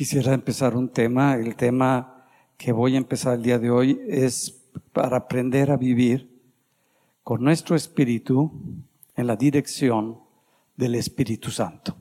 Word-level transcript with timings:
Quisiera 0.00 0.32
empezar 0.32 0.78
un 0.78 0.88
tema. 0.88 1.34
El 1.34 1.56
tema 1.56 2.24
que 2.56 2.72
voy 2.72 2.94
a 2.94 2.96
empezar 2.96 3.34
el 3.34 3.42
día 3.42 3.58
de 3.58 3.70
hoy 3.70 4.00
es 4.08 4.66
para 4.94 5.18
aprender 5.18 5.70
a 5.70 5.76
vivir 5.76 6.40
con 7.22 7.44
nuestro 7.44 7.76
espíritu 7.76 8.50
en 9.14 9.26
la 9.26 9.36
dirección 9.36 10.18
del 10.74 10.94
Espíritu 10.94 11.50
Santo. 11.50 11.98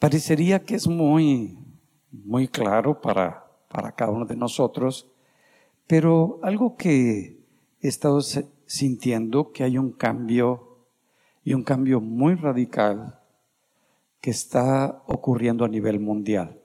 Parecería 0.00 0.64
que 0.64 0.74
es 0.74 0.88
muy, 0.88 1.60
muy 2.10 2.48
claro 2.48 3.00
para, 3.00 3.46
para 3.68 3.92
cada 3.92 4.10
uno 4.10 4.24
de 4.24 4.34
nosotros, 4.34 5.06
pero 5.86 6.40
algo 6.42 6.76
que 6.76 7.38
he 7.80 7.86
estado 7.86 8.20
sintiendo 8.66 9.52
que 9.52 9.62
hay 9.62 9.78
un 9.78 9.92
cambio 9.92 10.76
y 11.44 11.54
un 11.54 11.62
cambio 11.62 12.00
muy 12.00 12.34
radical 12.34 13.20
que 14.24 14.30
está 14.30 15.02
ocurriendo 15.06 15.66
a 15.66 15.68
nivel 15.68 16.00
mundial. 16.00 16.58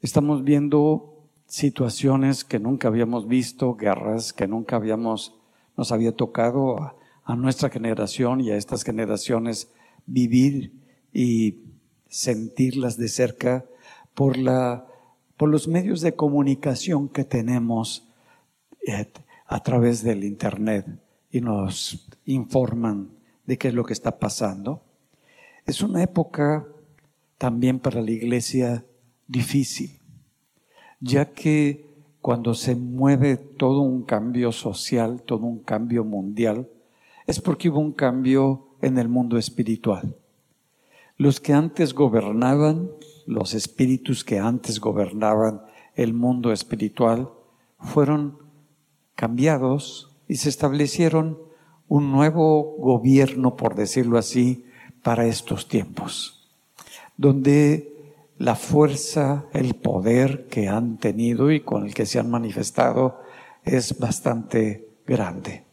Estamos 0.00 0.42
viendo 0.42 1.28
situaciones 1.44 2.42
que 2.42 2.58
nunca 2.58 2.88
habíamos 2.88 3.28
visto, 3.28 3.76
guerras 3.76 4.32
que 4.32 4.48
nunca 4.48 4.76
habíamos, 4.76 5.38
nos 5.76 5.92
había 5.92 6.16
tocado 6.16 6.78
a, 7.26 7.36
nuestra 7.36 7.68
generación 7.68 8.40
y 8.40 8.50
a 8.50 8.56
estas 8.56 8.82
generaciones 8.82 9.70
vivir 10.06 10.72
y 11.12 11.64
sentirlas 12.08 12.96
de 12.96 13.08
cerca 13.08 13.66
por 14.14 14.38
la, 14.38 14.86
por 15.36 15.50
los 15.50 15.68
medios 15.68 16.00
de 16.00 16.16
comunicación 16.16 17.10
que 17.10 17.24
tenemos 17.24 18.08
eh, 18.86 19.12
a 19.44 19.62
través 19.62 20.02
del 20.02 20.24
internet 20.24 20.86
y 21.30 21.42
nos 21.42 22.08
informan 22.24 23.10
de 23.44 23.58
qué 23.58 23.68
es 23.68 23.74
lo 23.74 23.84
que 23.84 23.92
está 23.92 24.18
pasando. 24.18 24.82
Es 25.66 25.82
una 25.82 26.02
época 26.02 26.66
también 27.38 27.78
para 27.78 28.00
la 28.00 28.10
iglesia 28.10 28.84
difícil, 29.28 29.98
ya 31.00 31.32
que 31.32 31.86
cuando 32.20 32.54
se 32.54 32.76
mueve 32.76 33.36
todo 33.36 33.80
un 33.80 34.02
cambio 34.02 34.52
social, 34.52 35.22
todo 35.22 35.46
un 35.46 35.60
cambio 35.60 36.04
mundial, 36.04 36.68
es 37.26 37.40
porque 37.40 37.68
hubo 37.68 37.80
un 37.80 37.92
cambio 37.92 38.68
en 38.80 38.98
el 38.98 39.08
mundo 39.08 39.38
espiritual. 39.38 40.16
Los 41.16 41.40
que 41.40 41.52
antes 41.52 41.94
gobernaban, 41.94 42.90
los 43.26 43.54
espíritus 43.54 44.24
que 44.24 44.38
antes 44.38 44.80
gobernaban 44.80 45.62
el 45.94 46.14
mundo 46.14 46.52
espiritual, 46.52 47.28
fueron 47.78 48.38
cambiados 49.14 50.10
y 50.28 50.36
se 50.36 50.48
establecieron 50.48 51.38
un 51.88 52.10
nuevo 52.10 52.76
gobierno, 52.78 53.56
por 53.56 53.74
decirlo 53.74 54.18
así, 54.18 54.64
para 55.02 55.26
estos 55.26 55.68
tiempos, 55.68 56.48
donde 57.16 57.92
la 58.38 58.56
fuerza, 58.56 59.46
el 59.52 59.74
poder 59.74 60.46
que 60.48 60.68
han 60.68 60.98
tenido 60.98 61.52
y 61.52 61.60
con 61.60 61.86
el 61.86 61.94
que 61.94 62.06
se 62.06 62.18
han 62.18 62.30
manifestado 62.30 63.20
es 63.64 63.98
bastante 63.98 64.88
grande, 65.06 65.64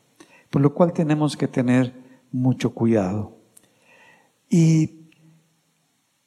por 0.50 0.62
lo 0.62 0.74
cual 0.74 0.94
tenemos 0.94 1.36
que 1.36 1.48
tener 1.48 1.94
mucho 2.32 2.74
cuidado. 2.74 3.38
Y 4.50 5.10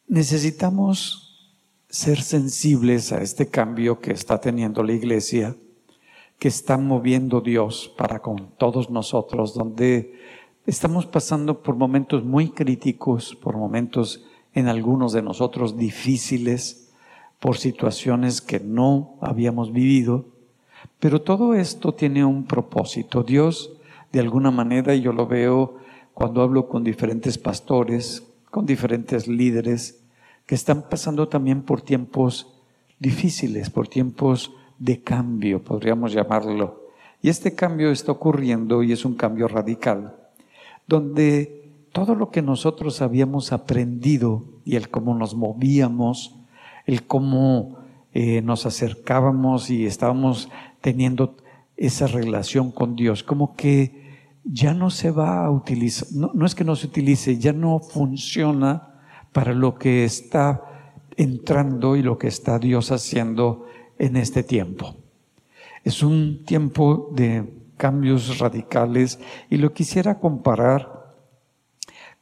necesitamos 0.09 1.57
ser 1.89 2.23
sensibles 2.23 3.13
a 3.13 3.23
este 3.23 3.49
cambio 3.49 4.01
que 4.01 4.13
está 4.13 4.41
teniendo 4.41 4.83
la 4.83 4.93
iglesia, 4.93 5.57
que 6.39 6.49
está 6.49 6.77
moviendo 6.77 7.41
Dios 7.41 7.93
para 7.97 8.21
con 8.21 8.57
todos 8.57 8.91
nosotros, 8.91 9.55
donde 9.55 10.19
Estamos 10.65 11.07
pasando 11.07 11.61
por 11.61 11.75
momentos 11.75 12.23
muy 12.23 12.51
críticos, 12.51 13.35
por 13.35 13.57
momentos 13.57 14.25
en 14.55 14.69
algunos 14.69 15.13
de 15.13 15.21
nosotros 15.21 15.77
difíciles, 15.77 16.89
por 17.41 17.57
situaciones 17.57 18.41
que 18.41 18.61
no 18.61 19.17
habíamos 19.21 19.73
vivido, 19.73 20.25
pero 21.01 21.21
todo 21.21 21.55
esto 21.55 21.95
tiene 21.95 22.25
un 22.25 22.45
propósito. 22.45 23.25
Dios, 23.25 23.73
de 24.13 24.21
alguna 24.21 24.53
manera, 24.53 24.95
yo 24.95 25.13
lo 25.13 25.27
veo 25.27 25.79
cuando 26.15 26.43
hablo 26.43 26.69
con 26.69 26.85
diferentes 26.85 27.39
pastores, 27.39 28.23
con 28.49 28.65
diferentes 28.65 29.27
líderes, 29.27 30.05
que 30.47 30.55
están 30.55 30.89
pasando 30.89 31.27
también 31.27 31.63
por 31.63 31.83
tiempos 31.83 32.55
difíciles, 33.01 33.69
por 33.69 33.89
tiempos 33.89 34.53
de 34.79 35.03
cambio, 35.03 35.65
podríamos 35.65 36.13
llamarlo. 36.13 36.83
Y 37.21 37.31
este 37.31 37.57
cambio 37.57 37.91
está 37.91 38.13
ocurriendo 38.13 38.85
y 38.85 38.93
es 38.93 39.05
un 39.05 39.17
cambio 39.17 39.49
radical 39.49 40.22
donde 40.93 41.71
todo 41.91 42.15
lo 42.15 42.31
que 42.31 42.43
nosotros 42.43 43.01
habíamos 43.01 43.51
aprendido 43.51 44.45
y 44.63 44.77
el 44.77 44.91
cómo 44.91 45.15
nos 45.15 45.35
movíamos, 45.35 46.37
el 46.85 47.07
cómo 47.07 47.79
eh, 48.13 48.43
nos 48.43 48.67
acercábamos 48.67 49.71
y 49.71 49.87
estábamos 49.87 50.51
teniendo 50.83 51.39
esa 51.79 52.07
relación 52.09 52.73
con 52.73 52.95
Dios, 52.95 53.23
como 53.23 53.57
que 53.57 54.03
ya 54.45 54.75
no 54.75 54.91
se 54.91 55.11
va 55.11 55.47
a 55.47 55.51
utilizar, 55.51 56.09
no, 56.13 56.31
no 56.35 56.45
es 56.45 56.55
que 56.55 56.65
no 56.65 56.77
se 56.77 56.89
utilice, 56.89 57.39
ya 57.39 57.55
no 57.55 57.81
funciona 57.81 59.01
para 59.33 59.55
lo 59.55 59.77
que 59.77 60.05
está 60.05 60.63
entrando 61.17 61.97
y 61.97 62.03
lo 62.03 62.19
que 62.19 62.29
está 62.29 62.59
Dios 62.59 62.93
haciendo 62.93 63.65
en 63.99 64.19
este 64.19 64.43
tiempo. 64.43 64.95
Es 65.85 66.03
un 66.03 66.45
tiempo 66.45 67.09
de 67.15 67.62
cambios 67.83 68.39
radicales 68.39 69.19
y 69.51 69.57
lo 69.57 69.73
quisiera 69.73 70.21
comparar 70.21 71.17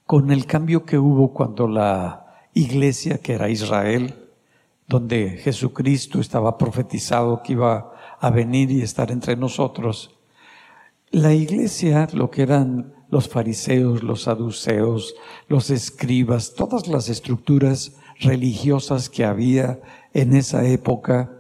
con 0.07 0.31
el 0.31 0.47
cambio 0.47 0.87
que 0.87 0.97
hubo 0.97 1.35
cuando 1.35 1.69
la 1.69 2.49
iglesia, 2.55 3.19
que 3.19 3.35
era 3.35 3.51
Israel, 3.51 4.15
donde 4.89 5.37
Jesucristo 5.37 6.19
estaba 6.19 6.57
profetizado 6.57 7.43
que 7.43 7.53
iba 7.53 7.93
a 8.19 8.31
venir 8.31 8.71
y 8.71 8.81
estar 8.81 9.11
entre 9.11 9.37
nosotros, 9.37 10.19
la 11.11 11.35
iglesia, 11.35 12.09
lo 12.15 12.31
que 12.31 12.41
eran 12.41 12.95
los 13.11 13.29
fariseos, 13.29 14.03
los 14.03 14.23
saduceos, 14.23 15.15
los 15.47 15.69
escribas, 15.69 16.55
todas 16.55 16.89
las 16.89 17.11
estructuras 17.11 17.99
religiosas 18.19 19.11
que 19.11 19.27
había 19.27 19.79
en 20.15 20.35
esa 20.35 20.65
época, 20.67 21.31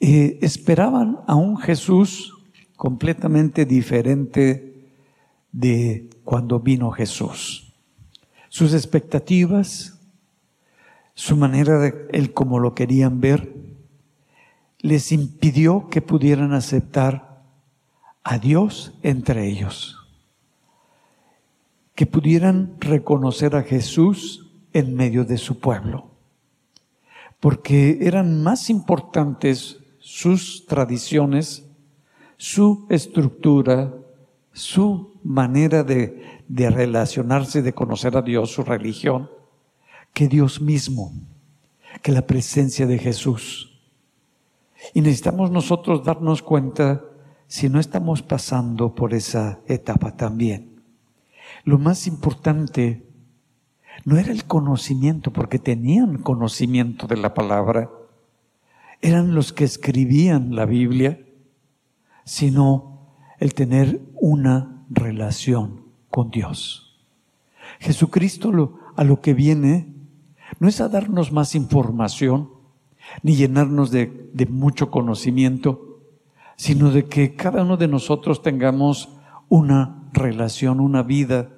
eh, 0.00 0.38
esperaban 0.40 1.18
a 1.26 1.34
un 1.34 1.58
Jesús 1.58 2.39
completamente 2.80 3.66
diferente 3.66 4.88
de 5.52 6.08
cuando 6.24 6.60
vino 6.60 6.90
Jesús. 6.92 7.74
Sus 8.48 8.72
expectativas, 8.72 10.00
su 11.12 11.36
manera 11.36 11.78
de 11.78 12.08
él 12.10 12.32
como 12.32 12.58
lo 12.58 12.74
querían 12.74 13.20
ver, 13.20 13.52
les 14.78 15.12
impidió 15.12 15.90
que 15.90 16.00
pudieran 16.00 16.54
aceptar 16.54 17.42
a 18.24 18.38
Dios 18.38 18.94
entre 19.02 19.46
ellos, 19.46 19.98
que 21.94 22.06
pudieran 22.06 22.76
reconocer 22.80 23.56
a 23.56 23.62
Jesús 23.62 24.48
en 24.72 24.94
medio 24.94 25.26
de 25.26 25.36
su 25.36 25.60
pueblo, 25.60 26.12
porque 27.40 27.98
eran 28.00 28.42
más 28.42 28.70
importantes 28.70 29.80
sus 29.98 30.64
tradiciones, 30.64 31.66
su 32.40 32.86
estructura, 32.88 33.92
su 34.54 35.12
manera 35.22 35.84
de, 35.84 36.40
de 36.48 36.70
relacionarse, 36.70 37.60
de 37.60 37.74
conocer 37.74 38.16
a 38.16 38.22
Dios, 38.22 38.50
su 38.50 38.62
religión, 38.62 39.28
que 40.14 40.26
Dios 40.26 40.58
mismo, 40.58 41.12
que 42.00 42.12
la 42.12 42.26
presencia 42.26 42.86
de 42.86 42.96
Jesús. 42.96 43.78
Y 44.94 45.02
necesitamos 45.02 45.50
nosotros 45.50 46.02
darnos 46.02 46.40
cuenta 46.40 47.04
si 47.46 47.68
no 47.68 47.78
estamos 47.78 48.22
pasando 48.22 48.94
por 48.94 49.12
esa 49.12 49.60
etapa 49.66 50.16
también. 50.16 50.80
Lo 51.64 51.78
más 51.78 52.06
importante 52.06 53.06
no 54.06 54.16
era 54.16 54.32
el 54.32 54.46
conocimiento, 54.46 55.30
porque 55.30 55.58
tenían 55.58 56.16
conocimiento 56.16 57.06
de 57.06 57.18
la 57.18 57.34
palabra, 57.34 57.90
eran 59.02 59.34
los 59.34 59.52
que 59.52 59.64
escribían 59.64 60.56
la 60.56 60.64
Biblia, 60.64 61.20
sino 62.30 63.08
el 63.40 63.54
tener 63.54 64.00
una 64.14 64.84
relación 64.88 65.82
con 66.10 66.30
Dios. 66.30 66.96
Jesucristo 67.80 68.52
lo, 68.52 68.78
a 68.94 69.02
lo 69.02 69.20
que 69.20 69.34
viene 69.34 69.96
no 70.60 70.68
es 70.68 70.80
a 70.80 70.88
darnos 70.88 71.32
más 71.32 71.56
información, 71.56 72.50
ni 73.24 73.34
llenarnos 73.34 73.90
de, 73.90 74.30
de 74.32 74.46
mucho 74.46 74.92
conocimiento, 74.92 76.04
sino 76.54 76.92
de 76.92 77.06
que 77.06 77.34
cada 77.34 77.64
uno 77.64 77.76
de 77.76 77.88
nosotros 77.88 78.42
tengamos 78.42 79.08
una 79.48 80.08
relación, 80.12 80.78
una 80.78 81.02
vida 81.02 81.50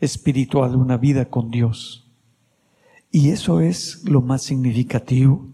espiritual, 0.00 0.76
una 0.76 0.98
vida 0.98 1.30
con 1.30 1.50
Dios. 1.50 2.12
Y 3.10 3.30
eso 3.30 3.62
es 3.62 4.04
lo 4.06 4.20
más 4.20 4.42
significativo. 4.42 5.48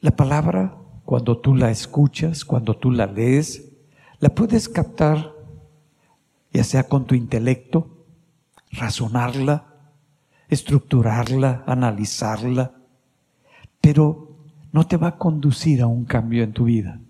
La 0.00 0.16
palabra 0.16 0.77
cuando 1.08 1.38
tú 1.38 1.54
la 1.54 1.70
escuchas, 1.70 2.44
cuando 2.44 2.76
tú 2.76 2.90
la 2.90 3.06
lees, 3.06 3.72
la 4.20 4.28
puedes 4.28 4.68
captar, 4.68 5.32
ya 6.52 6.62
sea 6.62 6.82
con 6.82 7.06
tu 7.06 7.14
intelecto, 7.14 8.04
razonarla 8.70 9.64
estructurarla, 10.50 11.64
analizarla, 11.66 12.74
pero 13.80 14.36
no 14.70 14.86
te 14.86 14.98
va 14.98 15.08
a 15.08 15.16
conducir 15.16 15.80
a 15.80 15.86
un 15.86 16.04
cambio 16.04 16.42
en 16.42 16.52
tu 16.52 16.64
vida. 16.64 17.00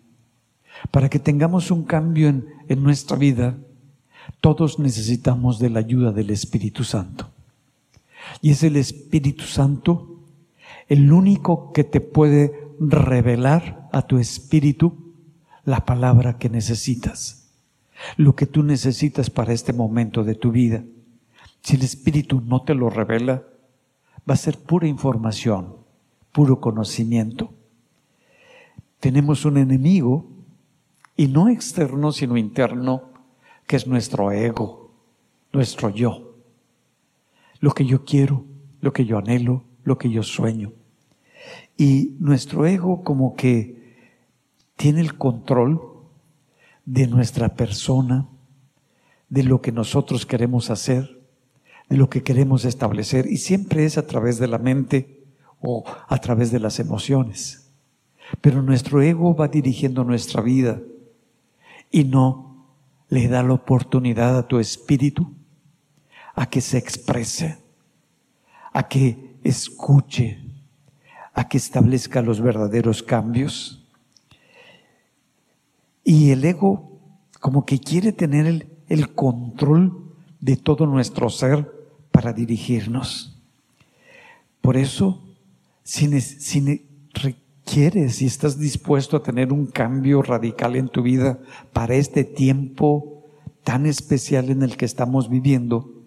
Para 0.92 1.08
que 1.08 1.18
tengamos 1.18 1.72
un 1.72 1.82
cambio 1.84 2.28
en, 2.28 2.46
en 2.68 2.82
nuestra 2.82 3.16
vida, 3.16 3.56
todos 4.40 4.78
necesitamos 4.78 5.58
de 5.58 5.70
la 5.70 5.80
ayuda 5.80 6.12
del 6.12 6.30
Espíritu 6.30 6.84
Santo. 6.84 7.30
Y 8.42 8.50
es 8.50 8.62
el 8.62 8.76
Espíritu 8.76 9.44
Santo 9.44 10.20
el 10.88 11.12
único 11.12 11.72
que 11.72 11.84
te 11.84 12.00
puede 12.00 12.67
revelar 12.80 13.88
a 13.92 14.02
tu 14.02 14.18
espíritu 14.18 15.14
la 15.64 15.84
palabra 15.84 16.38
que 16.38 16.48
necesitas, 16.48 17.50
lo 18.16 18.34
que 18.34 18.46
tú 18.46 18.62
necesitas 18.62 19.30
para 19.30 19.52
este 19.52 19.72
momento 19.72 20.24
de 20.24 20.34
tu 20.34 20.50
vida. 20.50 20.82
Si 21.62 21.76
el 21.76 21.82
Espíritu 21.82 22.40
no 22.40 22.62
te 22.62 22.74
lo 22.74 22.88
revela, 22.88 23.42
va 24.28 24.34
a 24.34 24.36
ser 24.36 24.58
pura 24.58 24.86
información, 24.86 25.76
puro 26.32 26.60
conocimiento. 26.60 27.52
Tenemos 29.00 29.44
un 29.44 29.58
enemigo, 29.58 30.26
y 31.18 31.26
no 31.26 31.48
externo, 31.48 32.12
sino 32.12 32.36
interno, 32.36 33.10
que 33.66 33.76
es 33.76 33.86
nuestro 33.86 34.30
ego, 34.30 34.92
nuestro 35.52 35.90
yo. 35.90 36.36
Lo 37.60 37.72
que 37.72 37.84
yo 37.84 38.04
quiero, 38.04 38.44
lo 38.80 38.92
que 38.92 39.04
yo 39.04 39.18
anhelo, 39.18 39.64
lo 39.82 39.98
que 39.98 40.10
yo 40.10 40.22
sueño. 40.22 40.72
Y 41.78 42.16
nuestro 42.18 42.66
ego 42.66 43.04
como 43.04 43.36
que 43.36 43.96
tiene 44.76 45.00
el 45.00 45.16
control 45.16 45.80
de 46.84 47.06
nuestra 47.06 47.54
persona, 47.54 48.26
de 49.28 49.44
lo 49.44 49.62
que 49.62 49.70
nosotros 49.70 50.26
queremos 50.26 50.70
hacer, 50.70 51.22
de 51.88 51.96
lo 51.96 52.10
que 52.10 52.24
queremos 52.24 52.64
establecer, 52.64 53.26
y 53.26 53.36
siempre 53.36 53.84
es 53.84 53.96
a 53.96 54.06
través 54.06 54.38
de 54.38 54.48
la 54.48 54.58
mente 54.58 55.24
o 55.60 55.84
a 56.08 56.18
través 56.18 56.50
de 56.50 56.58
las 56.58 56.80
emociones. 56.80 57.70
Pero 58.40 58.60
nuestro 58.60 59.00
ego 59.00 59.36
va 59.36 59.46
dirigiendo 59.46 60.02
nuestra 60.02 60.42
vida 60.42 60.80
y 61.92 62.02
no 62.02 62.66
le 63.08 63.28
da 63.28 63.44
la 63.44 63.54
oportunidad 63.54 64.36
a 64.36 64.48
tu 64.48 64.58
espíritu 64.58 65.32
a 66.34 66.50
que 66.50 66.60
se 66.60 66.76
exprese, 66.76 67.58
a 68.72 68.88
que 68.88 69.38
escuche, 69.44 70.47
a 71.38 71.48
que 71.48 71.56
establezca 71.56 72.20
los 72.20 72.40
verdaderos 72.40 73.00
cambios. 73.00 73.86
Y 76.02 76.32
el 76.32 76.44
ego 76.44 76.98
como 77.38 77.64
que 77.64 77.78
quiere 77.78 78.10
tener 78.10 78.66
el, 78.88 79.14
control 79.14 80.16
de 80.40 80.56
todo 80.56 80.84
nuestro 80.84 81.30
ser 81.30 81.70
para 82.10 82.32
dirigirnos. 82.32 83.40
Por 84.60 84.76
eso, 84.76 85.22
si, 85.84 86.20
si 86.20 86.88
requieres, 87.14 88.16
si 88.16 88.26
estás 88.26 88.58
dispuesto 88.58 89.16
a 89.16 89.22
tener 89.22 89.52
un 89.52 89.66
cambio 89.66 90.22
radical 90.22 90.74
en 90.74 90.88
tu 90.88 91.02
vida 91.02 91.38
para 91.72 91.94
este 91.94 92.24
tiempo 92.24 93.22
tan 93.62 93.86
especial 93.86 94.50
en 94.50 94.64
el 94.64 94.76
que 94.76 94.86
estamos 94.86 95.30
viviendo, 95.30 96.02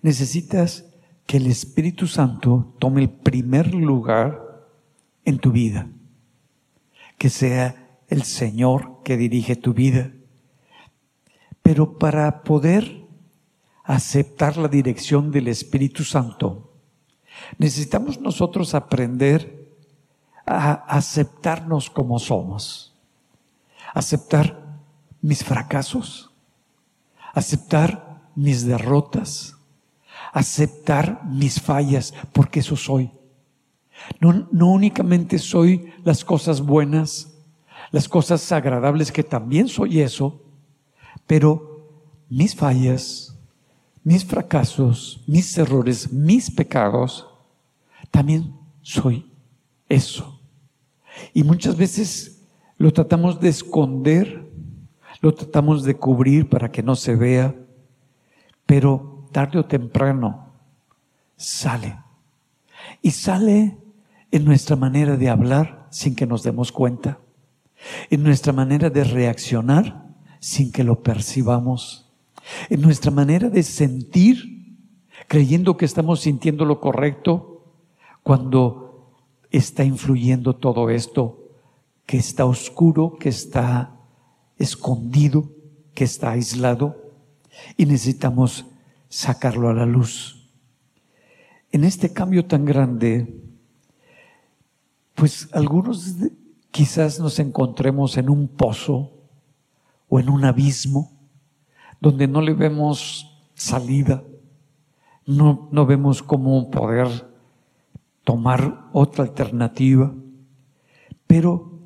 necesitas 0.00 0.84
que 1.26 1.38
el 1.38 1.48
Espíritu 1.48 2.06
Santo 2.06 2.72
tome 2.78 3.02
el 3.02 3.10
primer 3.10 3.74
lugar 3.74 4.49
en 5.24 5.38
tu 5.38 5.52
vida. 5.52 5.88
Que 7.18 7.30
sea 7.30 7.98
el 8.08 8.22
Señor 8.24 9.02
que 9.04 9.16
dirige 9.16 9.56
tu 9.56 9.72
vida. 9.72 10.12
Pero 11.62 11.98
para 11.98 12.42
poder 12.42 13.04
aceptar 13.84 14.56
la 14.56 14.68
dirección 14.68 15.30
del 15.30 15.48
Espíritu 15.48 16.04
Santo, 16.04 16.72
necesitamos 17.58 18.20
nosotros 18.20 18.74
aprender 18.74 19.68
a 20.46 20.72
aceptarnos 20.72 21.90
como 21.90 22.18
somos. 22.18 22.94
Aceptar 23.94 24.78
mis 25.20 25.44
fracasos, 25.44 26.30
aceptar 27.32 28.20
mis 28.34 28.64
derrotas, 28.64 29.56
aceptar 30.32 31.24
mis 31.24 31.60
fallas, 31.60 32.14
porque 32.32 32.60
eso 32.60 32.76
soy. 32.76 33.10
No, 34.20 34.66
únicamente 34.66 35.38
soy 35.38 35.92
las 36.04 36.24
cosas 36.24 36.60
buenas, 36.60 37.34
las 37.90 38.08
cosas 38.08 38.50
agradables, 38.52 39.12
que 39.12 39.22
también 39.22 39.68
soy 39.68 40.00
eso, 40.00 40.42
pero 41.26 41.88
mis 42.28 42.54
fallas, 42.54 43.36
mis 44.02 44.24
fracasos, 44.24 45.22
mis 45.26 45.56
errores, 45.58 46.12
mis 46.12 46.50
pecados, 46.50 47.26
también 48.10 48.54
soy 48.82 49.30
eso. 49.88 50.40
Y 51.32 51.42
muchas 51.42 51.76
veces 51.76 52.42
lo 52.78 52.92
tratamos 52.92 53.40
de 53.40 53.48
esconder, 53.48 54.48
lo 55.20 55.34
tratamos 55.34 55.84
de 55.84 55.96
cubrir 55.96 56.48
para 56.48 56.70
que 56.70 56.82
no 56.82 56.96
se 56.96 57.14
vea, 57.14 57.54
pero 58.66 59.26
tarde 59.32 59.58
o 59.58 59.64
temprano 59.64 60.46
sale. 61.36 61.98
Y 63.02 63.10
sale 63.10 63.76
en 64.30 64.44
nuestra 64.44 64.76
manera 64.76 65.16
de 65.16 65.28
hablar 65.28 65.86
sin 65.90 66.14
que 66.14 66.26
nos 66.26 66.42
demos 66.42 66.72
cuenta, 66.72 67.18
en 68.10 68.22
nuestra 68.22 68.52
manera 68.52 68.90
de 68.90 69.04
reaccionar 69.04 70.08
sin 70.38 70.72
que 70.72 70.84
lo 70.84 71.02
percibamos, 71.02 72.10
en 72.68 72.80
nuestra 72.80 73.10
manera 73.10 73.48
de 73.48 73.62
sentir 73.62 74.60
creyendo 75.28 75.76
que 75.76 75.84
estamos 75.84 76.20
sintiendo 76.20 76.64
lo 76.64 76.80
correcto 76.80 77.64
cuando 78.22 79.14
está 79.50 79.84
influyendo 79.84 80.56
todo 80.56 80.90
esto 80.90 81.40
que 82.06 82.16
está 82.16 82.44
oscuro, 82.44 83.16
que 83.20 83.28
está 83.28 83.92
escondido, 84.58 85.48
que 85.94 86.04
está 86.04 86.32
aislado 86.32 87.12
y 87.76 87.86
necesitamos 87.86 88.66
sacarlo 89.08 89.68
a 89.68 89.74
la 89.74 89.86
luz. 89.86 90.50
En 91.70 91.84
este 91.84 92.12
cambio 92.12 92.46
tan 92.46 92.64
grande, 92.64 93.40
pues 95.14 95.48
algunos 95.52 96.16
quizás 96.70 97.18
nos 97.20 97.38
encontremos 97.38 98.16
en 98.16 98.30
un 98.30 98.48
pozo 98.48 99.12
o 100.08 100.20
en 100.20 100.28
un 100.28 100.44
abismo 100.44 101.12
donde 102.00 102.26
no 102.26 102.40
le 102.40 102.54
vemos 102.54 103.30
salida, 103.54 104.22
no, 105.26 105.68
no 105.70 105.86
vemos 105.86 106.22
cómo 106.22 106.70
poder 106.70 107.08
tomar 108.24 108.88
otra 108.92 109.24
alternativa. 109.24 110.12
Pero 111.26 111.78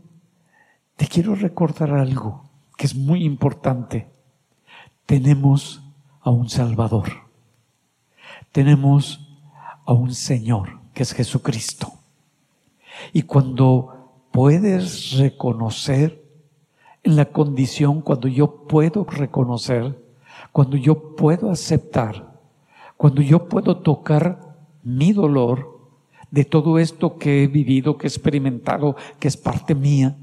te 0.96 1.06
quiero 1.06 1.34
recordar 1.34 1.92
algo 1.92 2.48
que 2.76 2.86
es 2.86 2.94
muy 2.94 3.24
importante. 3.24 4.08
Tenemos 5.06 5.82
a 6.20 6.30
un 6.30 6.48
Salvador. 6.48 7.10
Tenemos 8.52 9.20
a 9.84 9.92
un 9.92 10.14
Señor 10.14 10.80
que 10.94 11.02
es 11.02 11.12
Jesucristo. 11.12 11.92
Y 13.12 13.22
cuando 13.22 14.26
puedes 14.30 15.18
reconocer 15.18 16.24
en 17.02 17.16
la 17.16 17.26
condición, 17.26 18.00
cuando 18.00 18.28
yo 18.28 18.66
puedo 18.66 19.04
reconocer, 19.04 19.98
cuando 20.52 20.76
yo 20.76 21.14
puedo 21.16 21.50
aceptar, 21.50 22.40
cuando 22.96 23.22
yo 23.22 23.48
puedo 23.48 23.78
tocar 23.78 24.56
mi 24.82 25.12
dolor 25.12 25.74
de 26.30 26.44
todo 26.44 26.78
esto 26.78 27.18
que 27.18 27.44
he 27.44 27.46
vivido, 27.46 27.96
que 27.96 28.06
he 28.06 28.08
experimentado, 28.08 28.96
que 29.18 29.28
es 29.28 29.36
parte 29.36 29.74
mía, 29.74 30.16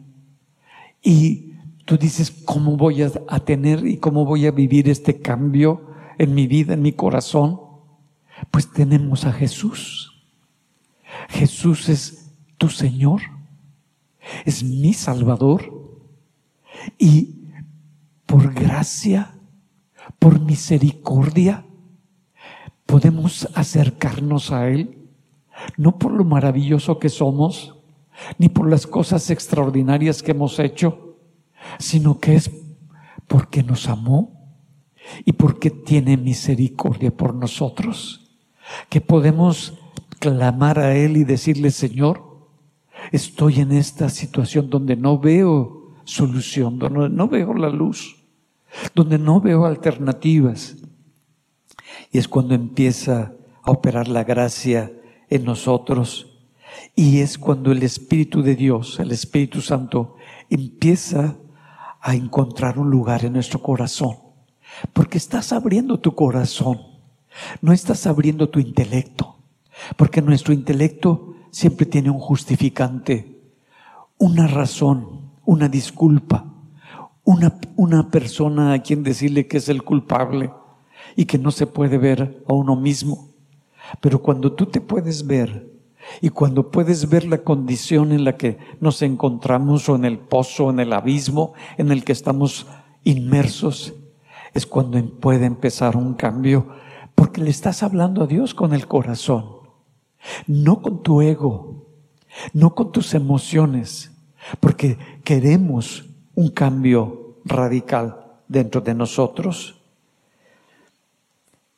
y 1.01 1.53
tú 1.85 1.97
dices, 1.97 2.31
¿cómo 2.31 2.77
voy 2.77 3.01
a, 3.01 3.39
tener 3.39 3.85
y 3.85 3.97
cómo 3.97 4.25
voy 4.25 4.45
a 4.45 4.51
vivir 4.51 4.89
este 4.89 5.19
cambio 5.19 5.81
en 6.17 6.33
mi 6.33 6.47
vida, 6.47 6.73
en 6.73 6.81
mi 6.81 6.91
corazón? 6.91 7.59
Pues 8.49 8.71
tenemos 8.71 9.25
a 9.25 9.31
Jesús. 9.31 10.21
Jesús 11.29 11.89
es 11.89 12.20
tu 12.61 12.69
Señor, 12.69 13.21
es 14.45 14.63
mi 14.63 14.93
Salvador. 14.93 15.97
Y 16.99 17.47
por 18.27 18.53
gracia, 18.53 19.33
por 20.19 20.39
misericordia, 20.39 21.65
podemos 22.85 23.49
acercarnos 23.55 24.51
a 24.51 24.69
Él, 24.69 25.09
no 25.75 25.97
por 25.97 26.11
lo 26.11 26.23
maravilloso 26.23 26.99
que 26.99 27.09
somos, 27.09 27.79
ni 28.37 28.47
por 28.47 28.69
las 28.69 28.85
cosas 28.85 29.31
extraordinarias 29.31 30.21
que 30.21 30.29
hemos 30.29 30.59
hecho, 30.59 31.17
sino 31.79 32.19
que 32.19 32.35
es 32.35 32.51
porque 33.27 33.63
nos 33.63 33.87
amó 33.87 34.55
y 35.25 35.31
porque 35.31 35.71
tiene 35.71 36.15
misericordia 36.15 37.09
por 37.09 37.33
nosotros, 37.33 38.37
que 38.87 39.01
podemos 39.01 39.73
clamar 40.19 40.77
a 40.77 40.95
Él 40.95 41.17
y 41.17 41.23
decirle, 41.23 41.71
Señor, 41.71 42.30
estoy 43.11 43.59
en 43.59 43.71
esta 43.71 44.09
situación 44.09 44.69
donde 44.69 44.95
no 44.95 45.17
veo 45.19 45.93
solución, 46.03 46.79
donde 46.79 47.09
no 47.09 47.27
veo 47.27 47.53
la 47.53 47.69
luz, 47.69 48.17
donde 48.95 49.17
no 49.17 49.41
veo 49.41 49.65
alternativas. 49.65 50.77
Y 52.11 52.17
es 52.17 52.27
cuando 52.27 52.53
empieza 52.53 53.33
a 53.63 53.71
operar 53.71 54.07
la 54.07 54.23
gracia 54.23 54.91
en 55.29 55.45
nosotros. 55.45 56.27
Y 56.95 57.19
es 57.19 57.37
cuando 57.37 57.71
el 57.71 57.83
Espíritu 57.83 58.41
de 58.41 58.55
Dios, 58.55 58.99
el 58.99 59.11
Espíritu 59.11 59.61
Santo, 59.61 60.15
empieza 60.49 61.37
a 62.01 62.15
encontrar 62.15 62.79
un 62.79 62.89
lugar 62.89 63.25
en 63.25 63.33
nuestro 63.33 63.61
corazón. 63.61 64.17
Porque 64.93 65.17
estás 65.17 65.51
abriendo 65.53 65.99
tu 65.99 66.15
corazón, 66.15 66.81
no 67.61 67.71
estás 67.71 68.07
abriendo 68.07 68.49
tu 68.49 68.59
intelecto. 68.59 69.37
Porque 69.95 70.21
nuestro 70.21 70.53
intelecto 70.53 71.30
siempre 71.51 71.85
tiene 71.85 72.09
un 72.09 72.19
justificante, 72.19 73.39
una 74.17 74.47
razón, 74.47 75.31
una 75.45 75.69
disculpa, 75.69 76.45
una, 77.23 77.55
una 77.75 78.09
persona 78.09 78.73
a 78.73 78.79
quien 78.79 79.03
decirle 79.03 79.47
que 79.47 79.57
es 79.57 79.69
el 79.69 79.83
culpable 79.83 80.51
y 81.15 81.25
que 81.25 81.37
no 81.37 81.51
se 81.51 81.67
puede 81.67 81.97
ver 81.97 82.43
a 82.47 82.53
uno 82.53 82.75
mismo. 82.75 83.29
Pero 83.99 84.21
cuando 84.21 84.53
tú 84.53 84.65
te 84.65 84.81
puedes 84.81 85.27
ver 85.27 85.69
y 86.21 86.29
cuando 86.29 86.71
puedes 86.71 87.09
ver 87.09 87.25
la 87.25 87.39
condición 87.39 88.11
en 88.11 88.23
la 88.23 88.37
que 88.37 88.57
nos 88.79 89.01
encontramos 89.01 89.87
o 89.89 89.95
en 89.95 90.05
el 90.05 90.17
pozo, 90.17 90.69
en 90.69 90.79
el 90.79 90.93
abismo 90.93 91.53
en 91.77 91.91
el 91.91 92.03
que 92.03 92.11
estamos 92.11 92.67
inmersos, 93.03 93.93
es 94.53 94.65
cuando 94.65 95.03
puede 95.19 95.45
empezar 95.45 95.95
un 95.95 96.13
cambio, 96.13 96.67
porque 97.15 97.41
le 97.41 97.49
estás 97.49 97.83
hablando 97.83 98.23
a 98.23 98.27
Dios 98.27 98.53
con 98.53 98.73
el 98.73 98.87
corazón, 98.87 99.60
no 100.47 100.81
con 100.81 101.03
tu 101.03 101.21
ego, 101.21 101.85
no 102.53 102.75
con 102.75 102.91
tus 102.91 103.13
emociones, 103.13 104.11
porque 104.59 104.97
queremos 105.23 106.05
un 106.35 106.49
cambio 106.49 107.37
radical 107.45 108.25
dentro 108.47 108.81
de 108.81 108.93
nosotros. 108.93 109.75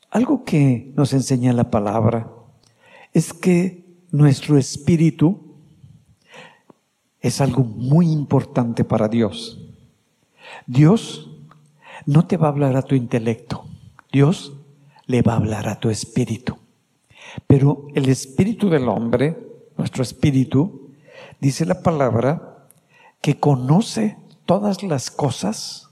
Algo 0.09 0.43
que 0.43 0.91
nos 0.95 1.13
enseña 1.13 1.53
la 1.53 1.71
palabra 1.71 2.29
es 3.13 3.33
que 3.33 3.83
nuestro 4.12 4.57
espíritu 4.57 5.39
es 7.19 7.41
algo 7.41 7.63
muy 7.63 8.12
importante 8.12 8.83
para 8.83 9.07
Dios. 9.07 9.59
Dios 10.67 11.29
no 12.05 12.27
te 12.27 12.38
va 12.38 12.47
a 12.47 12.51
hablar 12.51 12.75
a 12.75 12.83
tu 12.83 12.95
intelecto, 12.95 13.65
Dios 14.12 14.53
le 15.07 15.21
va 15.21 15.33
a 15.33 15.38
hablar 15.38 15.67
a 15.67 15.79
tu 15.79 15.89
espíritu. 15.89 16.57
Pero 17.47 17.87
el 17.93 18.09
espíritu 18.09 18.69
del 18.69 18.87
hombre, 18.87 19.37
nuestro 19.77 20.03
espíritu, 20.03 20.89
dice 21.39 21.65
la 21.65 21.81
palabra 21.81 22.67
que 23.21 23.39
conoce 23.39 24.17
todas 24.45 24.83
las 24.83 25.09
cosas, 25.09 25.89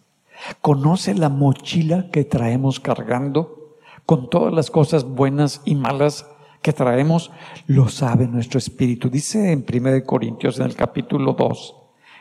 conoce 0.61 1.13
la 1.13 1.29
mochila 1.29 2.09
que 2.11 2.25
traemos 2.25 2.79
cargando, 2.79 3.77
con 4.05 4.29
todas 4.29 4.53
las 4.53 4.71
cosas 4.71 5.03
buenas 5.03 5.61
y 5.63 5.75
malas 5.75 6.25
que 6.61 6.73
traemos, 6.73 7.31
lo 7.67 7.89
sabe 7.89 8.27
nuestro 8.27 8.57
espíritu. 8.57 9.09
Dice 9.09 9.51
en 9.51 9.65
1 9.67 10.03
Corintios 10.05 10.59
en 10.59 10.65
el 10.65 10.75
capítulo 10.75 11.33
2, 11.33 11.75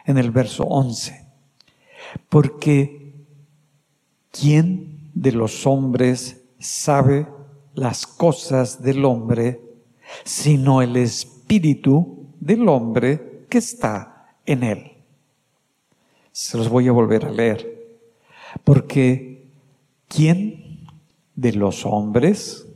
en 0.07 0.19
el 0.19 0.31
verso 0.31 0.65
11, 0.65 1.27
porque 2.29 3.27
¿quién 4.31 5.11
de 5.15 5.33
los 5.33 5.67
hombres 5.67 6.45
sabe 6.59 7.27
las 7.81 8.07
cosas 8.07 8.83
del 8.83 9.05
hombre, 9.05 9.61
sino 10.25 10.83
el 10.83 10.97
espíritu 10.97 12.27
del 12.39 12.69
hombre 12.69 13.47
que 13.49 13.59
está 13.59 14.35
en 14.45 14.63
él? 14.63 14.93
Se 16.33 16.59
los 16.59 16.69
voy 16.69 16.89
a 16.89 16.93
volver 16.93 17.25
a 17.25 17.31
leer. 17.31 17.99
Porque 18.65 19.47
¿quién 20.09 20.61
de 21.41 21.55
los 21.55 21.87
hombres, 21.87 22.67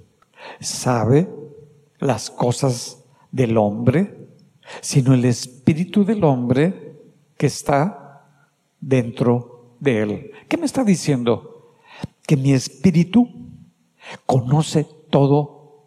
sabe 0.58 1.28
las 1.98 2.30
cosas 2.30 3.04
del 3.30 3.58
hombre, 3.58 4.28
sino 4.80 5.12
el 5.12 5.26
espíritu 5.26 6.02
del 6.02 6.24
hombre 6.24 6.94
que 7.36 7.46
está 7.46 8.24
dentro 8.80 9.76
de 9.80 10.02
él. 10.02 10.30
¿Qué 10.48 10.56
me 10.56 10.64
está 10.64 10.82
diciendo? 10.82 11.76
Que 12.26 12.38
mi 12.38 12.54
espíritu 12.54 13.28
conoce 14.24 14.86
todo, 15.14 15.84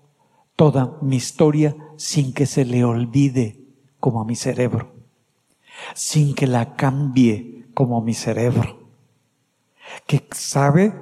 toda 0.56 1.00
mi 1.02 1.18
historia 1.18 1.76
sin 1.98 2.32
que 2.32 2.46
se 2.46 2.64
le 2.64 2.86
olvide 2.86 3.60
como 4.00 4.22
a 4.22 4.24
mi 4.24 4.38
cerebro, 4.38 4.94
sin 5.94 6.34
que 6.34 6.48
la 6.48 6.78
cambie 6.78 7.66
como 7.74 7.98
a 7.98 8.02
mi 8.02 8.14
cerebro, 8.14 8.88
que 10.06 10.26
sabe 10.32 10.94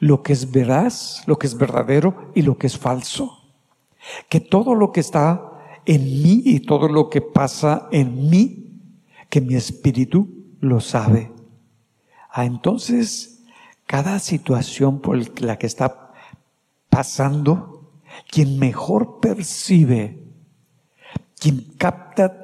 lo 0.00 0.22
que 0.22 0.32
es 0.32 0.50
veraz, 0.50 1.24
lo 1.26 1.38
que 1.38 1.46
es 1.46 1.58
verdadero 1.58 2.32
y 2.34 2.40
lo 2.40 2.56
que 2.56 2.68
es 2.68 2.78
falso. 2.78 3.52
Que 4.30 4.40
todo 4.40 4.74
lo 4.74 4.90
que 4.90 5.00
está 5.00 5.52
en 5.84 6.04
mí 6.22 6.40
y 6.46 6.60
todo 6.60 6.88
lo 6.88 7.10
que 7.10 7.20
pasa 7.20 7.86
en 7.92 8.30
mí, 8.30 8.80
que 9.28 9.42
mi 9.42 9.56
espíritu 9.56 10.26
lo 10.60 10.80
sabe. 10.80 11.30
Ah, 12.30 12.46
entonces, 12.46 13.44
cada 13.84 14.20
situación 14.20 15.02
por 15.02 15.42
la 15.42 15.58
que 15.58 15.66
está 15.66 16.03
pasando, 16.94 17.90
quien 18.30 18.60
mejor 18.60 19.18
percibe, 19.18 20.22
quien 21.40 21.74
capta, 21.76 22.40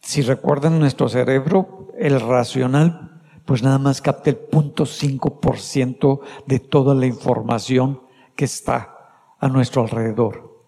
si 0.00 0.20
recuerdan 0.22 0.80
nuestro 0.80 1.08
cerebro, 1.08 1.92
el 1.96 2.20
racional 2.20 3.22
pues 3.44 3.62
nada 3.62 3.78
más 3.78 4.00
capta 4.00 4.30
el 4.30 4.50
0.5% 4.50 6.20
de 6.46 6.58
toda 6.58 6.94
la 6.96 7.06
información 7.06 8.00
que 8.34 8.46
está 8.46 8.96
a 9.38 9.48
nuestro 9.48 9.82
alrededor. 9.82 10.64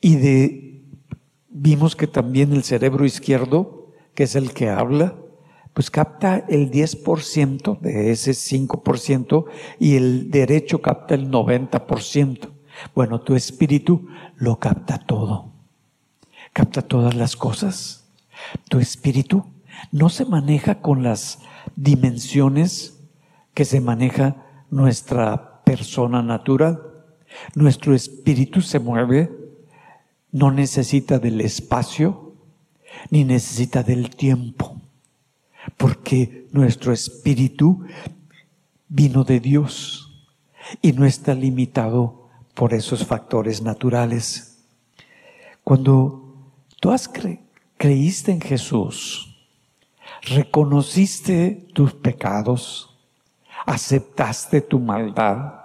Y 0.00 0.16
de, 0.16 0.84
vimos 1.48 1.96
que 1.96 2.06
también 2.06 2.52
el 2.52 2.64
cerebro 2.64 3.06
izquierdo, 3.06 3.92
que 4.14 4.24
es 4.24 4.34
el 4.34 4.52
que 4.52 4.68
habla, 4.68 5.16
pues 5.76 5.90
capta 5.90 6.38
el 6.48 6.70
10% 6.70 7.80
de 7.80 8.10
ese 8.10 8.30
5% 8.30 9.44
y 9.78 9.96
el 9.96 10.30
derecho 10.30 10.80
capta 10.80 11.14
el 11.14 11.30
90%. 11.30 12.48
Bueno, 12.94 13.20
tu 13.20 13.34
espíritu 13.34 14.08
lo 14.36 14.58
capta 14.58 14.96
todo. 14.96 15.52
Capta 16.54 16.80
todas 16.80 17.14
las 17.14 17.36
cosas. 17.36 18.06
Tu 18.70 18.78
espíritu 18.78 19.44
no 19.92 20.08
se 20.08 20.24
maneja 20.24 20.80
con 20.80 21.02
las 21.02 21.40
dimensiones 21.74 22.98
que 23.52 23.66
se 23.66 23.82
maneja 23.82 24.46
nuestra 24.70 25.62
persona 25.62 26.22
natural. 26.22 26.80
Nuestro 27.54 27.94
espíritu 27.94 28.62
se 28.62 28.78
mueve, 28.78 29.30
no 30.32 30.50
necesita 30.50 31.18
del 31.18 31.42
espacio, 31.42 32.32
ni 33.10 33.24
necesita 33.24 33.82
del 33.82 34.16
tiempo, 34.16 34.80
porque 35.76 36.48
nuestro 36.52 36.92
espíritu 36.92 37.84
vino 38.88 39.24
de 39.24 39.40
Dios 39.40 40.28
y 40.82 40.92
no 40.92 41.04
está 41.04 41.34
limitado 41.34 42.28
por 42.54 42.72
esos 42.74 43.04
factores 43.04 43.62
naturales. 43.62 44.64
Cuando 45.62 46.34
tú 46.80 46.90
has 46.90 47.10
creíste 47.76 48.32
en 48.32 48.40
Jesús, 48.40 49.36
reconociste 50.22 51.66
tus 51.74 51.92
pecados, 51.92 52.96
aceptaste 53.66 54.60
tu 54.60 54.78
maldad, 54.78 55.60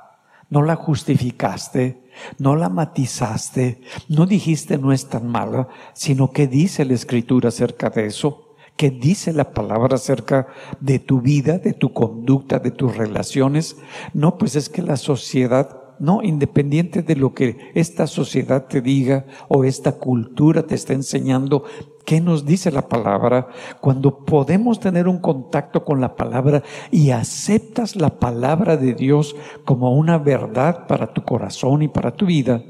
no 0.50 0.62
la 0.62 0.76
justificaste, 0.76 2.02
no 2.38 2.56
la 2.56 2.70
matizaste, 2.70 3.82
no 4.10 4.26
dijiste 4.26 4.78
no 4.78 4.92
es 4.92 5.08
tan 5.08 5.28
mala, 5.28 5.70
sino 5.94 6.32
que 6.32 6.48
dice 6.48 6.84
la 6.84 6.94
escritura 6.94 7.50
acerca 7.50 7.90
de 7.90 8.08
eso, 8.08 8.41
que 8.82 8.90
dice 8.90 9.32
la 9.32 9.52
palabra 9.52 9.94
acerca 9.94 10.48
de 10.80 10.98
tu 10.98 11.22
vida, 11.22 11.60
de 11.60 11.74
tu 11.74 11.94
conducta, 11.94 12.58
de 12.58 12.72
tus 12.72 12.98
relaciones. 12.98 13.78
No, 14.16 14.40
pues 14.40 14.56
es 14.56 14.70
que 14.70 14.82
la 14.82 14.98
sociedad 14.98 15.84
no, 16.00 16.24
independiente 16.24 17.04
de 17.04 17.16
lo 17.16 17.36
que 17.36 17.58
esta 17.76 18.08
sociedad 18.08 18.66
te 18.66 18.82
diga 18.82 19.28
o 19.50 19.66
esta 19.66 19.92
cultura 19.92 20.64
te 20.64 20.74
está 20.74 20.94
enseñando, 20.94 21.64
¿qué 22.08 22.22
nos 22.22 22.44
dice 22.44 22.72
la 22.72 22.90
palabra? 22.90 23.50
Cuando 23.82 24.26
podemos 24.26 24.80
tener 24.80 25.08
un 25.08 25.20
contacto 25.20 25.86
con 25.86 26.02
la 26.02 26.16
palabra 26.16 26.64
y 26.90 27.12
aceptas 27.12 27.96
la 27.96 28.18
palabra 28.18 28.78
de 28.78 28.96
Dios 28.96 29.36
como 29.64 29.96
una 29.96 30.18
verdad 30.18 30.88
para 30.88 31.14
tu 31.14 31.22
corazón 31.22 31.84
y 31.84 31.88
para 31.88 32.16
tu 32.16 32.26
vida, 32.26 32.64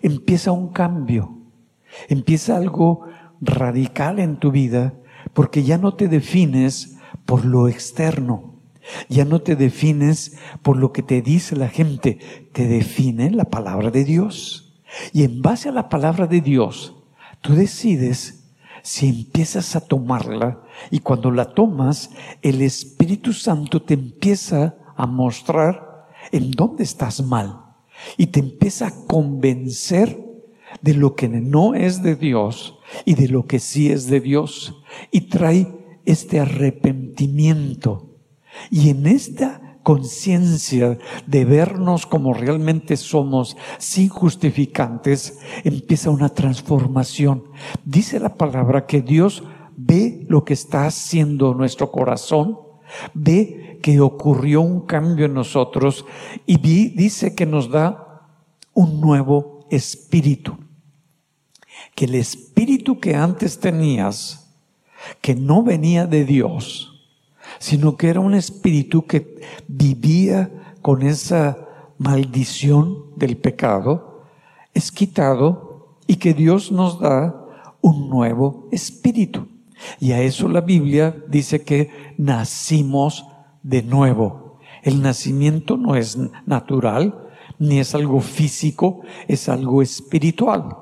empieza 0.00 0.52
un 0.52 0.68
cambio, 0.68 1.38
empieza 2.08 2.56
algo 2.56 3.08
radical 3.40 4.20
en 4.20 4.36
tu 4.36 4.52
vida, 4.52 4.94
porque 5.34 5.62
ya 5.62 5.78
no 5.78 5.94
te 5.94 6.08
defines 6.08 6.96
por 7.26 7.44
lo 7.44 7.68
externo 7.68 8.54
ya 9.08 9.24
no 9.24 9.40
te 9.40 9.56
defines 9.56 10.36
por 10.62 10.76
lo 10.76 10.92
que 10.92 11.02
te 11.02 11.22
dice 11.22 11.56
la 11.56 11.68
gente, 11.68 12.18
te 12.52 12.66
define 12.66 13.30
la 13.30 13.44
palabra 13.46 13.90
de 13.90 14.04
Dios. 14.04 14.74
Y 15.12 15.24
en 15.24 15.42
base 15.42 15.68
a 15.68 15.72
la 15.72 15.88
palabra 15.88 16.26
de 16.26 16.40
Dios, 16.40 16.94
tú 17.40 17.54
decides 17.54 18.52
si 18.82 19.08
empiezas 19.08 19.76
a 19.76 19.80
tomarla 19.80 20.60
y 20.90 21.00
cuando 21.00 21.30
la 21.30 21.54
tomas, 21.54 22.10
el 22.42 22.60
Espíritu 22.60 23.32
Santo 23.32 23.82
te 23.82 23.94
empieza 23.94 24.76
a 24.96 25.06
mostrar 25.06 26.08
en 26.32 26.50
dónde 26.50 26.84
estás 26.84 27.22
mal. 27.22 27.60
y 28.16 28.26
te 28.26 28.40
empieza 28.40 28.88
a 28.88 29.06
convencer 29.06 30.23
de 30.84 30.92
lo 30.92 31.14
que 31.14 31.28
no 31.28 31.74
es 31.74 32.02
de 32.02 32.14
Dios 32.14 32.78
y 33.06 33.14
de 33.14 33.28
lo 33.28 33.46
que 33.46 33.58
sí 33.58 33.90
es 33.90 34.06
de 34.06 34.20
Dios 34.20 34.82
y 35.10 35.22
trae 35.22 35.66
este 36.04 36.40
arrepentimiento. 36.40 38.10
Y 38.70 38.90
en 38.90 39.06
esta 39.06 39.78
conciencia 39.82 40.98
de 41.26 41.44
vernos 41.46 42.04
como 42.04 42.34
realmente 42.34 42.98
somos, 42.98 43.56
sin 43.78 44.10
justificantes, 44.10 45.38
empieza 45.64 46.10
una 46.10 46.28
transformación. 46.28 47.44
Dice 47.86 48.20
la 48.20 48.34
palabra 48.34 48.84
que 48.84 49.00
Dios 49.00 49.42
ve 49.78 50.26
lo 50.28 50.44
que 50.44 50.52
está 50.52 50.84
haciendo 50.84 51.54
nuestro 51.54 51.90
corazón, 51.90 52.58
ve 53.14 53.78
que 53.82 54.00
ocurrió 54.00 54.60
un 54.60 54.82
cambio 54.82 55.24
en 55.24 55.32
nosotros 55.32 56.04
y 56.44 56.58
dice 56.58 57.34
que 57.34 57.46
nos 57.46 57.70
da 57.70 58.28
un 58.74 59.00
nuevo 59.00 59.66
espíritu. 59.70 60.58
Que 61.94 62.06
el 62.06 62.14
espíritu 62.14 62.98
que 62.98 63.14
antes 63.14 63.58
tenías, 63.58 64.52
que 65.20 65.34
no 65.34 65.62
venía 65.62 66.06
de 66.06 66.24
Dios, 66.24 66.94
sino 67.58 67.96
que 67.96 68.08
era 68.08 68.20
un 68.20 68.34
espíritu 68.34 69.06
que 69.06 69.40
vivía 69.68 70.76
con 70.82 71.02
esa 71.02 71.58
maldición 71.98 73.04
del 73.16 73.36
pecado, 73.36 74.24
es 74.72 74.90
quitado 74.90 75.96
y 76.06 76.16
que 76.16 76.34
Dios 76.34 76.72
nos 76.72 76.98
da 77.00 77.46
un 77.80 78.08
nuevo 78.08 78.68
espíritu. 78.72 79.46
Y 80.00 80.12
a 80.12 80.20
eso 80.20 80.48
la 80.48 80.60
Biblia 80.60 81.16
dice 81.28 81.62
que 81.62 81.90
nacimos 82.16 83.26
de 83.62 83.82
nuevo. 83.82 84.58
El 84.82 85.02
nacimiento 85.02 85.76
no 85.76 85.96
es 85.96 86.18
natural, 86.46 87.28
ni 87.58 87.78
es 87.78 87.94
algo 87.94 88.20
físico, 88.20 89.00
es 89.28 89.48
algo 89.48 89.82
espiritual. 89.82 90.76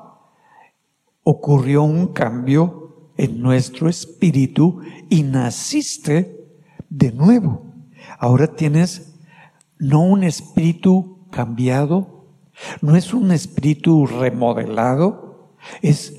Ocurrió 1.25 1.83
un 1.83 2.09
cambio 2.09 3.11
en 3.17 3.41
nuestro 3.41 3.89
espíritu 3.89 4.81
y 5.09 5.23
naciste 5.23 6.47
de 6.89 7.13
nuevo. 7.13 7.63
Ahora 8.19 8.47
tienes 8.47 9.15
no 9.79 10.01
un 10.01 10.25
espíritu 10.25 11.19
cambiado, 11.31 12.27
no 12.81 12.97
es 12.97 13.15
un 13.15 13.33
espíritu 13.33 14.07
remodelado, 14.07 15.53
es 15.81 16.17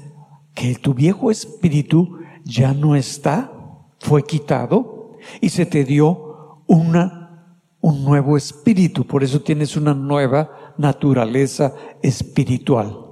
que 0.53 0.75
tu 0.75 0.93
viejo 0.93 1.31
espíritu 1.31 2.19
ya 2.43 2.73
no 2.73 2.95
está, 2.95 3.51
fue 3.99 4.23
quitado 4.23 5.17
y 5.41 5.49
se 5.49 5.65
te 5.65 5.83
dio 5.83 6.59
una, 6.67 7.47
un 7.81 8.03
nuevo 8.03 8.37
espíritu. 8.37 9.05
Por 9.05 9.23
eso 9.23 9.41
tienes 9.41 9.75
una 9.77 9.93
nueva 9.93 10.73
naturaleza 10.77 11.73
espiritual. 12.01 13.02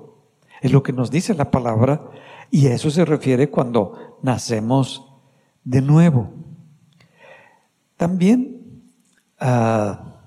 Es 0.62 0.72
lo 0.72 0.84
que 0.84 0.94
nos 0.94 1.10
dice 1.10 1.34
la 1.34 1.52
palabra 1.52 2.10
y 2.52 2.68
a 2.68 2.76
eso 2.76 2.92
se 2.92 3.04
refiere 3.04 3.50
cuando 3.50 4.20
nacemos 4.22 5.08
de 5.64 5.82
nuevo. 5.82 6.32
También 7.98 8.84
ah, 9.40 10.22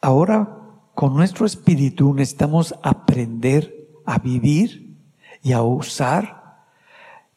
ahora 0.00 0.56
con 0.94 1.14
nuestro 1.14 1.46
espíritu 1.46 2.14
necesitamos 2.14 2.74
aprender 2.82 3.88
a 4.04 4.18
vivir 4.18 4.96
y 5.42 5.52
a 5.52 5.62
usar 5.62 6.64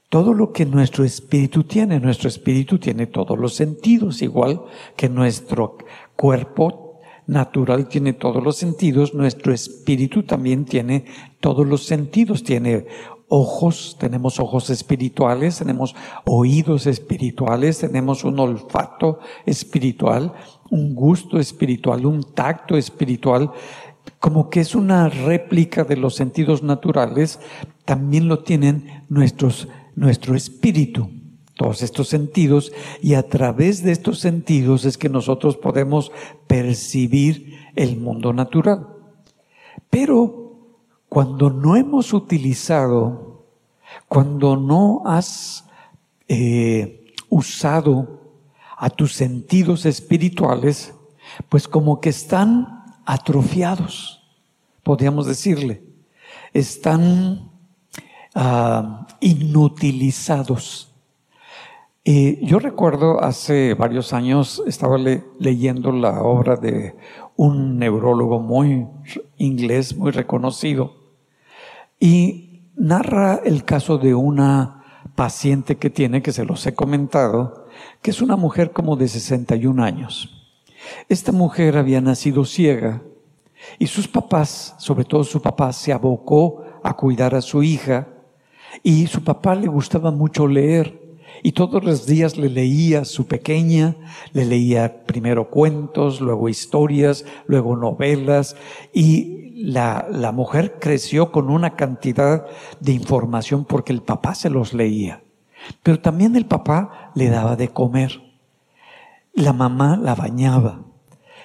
todo 0.10 0.34
lo 0.34 0.52
que 0.52 0.66
nuestro 0.66 1.04
espíritu 1.04 1.64
tiene. 1.64 2.00
Nuestro 2.00 2.30
espíritu 2.30 2.80
tiene 2.80 3.06
todos 3.06 3.38
los 3.38 3.54
sentidos, 3.54 4.22
igual 4.22 4.64
que 4.96 5.10
nuestro 5.10 5.78
cuerpo 6.16 6.81
natural 7.32 7.88
tiene 7.88 8.12
todos 8.12 8.44
los 8.44 8.58
sentidos, 8.58 9.14
nuestro 9.14 9.54
espíritu 9.54 10.24
también 10.24 10.66
tiene 10.66 11.06
todos 11.40 11.66
los 11.66 11.86
sentidos, 11.86 12.44
tiene 12.44 12.86
ojos, 13.30 13.96
tenemos 13.98 14.38
ojos 14.42 14.70
espirituales, 14.70 15.58
tenemos 15.58 15.96
oídos 16.26 16.88
espirituales, 16.88 17.80
tenemos 17.80 18.26
un 18.26 18.38
olfato 18.38 19.20
espiritual, 19.46 20.34
un 20.70 20.94
gusto 20.94 21.40
espiritual, 21.40 22.06
un 22.06 22.22
tacto 22.34 22.76
espiritual, 22.76 23.52
como 24.20 24.50
que 24.50 24.60
es 24.60 24.76
una 24.76 25.08
réplica 25.08 25.86
de 25.86 25.96
los 25.96 26.16
sentidos 26.16 26.64
naturales, 26.64 27.40
también 27.86 28.28
lo 28.28 28.40
tienen 28.40 29.06
nuestros, 29.08 29.70
nuestro 29.96 30.36
espíritu, 30.36 31.10
todos 31.62 31.84
estos 31.84 32.08
sentidos, 32.08 32.72
y 33.04 33.14
a 33.14 33.30
través 33.30 33.84
de 33.84 33.92
estos 33.92 34.18
sentidos 34.18 34.84
es 34.84 34.98
que 34.98 35.10
nosotros 35.10 35.58
podemos 35.58 36.12
percibir 36.48 37.60
el 37.76 37.98
mundo 37.98 38.34
natural. 38.34 38.88
Pero 39.88 40.56
cuando 41.08 41.52
no 41.52 41.76
hemos 41.76 42.14
utilizado, 42.14 43.46
cuando 44.08 44.58
no 44.58 45.04
has 45.06 45.66
eh, 46.28 47.14
usado 47.30 48.22
a 48.76 48.90
tus 48.90 49.14
sentidos 49.14 49.86
espirituales, 49.86 50.96
pues 51.48 51.68
como 51.68 52.02
que 52.02 52.10
están 52.10 52.86
atrofiados, 53.06 54.24
podríamos 54.82 55.28
decirle, 55.28 55.84
están 56.54 57.52
ah, 58.34 59.06
inutilizados. 59.20 60.91
Eh, 62.04 62.40
yo 62.42 62.58
recuerdo 62.58 63.24
hace 63.24 63.76
varios 63.76 64.12
años 64.12 64.64
estaba 64.66 64.98
leyendo 64.98 65.92
la 65.92 66.24
obra 66.24 66.56
de 66.56 66.96
un 67.36 67.78
neurólogo 67.78 68.40
muy 68.40 68.88
inglés, 69.38 69.96
muy 69.96 70.10
reconocido, 70.10 70.96
y 72.00 72.72
narra 72.76 73.40
el 73.46 73.66
caso 73.66 74.00
de 74.00 74.16
una 74.16 75.04
paciente 75.14 75.78
que 75.78 75.92
tiene, 75.92 76.24
que 76.24 76.32
se 76.32 76.44
los 76.44 76.66
he 76.66 76.74
comentado, 76.74 77.68
que 78.02 78.10
es 78.10 78.20
una 78.24 78.36
mujer 78.36 78.72
como 78.72 78.96
de 78.96 79.08
61 79.08 79.84
años. 79.84 80.56
Esta 81.08 81.32
mujer 81.32 81.78
había 81.78 82.02
nacido 82.02 82.46
ciega 82.46 83.04
y 83.78 83.86
sus 83.86 84.08
papás, 84.08 84.74
sobre 84.80 85.06
todo 85.06 85.24
su 85.24 85.40
papá, 85.40 85.72
se 85.72 85.94
abocó 85.94 86.64
a 86.82 86.96
cuidar 86.96 87.36
a 87.36 87.42
su 87.42 87.62
hija 87.62 88.08
y 88.82 89.06
su 89.06 89.24
papá 89.24 89.54
le 89.54 89.68
gustaba 89.68 90.10
mucho 90.10 90.48
leer 90.48 91.01
y 91.44 91.54
todos 91.54 91.84
los 91.84 92.06
días 92.06 92.38
le 92.38 92.50
leía 92.50 93.06
su 93.06 93.26
pequeña, 93.28 93.96
le 94.34 94.46
leía 94.46 95.04
primero 95.06 95.50
cuentos, 95.50 96.22
luego 96.22 96.50
historias, 96.50 97.26
luego 97.46 97.76
novelas 97.76 98.56
y 98.94 99.64
la, 99.64 100.08
la 100.10 100.32
mujer 100.32 100.78
creció 100.80 101.32
con 101.32 101.50
una 101.50 101.76
cantidad 101.76 102.46
de 102.80 102.94
información 102.94 103.66
porque 103.66 103.94
el 103.94 104.02
papá 104.02 104.36
se 104.36 104.50
los 104.50 104.74
leía. 104.74 105.24
Pero 105.84 106.00
también 106.00 106.36
el 106.36 106.46
papá 106.46 107.12
le 107.16 107.30
daba 107.30 107.56
de 107.56 107.70
comer. 107.70 108.22
La 109.34 109.54
mamá 109.54 109.98
la 109.98 110.16
bañaba. 110.16 110.84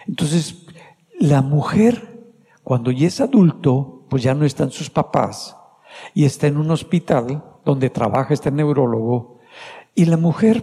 Entonces, 0.06 0.66
la 1.18 1.42
mujer, 1.42 2.26
cuando 2.62 2.90
ya 2.90 3.06
es 3.06 3.20
adulto, 3.20 4.04
pues 4.08 4.22
ya 4.22 4.34
no 4.34 4.44
están 4.44 4.70
sus 4.70 4.90
papás 4.90 5.56
y 6.14 6.24
está 6.24 6.46
en 6.46 6.56
un 6.56 6.70
hospital 6.70 7.44
donde 7.64 7.90
trabaja 7.90 8.34
este 8.34 8.50
neurólogo. 8.50 9.35
Y 9.96 10.04
la 10.04 10.18
mujer 10.18 10.62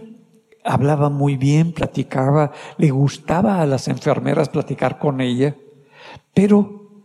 hablaba 0.64 1.10
muy 1.10 1.36
bien, 1.36 1.72
platicaba, 1.72 2.52
le 2.78 2.90
gustaba 2.90 3.60
a 3.60 3.66
las 3.66 3.88
enfermeras 3.88 4.48
platicar 4.48 5.00
con 5.00 5.20
ella, 5.20 5.56
pero 6.32 7.02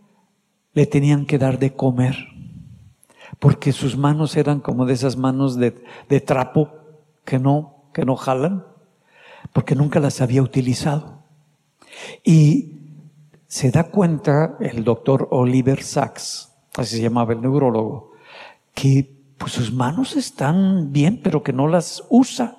le 0.72 0.86
tenían 0.86 1.26
que 1.26 1.38
dar 1.38 1.58
de 1.58 1.74
comer, 1.74 2.16
porque 3.40 3.72
sus 3.72 3.98
manos 3.98 4.36
eran 4.36 4.60
como 4.60 4.86
de 4.86 4.94
esas 4.94 5.16
manos 5.16 5.56
de, 5.56 5.84
de 6.08 6.20
trapo 6.20 6.70
que 7.24 7.40
no, 7.40 7.82
que 7.92 8.04
no 8.04 8.14
jalan, 8.14 8.64
porque 9.52 9.74
nunca 9.74 9.98
las 9.98 10.20
había 10.20 10.40
utilizado. 10.40 11.24
Y 12.22 12.76
se 13.48 13.72
da 13.72 13.90
cuenta 13.90 14.56
el 14.60 14.84
doctor 14.84 15.26
Oliver 15.32 15.82
Sacks, 15.82 16.52
así 16.76 16.98
se 16.98 17.02
llamaba 17.02 17.32
el 17.32 17.40
neurólogo, 17.40 18.12
que 18.72 19.19
pues 19.40 19.54
sus 19.54 19.72
manos 19.72 20.14
están 20.14 20.92
bien, 20.92 21.20
pero 21.20 21.42
que 21.42 21.52
no 21.52 21.66
las 21.66 22.04
usa, 22.08 22.58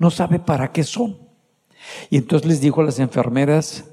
no 0.00 0.10
sabe 0.10 0.40
para 0.40 0.72
qué 0.72 0.82
son. 0.82 1.18
Y 2.10 2.16
entonces 2.16 2.48
les 2.48 2.60
dijo 2.60 2.80
a 2.80 2.84
las 2.84 2.98
enfermeras, 2.98 3.84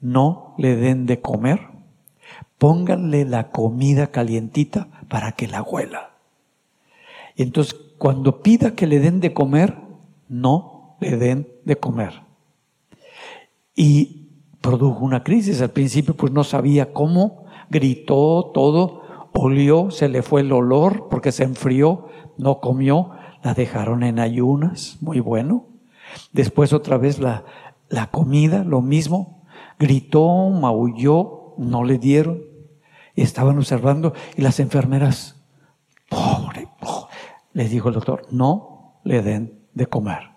no 0.00 0.54
le 0.56 0.76
den 0.76 1.04
de 1.04 1.20
comer 1.20 1.78
pónganle 2.58 3.24
la 3.24 3.50
comida 3.50 4.08
calientita 4.08 4.88
para 5.08 5.32
que 5.32 5.46
la 5.46 5.62
huela. 5.62 6.10
Y 7.36 7.42
entonces, 7.44 7.74
cuando 7.98 8.42
pida 8.42 8.74
que 8.74 8.86
le 8.86 8.98
den 8.98 9.20
de 9.20 9.32
comer, 9.32 9.76
no 10.28 10.96
le 11.00 11.16
den 11.16 11.48
de 11.64 11.76
comer. 11.76 12.22
Y 13.74 14.28
produjo 14.60 15.04
una 15.04 15.22
crisis. 15.22 15.62
Al 15.62 15.70
principio, 15.70 16.14
pues 16.16 16.32
no 16.32 16.42
sabía 16.42 16.92
cómo, 16.92 17.44
gritó 17.70 18.50
todo, 18.52 19.02
olió, 19.32 19.90
se 19.90 20.08
le 20.08 20.22
fue 20.22 20.40
el 20.42 20.52
olor 20.52 21.08
porque 21.08 21.32
se 21.32 21.44
enfrió, 21.44 22.08
no 22.36 22.60
comió, 22.60 23.10
la 23.42 23.54
dejaron 23.54 24.02
en 24.02 24.18
ayunas, 24.18 24.98
muy 25.00 25.20
bueno. 25.20 25.66
Después 26.32 26.72
otra 26.72 26.98
vez 26.98 27.18
la, 27.18 27.44
la 27.88 28.10
comida, 28.10 28.64
lo 28.64 28.80
mismo, 28.80 29.42
gritó, 29.78 30.48
maulló, 30.50 31.54
no 31.58 31.84
le 31.84 31.98
dieron. 31.98 32.42
Estaban 33.14 33.58
observando 33.58 34.12
y 34.36 34.42
las 34.42 34.60
enfermeras, 34.60 35.36
pobre, 36.08 36.68
pobre, 36.80 37.14
le 37.52 37.68
dijo 37.68 37.88
el 37.88 37.94
doctor, 37.94 38.26
no 38.30 39.00
le 39.04 39.22
den 39.22 39.58
de 39.74 39.86
comer. 39.86 40.30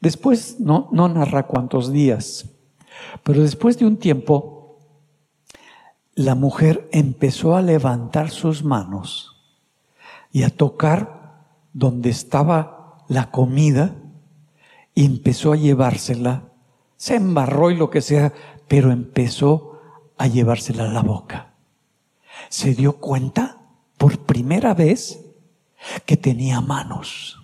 Después, 0.00 0.58
no, 0.58 0.88
no 0.90 1.08
narra 1.08 1.46
cuántos 1.46 1.92
días, 1.92 2.50
pero 3.22 3.42
después 3.42 3.78
de 3.78 3.86
un 3.86 3.98
tiempo, 3.98 4.51
la 6.14 6.34
mujer 6.34 6.88
empezó 6.92 7.56
a 7.56 7.62
levantar 7.62 8.30
sus 8.30 8.64
manos 8.64 9.36
y 10.30 10.42
a 10.42 10.50
tocar 10.50 11.44
donde 11.72 12.10
estaba 12.10 13.04
la 13.08 13.30
comida 13.30 13.94
y 14.94 15.04
empezó 15.04 15.52
a 15.52 15.56
llevársela. 15.56 16.44
Se 16.96 17.16
embarró 17.16 17.70
y 17.70 17.76
lo 17.76 17.90
que 17.90 18.00
sea, 18.00 18.32
pero 18.68 18.92
empezó 18.92 19.80
a 20.18 20.26
llevársela 20.26 20.84
a 20.84 20.92
la 20.92 21.02
boca. 21.02 21.54
Se 22.48 22.74
dio 22.74 22.98
cuenta 22.98 23.58
por 23.96 24.20
primera 24.20 24.74
vez 24.74 25.24
que 26.06 26.16
tenía 26.16 26.60
manos 26.60 27.38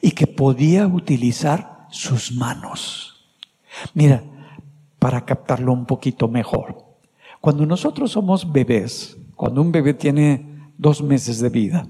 y 0.00 0.12
que 0.12 0.26
podía 0.26 0.86
utilizar 0.86 1.86
sus 1.90 2.32
manos. 2.32 3.26
Mira, 3.94 4.24
para 4.98 5.24
captarlo 5.24 5.72
un 5.72 5.86
poquito 5.86 6.28
mejor. 6.28 6.87
Cuando 7.40 7.66
nosotros 7.66 8.12
somos 8.12 8.50
bebés, 8.50 9.16
cuando 9.36 9.62
un 9.62 9.72
bebé 9.72 9.94
tiene 9.94 10.70
dos 10.76 11.02
meses 11.02 11.40
de 11.40 11.48
vida, 11.48 11.88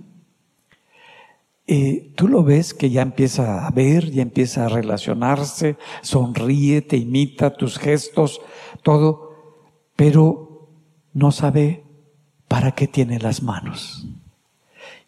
eh, 1.70 2.12
tú 2.16 2.28
lo 2.28 2.42
ves 2.42 2.72
que 2.72 2.88
ya 2.88 3.02
empieza 3.02 3.66
a 3.66 3.70
ver, 3.70 4.11
ya 4.11 4.22
empieza 4.22 4.64
a 4.64 4.68
relacionarse, 4.70 5.76
sonríe, 6.00 6.80
te 6.80 6.96
imita 6.96 7.50
tus 7.50 7.78
gestos, 7.78 8.40
todo, 8.82 9.61
pero 9.94 10.70
no 11.12 11.30
sabe 11.30 11.84
para 12.48 12.72
qué 12.72 12.88
tiene 12.88 13.18
las 13.18 13.42
manos. 13.42 14.08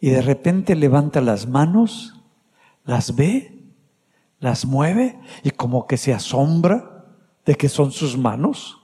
Y 0.03 0.11
de 0.11 0.21
repente 0.21 0.77
levanta 0.77 1.23
las 1.23 1.47
manos, 1.47 2.15
las 2.85 3.17
ve, 3.17 3.61
las 4.39 4.67
mueve 4.67 5.19
y 5.43 5.51
como 5.51 5.87
que 5.87 5.97
se 5.97 6.13
asombra 6.13 7.07
de 7.47 7.55
que 7.55 7.69
son 7.69 7.93
sus 7.93 8.19
manos. 8.19 8.80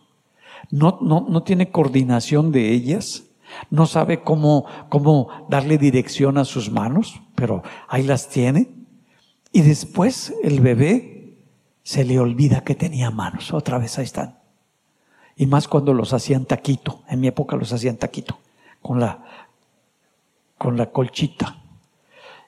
No, 0.71 0.99
no, 1.01 1.27
no 1.29 1.43
tiene 1.43 1.71
coordinación 1.71 2.53
de 2.53 2.73
ellas, 2.73 3.25
no 3.71 3.87
sabe 3.87 4.23
cómo, 4.23 4.67
cómo 4.89 5.47
darle 5.49 5.79
dirección 5.79 6.39
a 6.39 6.45
sus 6.45 6.71
manos, 6.71 7.21
pero 7.35 7.63
ahí 7.89 8.03
las 8.03 8.29
tiene. 8.29 8.71
Y 9.53 9.63
después 9.63 10.35
el 10.43 10.61
bebé 10.61 11.39
se 11.83 12.05
le 12.05 12.19
olvida 12.19 12.63
que 12.63 12.75
tenía 12.75 13.11
manos. 13.11 13.53
Otra 13.53 13.79
vez 13.79 13.99
ahí 13.99 14.05
están. 14.05 14.39
Y 15.37 15.47
más 15.47 15.69
cuando 15.69 15.95
los 15.95 16.13
hacían 16.13 16.45
taquito. 16.45 17.03
En 17.09 17.21
mi 17.21 17.29
época 17.29 17.57
los 17.57 17.73
hacían 17.73 17.97
taquito. 17.97 18.39
Con 18.83 19.01
la, 19.01 19.25
con 20.59 20.77
la 20.77 20.91
colchita. 20.91 21.59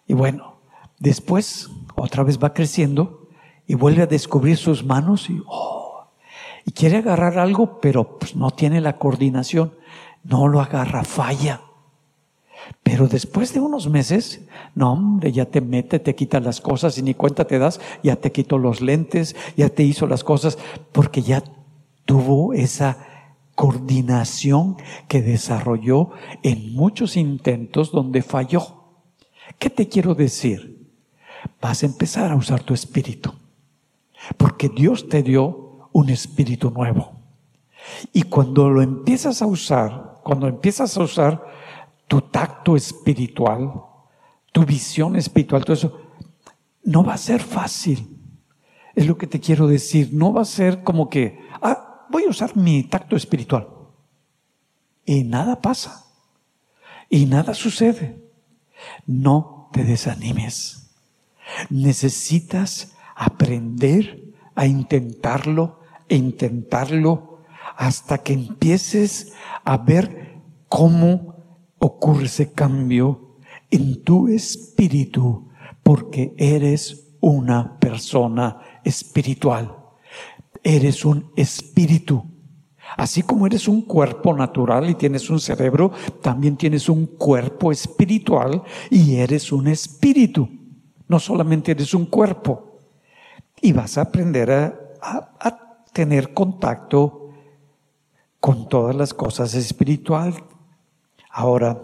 Y 0.07 0.15
bueno, 0.15 0.57
después 0.99 1.71
otra 1.95 2.25
vez 2.25 2.39
va 2.43 2.55
creciendo 2.55 3.29
y 3.67 3.75
vuelve 3.75 4.03
a 4.03 4.07
descubrir 4.07 4.57
sus 4.57 4.85
manos 4.85 5.29
y, 5.29 5.41
oh, 5.47 5.78
y 6.69 6.73
quiere 6.73 6.99
agarrar 6.99 7.39
algo, 7.39 7.81
pero 7.81 8.19
pues, 8.19 8.37
no 8.37 8.51
tiene 8.51 8.83
la 8.83 8.99
coordinación 8.99 9.73
no 10.23 10.47
lo 10.47 10.61
agarra, 10.61 11.03
falla. 11.03 11.63
Pero 12.83 13.09
después 13.09 13.55
de 13.55 13.61
unos 13.61 13.89
meses, 13.89 14.43
no, 14.75 14.93
hombre, 14.93 15.33
ya 15.33 15.47
te 15.47 15.63
mete, 15.63 15.99
te 15.99 16.15
quita 16.15 16.41
las 16.41 16.61
cosas 16.61 16.99
y 16.99 17.03
ni 17.03 17.15
cuenta 17.15 17.47
te 17.47 17.59
das, 17.59 17.81
ya 18.03 18.17
te 18.17 18.31
quitó 18.31 18.59
los 18.59 18.83
lentes, 18.83 19.35
ya 19.57 19.71
te 19.71 19.83
hizo 19.83 20.07
las 20.07 20.25
cosas, 20.25 20.59
porque 20.93 21.23
ya 21.23 21.43
tuvo 22.05 22.53
esa 22.53 22.99
coordinación 23.55 24.77
que 25.09 25.23
desarrolló 25.23 26.11
en 26.43 26.75
muchos 26.75 27.17
intentos 27.17 27.91
donde 27.91 28.21
falló. 28.21 28.85
¿Qué 29.59 29.71
te 29.71 29.89
quiero 29.89 30.15
decir? 30.15 30.93
Vas 31.63 31.83
a 31.83 31.87
empezar 31.87 32.31
a 32.31 32.37
usar 32.37 32.63
tu 32.63 32.75
espíritu, 32.75 33.33
porque 34.37 34.69
Dios 34.69 35.09
te 35.09 35.23
dio 35.23 35.68
un 35.99 36.11
espíritu 36.11 36.71
nuevo. 36.71 37.13
Y 38.13 38.23
cuando 38.23 38.71
lo 38.71 38.83
empiezas 38.83 39.43
a 39.43 39.47
usar, 39.47 40.21
cuando 40.23 40.47
empiezas 40.47 40.97
a 40.97 41.03
usar 41.03 41.45
tu 42.07 42.21
tacto 42.21 42.77
espiritual, 42.77 43.73
tu 44.53 44.65
visión 44.65 45.17
espiritual, 45.17 45.65
todo 45.65 45.75
eso, 45.75 46.01
no 46.85 47.03
va 47.03 47.15
a 47.15 47.19
ser 47.19 47.41
fácil. 47.43 48.17
Es 48.95 49.07
lo 49.07 49.19
que 49.19 49.27
te 49.27 49.41
quiero 49.41 49.67
decir. 49.67 50.11
No 50.13 50.33
va 50.33 50.43
a 50.43 50.45
ser 50.45 50.85
como 50.85 51.09
que, 51.09 51.41
ah, 51.61 52.07
voy 52.11 52.25
a 52.25 52.31
usar 52.31 52.57
mi 52.57 52.85
tacto 52.85 53.17
espiritual. 53.17 53.69
Y 55.05 55.25
nada 55.25 55.61
pasa. 55.61 56.07
Y 57.11 57.27
nada 57.27 57.55
sucede. 57.55 58.23
No 59.05 59.69
te 59.73 59.83
desanimes. 59.83 60.91
Necesitas 61.71 62.95
aprender 63.17 64.33
a 64.55 64.67
intentarlo, 64.67 65.78
e 66.09 66.17
intentarlo 66.17 67.43
hasta 67.77 68.19
que 68.19 68.33
empieces 68.33 69.33
a 69.65 69.77
ver 69.77 70.41
cómo 70.69 71.37
ocurre 71.79 72.27
ese 72.27 72.53
cambio 72.53 73.37
en 73.71 74.03
tu 74.03 74.29
espíritu, 74.29 75.49
porque 75.83 76.35
eres 76.37 77.17
una 77.21 77.79
persona 77.79 78.59
espiritual. 78.85 79.77
Eres 80.63 81.05
un 81.05 81.31
espíritu. 81.37 82.25
Así 82.97 83.23
como 83.23 83.47
eres 83.47 83.69
un 83.69 83.83
cuerpo 83.83 84.35
natural 84.35 84.89
y 84.89 84.95
tienes 84.95 85.29
un 85.31 85.39
cerebro, 85.39 85.93
también 86.23 86.57
tienes 86.57 86.89
un 86.89 87.07
cuerpo 87.07 87.71
espiritual 87.71 88.63
y 88.91 89.17
eres 89.17 89.53
un 89.53 89.69
espíritu. 89.69 90.49
No 91.07 91.21
solamente 91.21 91.73
eres 91.73 91.95
un 91.95 92.07
cuerpo. 92.07 92.79
Y 93.61 93.73
vas 93.73 93.99
a 93.99 94.03
aprender 94.03 94.51
a, 94.51 94.75
a 95.41 95.68
tener 95.99 96.33
contacto 96.33 97.31
con 98.39 98.69
todas 98.69 98.95
las 98.95 99.13
cosas 99.13 99.53
espiritual. 99.55 100.33
Ahora, 101.29 101.83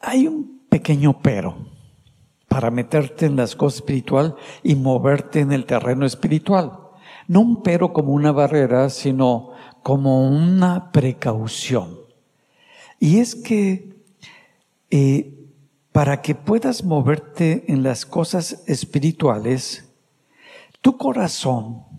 hay 0.00 0.26
un 0.26 0.62
pequeño 0.68 1.22
pero 1.22 1.54
para 2.48 2.72
meterte 2.72 3.26
en 3.26 3.36
las 3.36 3.54
cosas 3.54 3.76
espiritual 3.76 4.34
y 4.64 4.74
moverte 4.74 5.38
en 5.38 5.52
el 5.52 5.66
terreno 5.66 6.04
espiritual. 6.04 6.80
No 7.28 7.42
un 7.42 7.62
pero 7.62 7.92
como 7.92 8.12
una 8.12 8.32
barrera, 8.32 8.90
sino 8.90 9.52
como 9.84 10.28
una 10.28 10.90
precaución. 10.90 11.96
Y 12.98 13.20
es 13.20 13.36
que 13.36 14.02
eh, 14.90 15.46
para 15.92 16.22
que 16.22 16.34
puedas 16.34 16.82
moverte 16.82 17.66
en 17.68 17.84
las 17.84 18.04
cosas 18.04 18.64
espirituales, 18.66 19.88
tu 20.80 20.96
corazón 20.96 21.89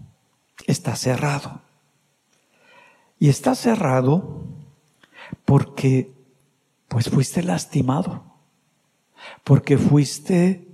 está 0.68 0.96
cerrado. 0.96 1.62
Y 3.20 3.30
está 3.30 3.56
cerrado 3.56 4.44
porque 5.46 6.12
pues 6.88 7.10
fuiste 7.10 7.44
lastimado, 7.44 8.24
porque 9.44 9.78
fuiste 9.78 10.68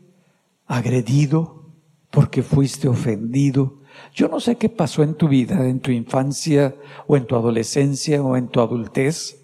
agredido, 0.65 1.65
porque 2.10 2.41
fuiste 2.41 2.88
ofendido. 2.88 3.82
Yo 4.13 4.28
no 4.28 4.39
sé 4.39 4.56
qué 4.56 4.69
pasó 4.69 5.04
en 5.04 5.15
tu 5.15 5.28
vida, 5.28 5.67
en 5.67 5.80
tu 5.80 5.91
infancia 5.91 6.76
o 7.06 7.17
en 7.17 7.28
tu 7.28 7.36
adolescencia 7.36 8.21
o 8.23 8.36
en 8.36 8.47
tu 8.47 8.62
adultez, 8.62 9.38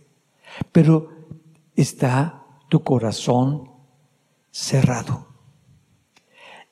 pero 0.72 1.10
está 1.76 2.44
tu 2.70 2.84
corazón 2.84 3.70
cerrado. 4.52 5.28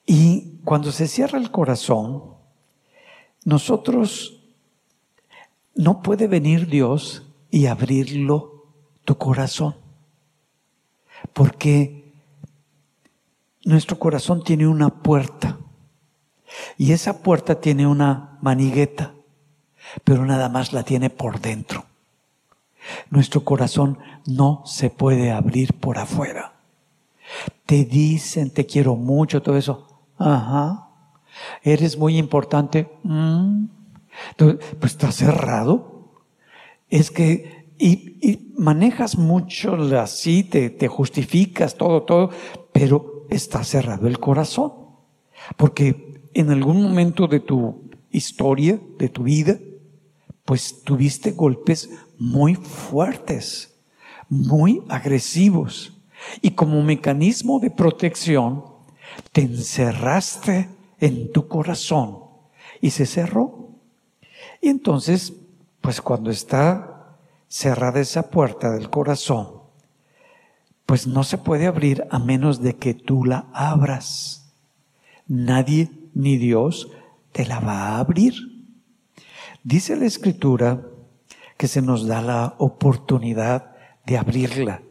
Y 0.06 0.60
cuando 0.64 0.92
se 0.92 1.08
cierra 1.08 1.38
el 1.38 1.52
corazón, 1.52 2.24
nosotros 3.44 4.40
no 5.76 6.02
puede 6.02 6.28
venir 6.28 6.68
Dios 6.68 7.24
y 7.50 7.66
abrirlo 7.66 8.66
tu 9.06 9.18
corazón. 9.18 9.76
Porque 11.34 12.14
nuestro 13.64 13.98
corazón 13.98 14.44
tiene 14.44 14.68
una 14.68 14.90
puerta. 14.90 15.58
Y 16.78 16.92
esa 16.92 17.22
puerta 17.24 17.62
tiene 17.62 17.88
una 17.88 18.38
manigueta, 18.42 19.14
pero 20.04 20.26
nada 20.26 20.50
más 20.50 20.74
la 20.74 20.84
tiene 20.84 21.10
por 21.10 21.40
dentro. 21.40 21.86
Nuestro 23.10 23.44
corazón 23.44 24.00
no 24.26 24.64
se 24.66 24.90
puede 24.90 25.32
abrir 25.32 25.74
por 25.74 25.98
afuera. 25.98 26.54
Te 27.66 27.86
dicen, 27.86 28.50
te 28.52 28.66
quiero 28.66 28.96
mucho, 28.96 29.42
todo 29.42 29.58
eso. 29.58 29.88
Ajá. 30.18 30.91
Eres 31.64 31.98
muy 31.98 32.18
importante. 32.18 32.90
Mm. 33.04 33.66
Entonces, 34.32 34.66
pues 34.80 34.94
está 34.94 35.12
cerrado. 35.12 36.12
Es 36.90 37.12
que, 37.12 37.66
y, 37.78 38.54
manejas 38.58 39.18
mucho 39.18 39.76
así, 40.00 40.44
te, 40.44 40.70
te 40.70 40.88
justificas, 40.88 41.76
todo, 41.76 42.04
todo, 42.04 42.30
pero 42.72 43.26
está 43.30 43.64
cerrado 43.64 44.08
el 44.08 44.20
corazón. 44.20 44.74
Porque 45.58 46.22
en 46.34 46.52
algún 46.52 46.82
momento 46.82 47.28
de 47.28 47.40
tu 47.40 47.90
historia, 48.12 48.80
de 48.98 49.10
tu 49.10 49.24
vida, 49.24 49.58
pues 50.46 50.84
tuviste 50.84 51.32
golpes 51.32 51.90
muy 52.18 52.56
fuertes, 52.56 53.80
muy 54.30 54.84
agresivos. 54.90 55.98
Y 56.42 56.52
como 56.52 56.84
mecanismo 56.84 57.60
de 57.60 57.72
protección, 57.72 58.64
te 59.32 59.42
encerraste 59.42 60.70
en 61.02 61.32
tu 61.34 61.50
corazón 61.50 62.20
y 62.80 62.92
se 62.92 63.06
cerró. 63.06 63.72
Y 64.62 64.70
entonces, 64.70 65.34
pues 65.82 66.00
cuando 66.00 66.32
está 66.32 67.18
cerrada 67.50 68.00
esa 68.00 68.30
puerta 68.30 68.72
del 68.72 68.90
corazón, 68.90 69.62
pues 70.86 71.08
no 71.08 71.24
se 71.24 71.38
puede 71.38 71.68
abrir 71.68 72.06
a 72.10 72.20
menos 72.20 72.62
de 72.62 72.76
que 72.76 72.94
tú 72.94 73.26
la 73.26 73.48
abras. 73.54 74.54
Nadie 75.28 75.92
ni 76.14 76.38
Dios 76.38 76.90
te 77.32 77.46
la 77.46 77.60
va 77.60 77.90
a 77.90 78.00
abrir. 78.00 78.34
Dice 79.64 79.96
la 79.96 80.06
escritura 80.06 80.82
que 81.58 81.68
se 81.68 81.82
nos 81.82 82.08
da 82.08 82.22
la 82.22 82.56
oportunidad 82.58 83.76
de 84.06 84.18
abrirla. 84.18 84.82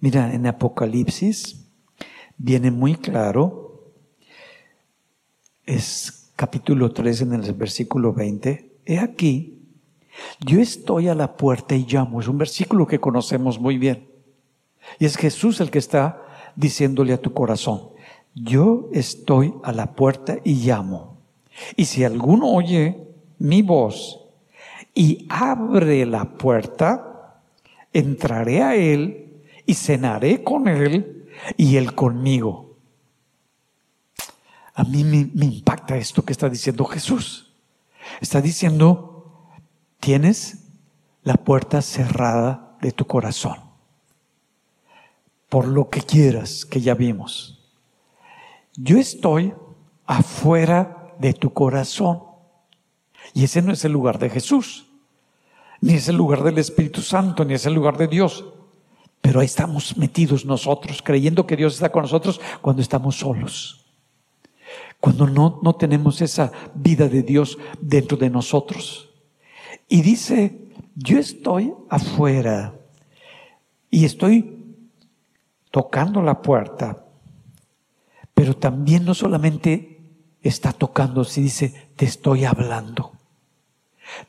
Mira, 0.00 0.34
en 0.34 0.46
Apocalipsis 0.46 1.66
viene 2.36 2.70
muy 2.70 2.96
claro, 2.96 3.63
es 5.66 6.30
capítulo 6.36 6.92
3 6.92 7.22
en 7.22 7.32
el 7.34 7.52
versículo 7.54 8.12
20, 8.12 8.70
he 8.86 8.98
aquí, 8.98 9.58
yo 10.44 10.60
estoy 10.60 11.08
a 11.08 11.14
la 11.14 11.36
puerta 11.36 11.74
y 11.74 11.86
llamo, 11.86 12.20
es 12.20 12.28
un 12.28 12.38
versículo 12.38 12.86
que 12.86 13.00
conocemos 13.00 13.58
muy 13.58 13.78
bien. 13.78 14.08
Y 14.98 15.06
es 15.06 15.16
Jesús 15.16 15.60
el 15.60 15.70
que 15.70 15.78
está 15.78 16.22
diciéndole 16.56 17.12
a 17.12 17.20
tu 17.20 17.32
corazón, 17.32 17.90
yo 18.34 18.88
estoy 18.92 19.54
a 19.62 19.72
la 19.72 19.94
puerta 19.94 20.38
y 20.44 20.54
llamo. 20.54 21.18
Y 21.76 21.84
si 21.84 22.04
alguno 22.04 22.50
oye 22.52 22.98
mi 23.38 23.62
voz 23.62 24.20
y 24.94 25.26
abre 25.28 26.04
la 26.04 26.24
puerta, 26.24 27.40
entraré 27.92 28.62
a 28.62 28.74
él 28.74 29.42
y 29.66 29.74
cenaré 29.74 30.42
con 30.42 30.68
él 30.68 31.26
y 31.56 31.76
él 31.76 31.94
conmigo. 31.94 32.63
A 34.74 34.84
mí 34.84 35.04
me, 35.04 35.44
impacta 35.44 35.96
esto 35.96 36.24
que 36.24 36.32
está 36.32 36.48
diciendo 36.48 36.84
Jesús. 36.84 37.52
Está 38.20 38.40
diciendo, 38.40 39.48
tienes 40.00 40.64
la 41.22 41.34
puerta 41.34 41.80
cerrada 41.80 42.76
de 42.80 42.92
tu 42.92 43.06
corazón 43.06 43.64
por 45.54 45.68
lo 45.68 45.88
que 45.88 46.00
quieras 46.00 46.64
que 46.64 46.80
ya 46.80 46.94
vimos. 46.94 47.60
Yo 48.74 48.98
estoy 48.98 49.54
afuera 50.04 51.14
de 51.20 51.32
tu 51.32 51.52
corazón. 51.52 52.24
Y 53.34 53.44
ese 53.44 53.62
no 53.62 53.72
es 53.72 53.84
el 53.84 53.92
lugar 53.92 54.18
de 54.18 54.30
Jesús, 54.30 54.86
ni 55.80 55.94
es 55.94 56.08
el 56.08 56.16
lugar 56.16 56.42
del 56.42 56.58
Espíritu 56.58 57.02
Santo, 57.02 57.44
ni 57.44 57.54
es 57.54 57.66
el 57.66 57.72
lugar 57.74 57.96
de 57.96 58.08
Dios. 58.08 58.44
Pero 59.20 59.38
ahí 59.38 59.46
estamos 59.46 59.96
metidos 59.96 60.44
nosotros, 60.44 61.00
creyendo 61.02 61.46
que 61.46 61.54
Dios 61.54 61.74
está 61.74 61.92
con 61.92 62.02
nosotros 62.02 62.40
cuando 62.60 62.82
estamos 62.82 63.16
solos. 63.16 63.83
Cuando 65.04 65.26
no, 65.26 65.60
no 65.62 65.74
tenemos 65.74 66.22
esa 66.22 66.50
vida 66.74 67.10
de 67.10 67.22
Dios 67.22 67.58
dentro 67.78 68.16
de 68.16 68.30
nosotros. 68.30 69.10
Y 69.86 70.00
dice, 70.00 70.70
yo 70.94 71.18
estoy 71.18 71.74
afuera 71.90 72.74
y 73.90 74.06
estoy 74.06 74.64
tocando 75.70 76.22
la 76.22 76.40
puerta, 76.40 77.04
pero 78.32 78.56
también 78.56 79.04
no 79.04 79.12
solamente 79.12 80.00
está 80.40 80.72
tocando, 80.72 81.22
si 81.24 81.42
dice, 81.42 81.90
te 81.96 82.06
estoy 82.06 82.46
hablando, 82.46 83.12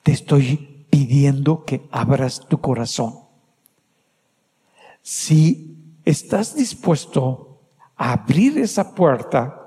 te 0.04 0.12
estoy 0.12 0.88
pidiendo 0.90 1.64
que 1.64 1.88
abras 1.90 2.50
tu 2.50 2.60
corazón. 2.60 3.14
Si 5.02 5.78
estás 6.04 6.54
dispuesto 6.54 7.62
a 7.96 8.12
abrir 8.12 8.58
esa 8.58 8.94
puerta, 8.94 9.62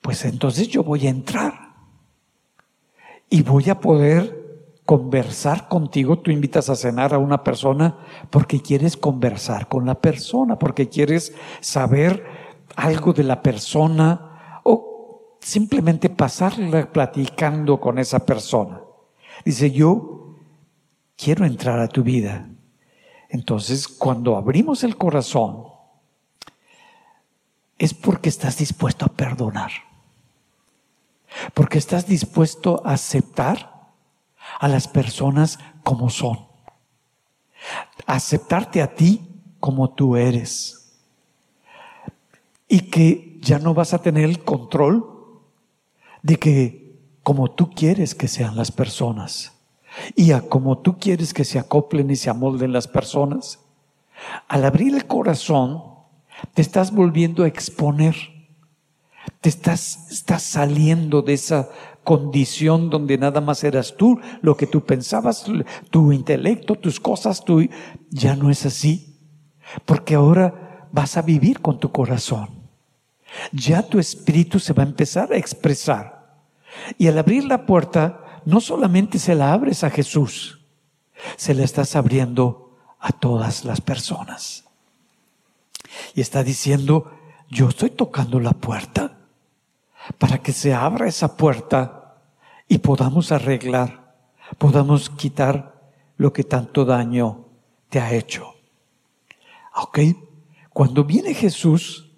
pues 0.00 0.24
entonces 0.24 0.68
yo 0.68 0.82
voy 0.82 1.06
a 1.06 1.10
entrar 1.10 1.74
y 3.28 3.42
voy 3.42 3.70
a 3.70 3.80
poder 3.80 4.40
conversar 4.84 5.68
contigo, 5.68 6.18
tú 6.18 6.32
invitas 6.32 6.68
a 6.68 6.74
cenar 6.74 7.14
a 7.14 7.18
una 7.18 7.44
persona 7.44 7.98
porque 8.28 8.60
quieres 8.60 8.96
conversar 8.96 9.68
con 9.68 9.86
la 9.86 9.94
persona, 9.94 10.58
porque 10.58 10.88
quieres 10.88 11.32
saber 11.60 12.24
algo 12.74 13.12
de 13.12 13.22
la 13.22 13.40
persona 13.40 14.60
o 14.64 15.36
simplemente 15.40 16.08
pasarla 16.08 16.90
platicando 16.90 17.78
con 17.78 17.98
esa 17.98 18.26
persona. 18.26 18.80
Dice, 19.44 19.70
yo 19.70 20.34
quiero 21.16 21.44
entrar 21.44 21.78
a 21.78 21.88
tu 21.88 22.02
vida. 22.02 22.48
Entonces, 23.28 23.86
cuando 23.86 24.36
abrimos 24.36 24.82
el 24.82 24.96
corazón, 24.96 25.66
es 27.78 27.94
porque 27.94 28.28
estás 28.28 28.58
dispuesto 28.58 29.06
a 29.06 29.08
perdonar, 29.08 29.70
porque 31.54 31.78
estás 31.78 32.06
dispuesto 32.06 32.82
a 32.84 32.92
aceptar 32.94 33.90
a 34.58 34.68
las 34.68 34.88
personas 34.88 35.58
como 35.82 36.10
son. 36.10 36.46
Aceptarte 38.06 38.82
a 38.82 38.94
ti 38.94 39.28
como 39.58 39.90
tú 39.90 40.16
eres. 40.16 40.98
Y 42.68 42.80
que 42.80 43.38
ya 43.40 43.58
no 43.58 43.74
vas 43.74 43.94
a 43.94 44.02
tener 44.02 44.24
el 44.24 44.44
control 44.44 45.40
de 46.22 46.36
que 46.36 47.00
como 47.22 47.50
tú 47.50 47.70
quieres 47.70 48.14
que 48.14 48.28
sean 48.28 48.56
las 48.56 48.72
personas 48.72 49.52
y 50.14 50.32
a 50.32 50.42
como 50.42 50.78
tú 50.78 50.98
quieres 50.98 51.34
que 51.34 51.44
se 51.44 51.58
acoplen 51.58 52.10
y 52.10 52.16
se 52.16 52.30
amolden 52.30 52.72
las 52.72 52.88
personas. 52.88 53.60
Al 54.48 54.64
abrir 54.64 54.94
el 54.94 55.06
corazón, 55.06 55.82
te 56.54 56.62
estás 56.62 56.92
volviendo 56.92 57.44
a 57.44 57.48
exponer. 57.48 58.16
Te 59.40 59.48
estás, 59.48 60.10
estás 60.10 60.42
saliendo 60.42 61.22
de 61.22 61.34
esa 61.34 61.68
condición 62.04 62.90
donde 62.90 63.18
nada 63.18 63.40
más 63.40 63.62
eras 63.64 63.94
tú, 63.96 64.18
lo 64.42 64.56
que 64.56 64.66
tú 64.66 64.84
pensabas, 64.84 65.44
tu 65.90 66.12
intelecto, 66.12 66.74
tus 66.74 66.98
cosas, 66.98 67.44
tú, 67.44 67.66
ya 68.10 68.36
no 68.36 68.50
es 68.50 68.66
así. 68.66 69.16
Porque 69.84 70.14
ahora 70.14 70.88
vas 70.92 71.16
a 71.16 71.22
vivir 71.22 71.60
con 71.60 71.78
tu 71.78 71.92
corazón. 71.92 72.48
Ya 73.52 73.82
tu 73.82 73.98
espíritu 73.98 74.58
se 74.58 74.72
va 74.72 74.82
a 74.82 74.86
empezar 74.86 75.32
a 75.32 75.36
expresar. 75.36 76.40
Y 76.98 77.06
al 77.06 77.18
abrir 77.18 77.44
la 77.44 77.66
puerta, 77.66 78.42
no 78.44 78.60
solamente 78.60 79.18
se 79.18 79.34
la 79.34 79.52
abres 79.52 79.84
a 79.84 79.90
Jesús, 79.90 80.60
se 81.36 81.54
la 81.54 81.64
estás 81.64 81.94
abriendo 81.96 82.76
a 82.98 83.12
todas 83.12 83.64
las 83.64 83.80
personas. 83.80 84.64
Y 86.14 86.20
está 86.20 86.42
diciendo, 86.42 87.12
yo 87.50 87.68
estoy 87.68 87.90
tocando 87.90 88.40
la 88.40 88.52
puerta 88.52 89.18
para 90.18 90.38
que 90.38 90.52
se 90.52 90.72
abra 90.72 91.08
esa 91.08 91.36
puerta 91.36 92.14
y 92.68 92.78
podamos 92.78 93.32
arreglar, 93.32 94.14
podamos 94.56 95.10
quitar 95.10 95.90
lo 96.16 96.32
que 96.32 96.44
tanto 96.44 96.84
daño 96.84 97.46
te 97.88 98.00
ha 98.00 98.12
hecho. 98.14 98.54
¿Ok? 99.74 99.98
Cuando 100.72 101.04
viene 101.04 101.34
Jesús, 101.34 102.10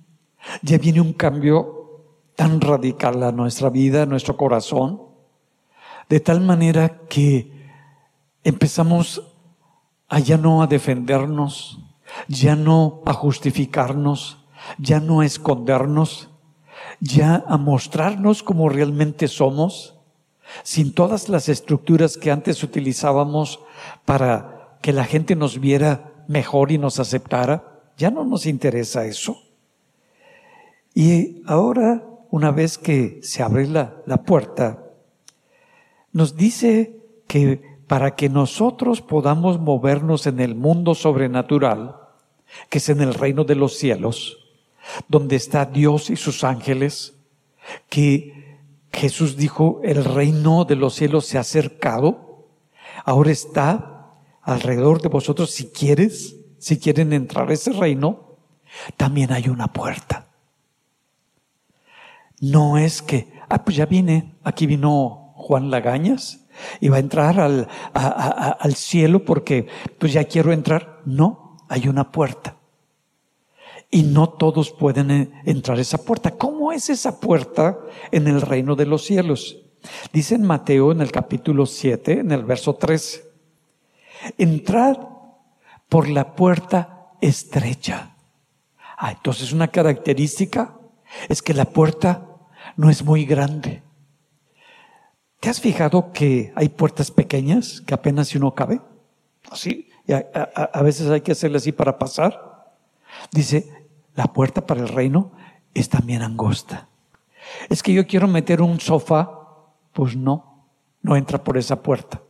ya 0.61 0.77
viene 0.77 1.01
un 1.01 1.15
cambio 1.15 2.05
tan 2.37 2.61
radical 2.61 3.23
a 3.23 3.33
nuestra 3.33 3.71
vida, 3.71 4.03
a 4.03 4.07
nuestro 4.07 4.37
corazón, 4.37 5.03
de 6.09 6.21
tal 6.21 6.43
manera 6.43 7.01
que 7.09 7.51
empezamos 8.45 9.23
ya 10.21 10.37
no 10.37 10.63
a 10.63 10.67
defendernos, 10.67 11.79
ya 12.29 12.55
no 12.55 13.01
a 13.07 13.15
justificarnos, 13.15 14.42
ya 14.79 15.01
no 15.01 15.21
a 15.21 15.27
escondernos, 15.27 16.31
ya 17.01 17.45
a 17.47 17.57
mostrarnos 17.57 18.43
como 18.43 18.69
realmente 18.69 19.29
somos 19.29 19.99
sin 20.63 20.93
todas 20.93 21.29
las 21.29 21.49
estructuras 21.49 22.17
que 22.17 22.31
antes 22.31 22.63
utilizábamos 22.63 23.61
para 24.05 24.77
que 24.83 24.93
la 24.93 25.05
gente 25.05 25.37
nos 25.37 25.61
viera 25.61 26.13
mejor 26.29 26.73
y 26.73 26.79
nos 26.79 26.99
aceptara, 26.99 27.81
ya 27.97 28.11
no 28.11 28.25
nos 28.25 28.47
interesa 28.47 29.07
eso. 29.07 29.43
Y 30.95 31.43
ahora, 31.47 32.05
una 32.31 32.51
vez 32.51 32.79
que 32.79 33.21
se 33.23 33.43
abre 33.43 33.67
la, 33.67 33.97
la 34.07 34.23
puerta, 34.23 34.83
nos 36.13 36.37
dice 36.37 36.97
que 37.27 37.81
para 37.87 38.15
que 38.15 38.29
nosotros 38.29 39.01
podamos 39.01 39.59
movernos 39.59 40.27
en 40.27 40.41
el 40.41 40.55
mundo 40.55 40.95
sobrenatural, 40.95 41.97
que 42.69 42.79
es 42.79 42.89
en 42.89 43.01
el 43.01 43.15
reino 43.15 43.45
de 43.45 43.55
los 43.55 43.77
cielos, 43.77 44.42
donde 45.09 45.37
está 45.37 45.65
Dios 45.65 46.11
y 46.11 46.17
sus 46.17 46.45
ángeles, 46.45 47.15
que 47.89 48.59
Jesús 48.93 49.37
dijo, 49.37 49.81
el 49.83 50.05
reino 50.05 50.65
de 50.65 50.77
los 50.77 50.95
cielos 50.95 51.27
se 51.27 51.39
ha 51.39 51.43
acercado, 51.43 52.49
ahora 53.05 53.31
está 53.31 54.17
alrededor 54.43 55.01
de 55.01 55.09
vosotros 55.09 55.51
si 55.51 55.71
quieres, 55.71 56.37
si 56.59 56.79
quieren 56.79 57.13
entrar 57.13 57.49
a 57.49 57.55
ese 57.55 57.73
reino, 57.73 58.37
también 58.97 59.33
hay 59.33 59.49
una 59.49 59.73
puerta. 59.73 60.29
No 62.41 62.77
es 62.77 63.03
que, 63.03 63.33
ah, 63.49 63.65
pues 63.65 63.77
ya 63.77 63.87
vine, 63.87 64.35
aquí 64.43 64.67
vino 64.67 65.33
Juan 65.37 65.71
Lagañas 65.71 66.47
y 66.81 66.89
va 66.89 66.97
a 66.97 67.01
entrar 67.01 67.41
al, 67.41 67.69
al 67.95 68.75
cielo 68.75 69.25
porque 69.25 69.69
pues 69.99 70.13
ya 70.13 70.25
quiero 70.25 70.53
entrar. 70.53 71.01
No, 71.05 71.57
hay 71.69 71.89
una 71.89 72.11
puerta. 72.11 72.57
Y 73.93 74.03
no 74.03 74.29
todos 74.31 74.73
pueden 74.73 75.11
eh, 75.11 75.31
entrar 75.45 75.79
a 75.79 75.83
esa 75.83 75.99
puerta. 75.99 76.33
¿Cómo 76.33 76.73
es 76.73 76.91
esa 76.91 77.21
puerta 77.21 77.79
en 78.11 78.27
el 78.27 78.41
reino 78.41 78.75
de 78.75 78.87
los 78.87 79.05
cielos? 79.05 79.59
Dice 80.13 80.35
en 80.35 80.43
Mateo 80.43 80.93
en 80.93 81.03
el 81.03 81.13
capítulo 81.13 81.67
7, 81.67 82.21
en 82.21 82.33
el 82.33 82.45
verso 82.45 82.75
13, 82.75 83.23
entrad 84.39 84.97
por 85.89 86.09
la 86.09 86.35
puerta 86.35 87.11
estrecha. 87.21 88.17
Ah, 88.97 89.13
entonces 89.13 89.53
una 89.53 89.69
característica 89.69 90.79
es 91.29 91.43
que 91.43 91.55
la 91.55 91.67
puerta 91.67 92.29
no 92.77 92.89
es 92.89 93.05
muy 93.05 93.25
grande. 93.27 93.83
¿Te 95.41 95.51
has 95.51 95.61
fijado 95.61 96.13
que 96.13 96.53
hay 96.55 96.69
puertas 96.69 97.11
pequeñas 97.11 97.81
que 97.81 97.95
apenas 97.95 98.29
si 98.29 98.39
uno 98.39 98.55
cabe? 98.55 98.81
Así, 99.51 99.91
a, 100.09 100.83
veces 100.83 101.11
hay 101.11 101.21
que 101.21 101.33
hacerle 101.33 101.59
así 101.59 101.73
para 101.73 101.99
pasar. 101.99 102.77
Dice, 103.33 103.82
la 104.15 104.33
puerta 104.33 104.67
para 104.67 104.81
el 104.81 104.89
reino 104.89 105.33
es 105.75 105.89
también 105.89 106.23
angosta. 106.23 106.89
Es 107.69 107.83
que 107.83 107.93
yo 107.93 108.07
quiero 108.07 108.29
meter 108.29 108.63
un 108.63 108.81
sofá, 108.81 109.31
pues 109.93 110.17
no, 110.17 110.67
no 111.03 111.17
entra 111.17 111.43
por 111.43 111.57
esa 111.59 111.83
puerta. 111.83 112.23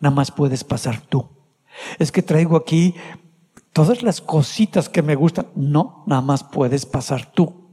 Nada 0.00 0.14
más 0.14 0.30
puedes 0.30 0.64
pasar 0.64 1.00
tú. 1.00 1.28
Es 1.98 2.12
que 2.12 2.22
traigo 2.22 2.56
aquí 2.56 2.94
todas 3.72 4.02
las 4.02 4.20
cositas 4.20 4.88
que 4.88 5.02
me 5.02 5.14
gustan. 5.14 5.46
No, 5.54 6.04
nada 6.06 6.22
más 6.22 6.44
puedes 6.44 6.86
pasar 6.86 7.32
tú, 7.32 7.68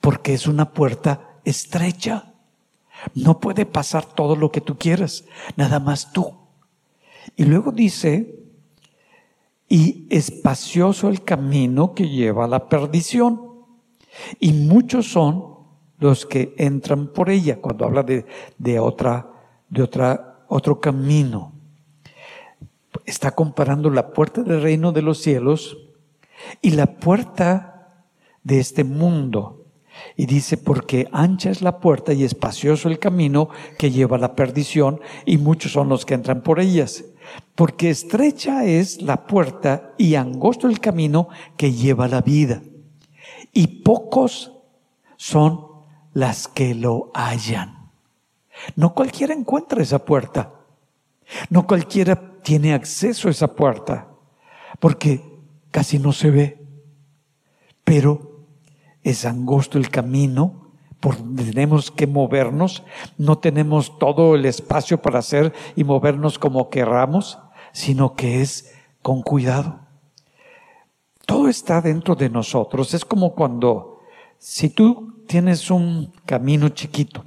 porque 0.00 0.34
es 0.34 0.46
una 0.46 0.72
puerta 0.72 1.38
estrecha. 1.44 2.32
No 3.14 3.40
puede 3.40 3.66
pasar 3.66 4.04
todo 4.06 4.36
lo 4.36 4.50
que 4.50 4.60
tú 4.60 4.78
quieras, 4.78 5.24
nada 5.56 5.78
más 5.80 6.12
tú. 6.12 6.34
Y 7.36 7.44
luego 7.44 7.72
dice, 7.72 8.35
y 9.68 10.06
espacioso 10.10 11.08
el 11.08 11.22
camino 11.22 11.94
que 11.94 12.08
lleva 12.08 12.44
a 12.44 12.48
la 12.48 12.68
perdición. 12.68 13.40
Y 14.38 14.52
muchos 14.52 15.10
son 15.10 15.56
los 15.98 16.26
que 16.26 16.54
entran 16.58 17.08
por 17.08 17.30
ella, 17.30 17.60
cuando 17.60 17.84
habla 17.84 18.02
de, 18.02 18.26
de 18.58 18.78
otra, 18.78 19.28
de 19.68 19.82
otra, 19.82 20.44
otro 20.48 20.80
camino. 20.80 21.52
Está 23.04 23.32
comparando 23.32 23.90
la 23.90 24.12
puerta 24.12 24.42
del 24.42 24.62
reino 24.62 24.92
de 24.92 25.02
los 25.02 25.18
cielos 25.18 25.76
y 26.62 26.70
la 26.70 26.98
puerta 26.98 28.04
de 28.42 28.60
este 28.60 28.84
mundo. 28.84 29.64
Y 30.16 30.26
dice, 30.26 30.56
porque 30.56 31.08
ancha 31.12 31.50
es 31.50 31.62
la 31.62 31.80
puerta 31.80 32.12
y 32.12 32.24
espacioso 32.24 32.88
el 32.88 32.98
camino 32.98 33.48
que 33.78 33.90
lleva 33.90 34.16
a 34.16 34.20
la 34.20 34.34
perdición, 34.34 35.00
y 35.24 35.38
muchos 35.38 35.72
son 35.72 35.88
los 35.88 36.04
que 36.04 36.14
entran 36.14 36.42
por 36.42 36.60
ellas. 36.60 37.04
Porque 37.54 37.90
estrecha 37.90 38.64
es 38.64 39.02
la 39.02 39.26
puerta 39.26 39.94
y 39.98 40.14
angosto 40.14 40.68
el 40.68 40.80
camino 40.80 41.28
que 41.56 41.72
lleva 41.72 42.08
la 42.08 42.20
vida. 42.20 42.62
Y 43.52 43.82
pocos 43.82 44.52
son 45.16 45.66
las 46.12 46.48
que 46.48 46.74
lo 46.74 47.10
hallan. 47.14 47.90
No 48.74 48.94
cualquiera 48.94 49.34
encuentra 49.34 49.82
esa 49.82 50.04
puerta. 50.04 50.52
No 51.50 51.66
cualquiera 51.66 52.38
tiene 52.42 52.74
acceso 52.74 53.28
a 53.28 53.30
esa 53.30 53.54
puerta. 53.54 54.08
Porque 54.78 55.22
casi 55.70 55.98
no 55.98 56.12
se 56.12 56.30
ve. 56.30 56.66
Pero 57.84 58.46
es 59.02 59.24
angosto 59.24 59.78
el 59.78 59.88
camino, 59.88 60.65
por 61.00 61.16
tenemos 61.16 61.90
que 61.90 62.06
movernos, 62.06 62.82
no 63.18 63.38
tenemos 63.38 63.98
todo 63.98 64.34
el 64.34 64.44
espacio 64.46 65.00
para 65.00 65.18
hacer 65.18 65.52
y 65.76 65.84
movernos 65.84 66.38
como 66.38 66.70
querramos, 66.70 67.38
sino 67.72 68.14
que 68.14 68.40
es 68.40 68.74
con 69.02 69.22
cuidado. 69.22 69.80
Todo 71.26 71.48
está 71.48 71.80
dentro 71.80 72.14
de 72.14 72.30
nosotros. 72.30 72.94
Es 72.94 73.04
como 73.04 73.34
cuando, 73.34 74.00
si 74.38 74.70
tú 74.70 75.14
tienes 75.26 75.70
un 75.70 76.12
camino 76.24 76.68
chiquito 76.70 77.24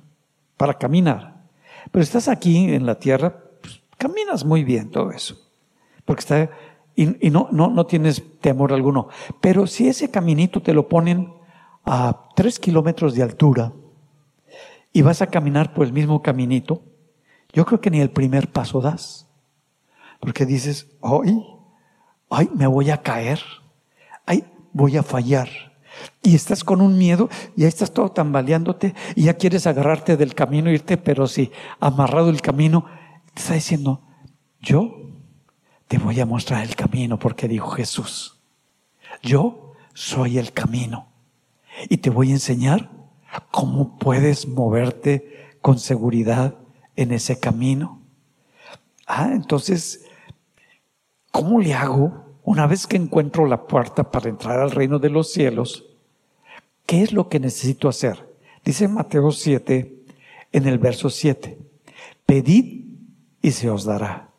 para 0.57 0.77
caminar, 0.77 1.43
pero 1.91 2.03
estás 2.03 2.27
aquí 2.27 2.73
en 2.73 2.85
la 2.85 2.95
tierra, 2.95 3.43
pues, 3.61 3.81
caminas 3.97 4.45
muy 4.45 4.63
bien 4.63 4.89
todo 4.89 5.11
eso, 5.11 5.37
porque 6.05 6.19
está, 6.21 6.49
y, 6.95 7.27
y 7.27 7.29
no, 7.29 7.49
no, 7.51 7.69
no 7.69 7.85
tienes 7.85 8.23
temor 8.41 8.73
alguno. 8.73 9.09
Pero 9.39 9.67
si 9.67 9.87
ese 9.87 10.09
caminito 10.09 10.61
te 10.61 10.73
lo 10.73 10.87
ponen 10.87 11.38
a 11.85 12.29
tres 12.35 12.59
kilómetros 12.59 13.15
de 13.15 13.23
altura 13.23 13.73
y 14.93 15.01
vas 15.01 15.21
a 15.21 15.27
caminar 15.27 15.73
por 15.73 15.85
el 15.85 15.93
mismo 15.93 16.21
caminito, 16.21 16.83
yo 17.53 17.65
creo 17.65 17.81
que 17.81 17.91
ni 17.91 17.99
el 17.99 18.11
primer 18.11 18.51
paso 18.51 18.81
das. 18.81 19.27
Porque 20.19 20.45
dices, 20.45 20.87
ay, 21.01 21.45
ay, 22.29 22.49
me 22.55 22.67
voy 22.67 22.89
a 22.89 23.01
caer, 23.01 23.41
ay, 24.25 24.43
voy 24.73 24.97
a 24.97 25.03
fallar. 25.03 25.49
Y 26.21 26.35
estás 26.35 26.63
con 26.63 26.81
un 26.81 26.97
miedo 26.97 27.29
y 27.55 27.63
ahí 27.63 27.67
estás 27.67 27.91
todo 27.91 28.11
tambaleándote 28.11 28.93
y 29.15 29.23
ya 29.23 29.33
quieres 29.33 29.67
agarrarte 29.67 30.17
del 30.17 30.35
camino, 30.35 30.71
irte, 30.71 30.97
pero 30.97 31.27
si 31.27 31.51
amarrado 31.79 32.29
el 32.29 32.41
camino, 32.41 32.85
te 33.33 33.41
está 33.41 33.53
diciendo, 33.53 34.01
yo 34.61 34.95
te 35.87 35.97
voy 35.97 36.19
a 36.19 36.25
mostrar 36.25 36.63
el 36.63 36.75
camino 36.75 37.17
porque 37.17 37.47
dijo 37.47 37.69
Jesús, 37.71 38.39
yo 39.21 39.73
soy 39.93 40.37
el 40.37 40.53
camino 40.53 41.08
y 41.87 41.97
te 41.97 42.09
voy 42.09 42.29
a 42.29 42.33
enseñar 42.33 42.89
cómo 43.51 43.97
puedes 43.97 44.47
moverte 44.47 45.57
con 45.61 45.79
seguridad 45.79 46.55
en 46.95 47.11
ese 47.11 47.39
camino. 47.39 48.01
Ah, 49.07 49.31
entonces, 49.33 50.05
¿cómo 51.31 51.59
le 51.59 51.73
hago 51.73 52.25
una 52.43 52.67
vez 52.67 52.87
que 52.87 52.97
encuentro 52.97 53.45
la 53.45 53.67
puerta 53.67 54.11
para 54.11 54.29
entrar 54.29 54.59
al 54.59 54.71
reino 54.71 54.99
de 54.99 55.09
los 55.09 55.31
cielos? 55.31 55.85
¿Qué 56.85 57.01
es 57.01 57.13
lo 57.13 57.29
que 57.29 57.39
necesito 57.39 57.87
hacer? 57.87 58.27
Dice 58.63 58.87
Mateo 58.87 59.31
7, 59.31 60.03
en 60.51 60.67
el 60.67 60.79
verso 60.79 61.09
7, 61.09 61.57
pedid 62.25 62.85
y 63.41 63.51
se 63.51 63.69
os 63.69 63.83
dará. 63.85 64.29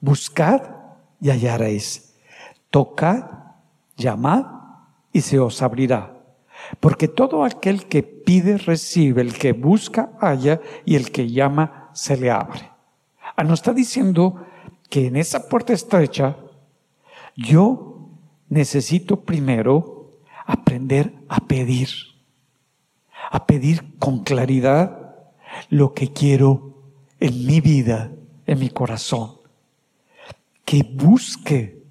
Buscad 0.00 0.62
y 1.20 1.30
hallaréis. 1.30 2.14
Tocad, 2.70 3.24
llamad 3.96 4.46
y 5.12 5.20
se 5.20 5.38
os 5.38 5.60
abrirá. 5.62 6.19
Porque 6.78 7.08
todo 7.08 7.44
aquel 7.44 7.86
que 7.86 8.02
pide 8.02 8.58
recibe, 8.58 9.22
el 9.22 9.34
que 9.34 9.52
busca 9.52 10.12
halla 10.20 10.60
y 10.84 10.94
el 10.94 11.10
que 11.10 11.30
llama 11.30 11.90
se 11.92 12.16
le 12.16 12.30
abre. 12.30 12.70
Ah, 13.36 13.42
nos 13.42 13.60
está 13.60 13.72
diciendo 13.72 14.44
que 14.88 15.06
en 15.06 15.16
esa 15.16 15.48
puerta 15.48 15.72
estrecha 15.72 16.36
yo 17.36 18.08
necesito 18.48 19.20
primero 19.20 20.10
aprender 20.44 21.14
a 21.28 21.40
pedir, 21.40 21.88
a 23.30 23.46
pedir 23.46 23.98
con 23.98 24.24
claridad 24.24 25.16
lo 25.68 25.94
que 25.94 26.12
quiero 26.12 26.74
en 27.18 27.46
mi 27.46 27.60
vida, 27.60 28.12
en 28.46 28.58
mi 28.58 28.68
corazón. 28.70 29.36
Que 30.64 30.82
busque, 30.82 31.82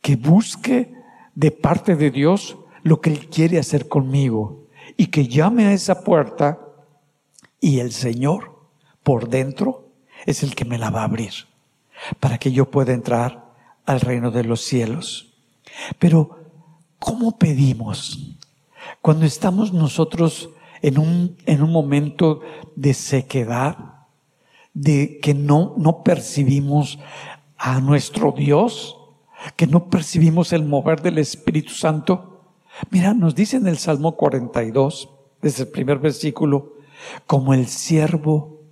que 0.00 0.16
busque 0.16 0.92
de 1.34 1.50
parte 1.50 1.96
de 1.96 2.10
Dios 2.10 2.56
lo 2.84 3.00
que 3.00 3.10
Él 3.10 3.28
quiere 3.28 3.58
hacer 3.58 3.88
conmigo 3.88 4.68
y 4.96 5.06
que 5.06 5.26
llame 5.26 5.66
a 5.66 5.72
esa 5.72 6.04
puerta 6.04 6.60
y 7.60 7.80
el 7.80 7.92
Señor 7.92 8.54
por 9.02 9.28
dentro 9.28 9.88
es 10.26 10.42
el 10.42 10.54
que 10.54 10.64
me 10.64 10.78
la 10.78 10.90
va 10.90 11.00
a 11.00 11.04
abrir 11.04 11.32
para 12.20 12.38
que 12.38 12.52
yo 12.52 12.70
pueda 12.70 12.92
entrar 12.92 13.52
al 13.86 14.00
reino 14.00 14.30
de 14.30 14.44
los 14.44 14.60
cielos. 14.60 15.34
Pero, 15.98 16.38
¿cómo 16.98 17.38
pedimos? 17.38 18.36
Cuando 19.00 19.24
estamos 19.24 19.72
nosotros 19.72 20.50
en 20.82 20.98
un, 20.98 21.36
en 21.46 21.62
un 21.62 21.72
momento 21.72 22.40
de 22.76 22.92
sequedad, 22.92 23.78
de 24.74 25.20
que 25.22 25.32
no, 25.32 25.74
no 25.78 26.02
percibimos 26.02 26.98
a 27.56 27.80
nuestro 27.80 28.32
Dios, 28.32 28.98
que 29.56 29.66
no 29.66 29.88
percibimos 29.88 30.52
el 30.52 30.64
mover 30.64 31.00
del 31.00 31.18
Espíritu 31.18 31.72
Santo, 31.72 32.33
Mira, 32.90 33.14
nos 33.14 33.34
dice 33.34 33.56
en 33.56 33.66
el 33.66 33.78
Salmo 33.78 34.16
42, 34.16 35.08
desde 35.40 35.64
el 35.64 35.68
primer 35.68 35.98
versículo, 35.98 36.74
como 37.26 37.54
el 37.54 37.66
siervo 37.68 38.62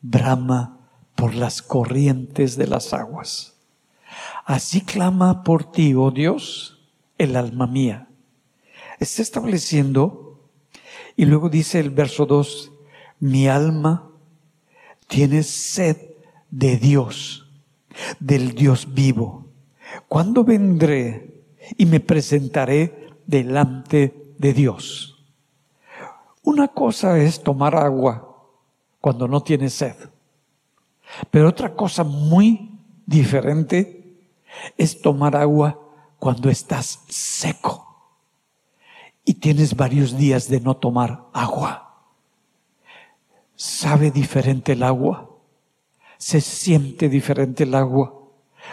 brama 0.00 0.78
por 1.14 1.34
las 1.34 1.62
corrientes 1.62 2.56
de 2.56 2.66
las 2.66 2.92
aguas. 2.92 3.54
Así 4.44 4.80
clama 4.80 5.42
por 5.42 5.70
ti, 5.70 5.94
oh 5.94 6.10
Dios, 6.10 6.78
el 7.18 7.36
alma 7.36 7.66
mía. 7.66 8.08
Está 9.00 9.22
estableciendo, 9.22 10.40
y 11.16 11.24
luego 11.24 11.48
dice 11.48 11.80
el 11.80 11.90
verso 11.90 12.26
2, 12.26 12.72
mi 13.20 13.48
alma 13.48 14.10
tiene 15.08 15.42
sed 15.42 15.96
de 16.50 16.76
Dios, 16.76 17.50
del 18.20 18.54
Dios 18.54 18.94
vivo. 18.94 19.46
¿Cuándo 20.06 20.44
vendré 20.44 21.42
y 21.76 21.86
me 21.86 22.00
presentaré 22.00 23.07
delante 23.28 24.34
de 24.38 24.54
Dios. 24.54 25.22
Una 26.42 26.66
cosa 26.66 27.18
es 27.18 27.42
tomar 27.42 27.76
agua 27.76 28.36
cuando 29.00 29.28
no 29.28 29.42
tienes 29.42 29.74
sed. 29.74 29.94
Pero 31.30 31.48
otra 31.48 31.74
cosa 31.74 32.04
muy 32.04 32.70
diferente 33.06 34.16
es 34.78 35.00
tomar 35.00 35.36
agua 35.36 35.78
cuando 36.18 36.48
estás 36.48 37.04
seco 37.08 37.86
y 39.24 39.34
tienes 39.34 39.76
varios 39.76 40.16
días 40.16 40.48
de 40.48 40.60
no 40.60 40.74
tomar 40.74 41.26
agua. 41.34 41.96
Sabe 43.56 44.10
diferente 44.10 44.72
el 44.72 44.82
agua, 44.82 45.28
se 46.16 46.40
siente 46.40 47.10
diferente 47.10 47.64
el 47.64 47.74
agua. 47.74 48.14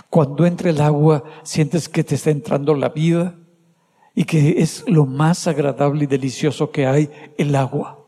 Cuando 0.10 0.46
entra 0.46 0.70
el 0.70 0.80
agua, 0.80 1.24
sientes 1.44 1.90
que 1.90 2.06
te 2.06 2.16
está 2.16 2.30
entrando 2.30 2.74
la 2.74 2.90
vida 2.90 3.36
y 4.16 4.24
que 4.24 4.62
es 4.62 4.86
lo 4.88 5.06
más 5.06 5.46
agradable 5.46 6.06
y 6.06 6.08
delicioso 6.08 6.72
que 6.72 6.88
hay, 6.88 7.10
el 7.38 7.54
agua. 7.54 8.08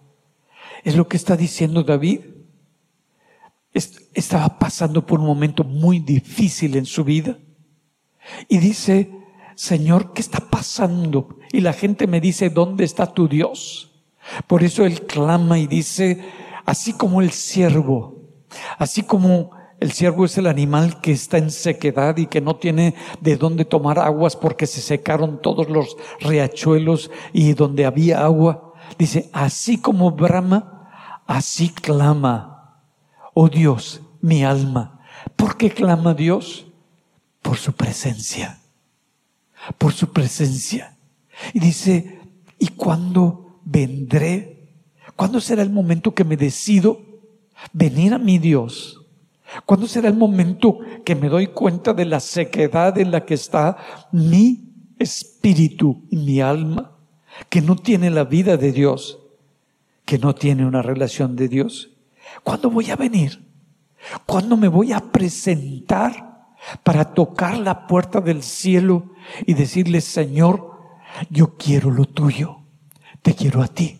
Es 0.83 0.95
lo 0.95 1.07
que 1.07 1.17
está 1.17 1.35
diciendo 1.35 1.83
David. 1.83 2.21
Estaba 3.73 4.57
pasando 4.57 5.05
por 5.05 5.19
un 5.19 5.25
momento 5.25 5.65
muy 5.65 5.99
difícil 5.99 6.77
en 6.77 6.85
su 6.85 7.03
vida. 7.03 7.37
Y 8.47 8.59
dice, 8.59 9.11
Señor, 9.55 10.13
¿qué 10.13 10.21
está 10.21 10.39
pasando? 10.39 11.39
Y 11.51 11.59
la 11.59 11.73
gente 11.73 12.07
me 12.07 12.21
dice, 12.21 12.49
¿dónde 12.49 12.85
está 12.85 13.13
tu 13.13 13.27
Dios? 13.27 13.91
Por 14.47 14.63
eso 14.63 14.85
él 14.85 15.01
clama 15.01 15.59
y 15.59 15.67
dice, 15.67 16.23
así 16.65 16.93
como 16.93 17.21
el 17.21 17.31
siervo, 17.31 18.15
así 18.77 19.03
como 19.03 19.51
el 19.80 19.91
ciervo 19.91 20.25
es 20.25 20.38
el 20.38 20.47
animal 20.47 21.01
que 21.01 21.11
está 21.11 21.38
en 21.38 21.51
sequedad 21.51 22.17
y 22.17 22.25
que 22.25 22.41
no 22.41 22.55
tiene 22.55 22.95
de 23.21 23.38
dónde 23.38 23.63
tomar 23.63 23.99
aguas 23.99 24.36
porque 24.36 24.65
se 24.65 24.82
secaron 24.82 25.39
todos 25.41 25.69
los 25.69 25.97
riachuelos 26.19 27.11
y 27.32 27.53
donde 27.53 27.86
había 27.86 28.23
agua. 28.23 28.73
Dice, 28.97 29.30
así 29.34 29.78
como 29.78 30.11
brama, 30.11 31.21
así 31.28 31.69
clama. 31.69 32.82
Oh 33.36 33.49
Dios, 33.49 34.01
mi 34.19 34.43
alma. 34.43 35.01
¿Por 35.36 35.57
qué 35.57 35.69
clama 35.69 36.15
Dios? 36.15 36.65
Por 37.43 37.57
su 37.57 37.73
presencia. 37.73 38.59
Por 39.78 39.93
su 39.93 40.11
presencia. 40.11 40.97
Y 41.53 41.59
dice, 41.59 42.19
¿y 42.57 42.69
cuándo 42.69 43.59
vendré? 43.63 44.71
¿Cuándo 45.15 45.39
será 45.39 45.61
el 45.61 45.69
momento 45.69 46.15
que 46.15 46.23
me 46.23 46.36
decido 46.36 46.99
venir 47.73 48.15
a 48.15 48.17
mi 48.17 48.39
Dios? 48.39 49.03
¿Cuándo 49.65 49.87
será 49.87 50.07
el 50.09 50.15
momento 50.15 50.79
que 51.05 51.15
me 51.15 51.29
doy 51.29 51.47
cuenta 51.47 51.93
de 51.93 52.05
la 52.05 52.19
sequedad 52.19 52.97
en 52.97 53.11
la 53.11 53.25
que 53.25 53.33
está 53.33 53.77
mi 54.11 54.73
espíritu 54.99 56.05
y 56.09 56.17
mi 56.17 56.41
alma? 56.41 56.97
Que 57.49 57.61
no 57.61 57.75
tiene 57.75 58.09
la 58.09 58.23
vida 58.23 58.57
de 58.57 58.71
Dios, 58.71 59.19
que 60.05 60.17
no 60.17 60.35
tiene 60.35 60.65
una 60.65 60.81
relación 60.81 61.35
de 61.35 61.47
Dios. 61.47 61.91
¿Cuándo 62.43 62.69
voy 62.69 62.89
a 62.89 62.95
venir? 62.95 63.45
¿Cuándo 64.25 64.57
me 64.57 64.67
voy 64.67 64.91
a 64.91 64.99
presentar 64.99 66.27
para 66.83 67.13
tocar 67.13 67.57
la 67.57 67.87
puerta 67.87 68.19
del 68.21 68.43
cielo 68.43 69.11
y 69.45 69.53
decirle, 69.53 70.01
Señor, 70.01 70.77
yo 71.29 71.55
quiero 71.55 71.91
lo 71.91 72.05
tuyo, 72.05 72.59
te 73.21 73.33
quiero 73.33 73.61
a 73.61 73.67
ti, 73.67 73.99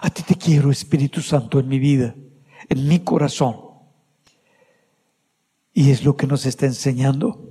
a 0.00 0.10
ti 0.10 0.22
te 0.22 0.36
quiero 0.36 0.70
Espíritu 0.70 1.20
Santo 1.20 1.58
en 1.60 1.68
mi 1.68 1.78
vida, 1.78 2.14
en 2.68 2.88
mi 2.88 3.00
corazón. 3.00 3.71
Y 5.72 5.90
es 5.90 6.04
lo 6.04 6.16
que 6.16 6.26
nos 6.26 6.46
está 6.46 6.66
enseñando. 6.66 7.50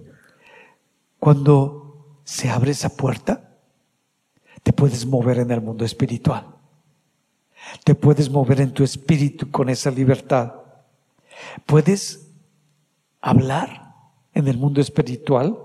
Cuando 1.20 2.20
se 2.24 2.50
abre 2.50 2.72
esa 2.72 2.90
puerta, 2.90 3.58
te 4.64 4.74
puedes 4.74 5.06
mover 5.06 5.40
en 5.40 5.52
el 5.52 5.62
mundo 5.62 5.86
espiritual. 5.86 6.48
Te 7.84 7.96
puedes 7.96 8.30
mover 8.30 8.62
en 8.62 8.74
tu 8.74 8.84
espíritu 8.84 9.50
con 9.50 9.70
esa 9.70 9.92
libertad. 9.92 10.54
Puedes 11.66 12.28
hablar 13.22 13.96
en 14.34 14.48
el 14.48 14.58
mundo 14.58 14.82
espiritual. 14.82 15.58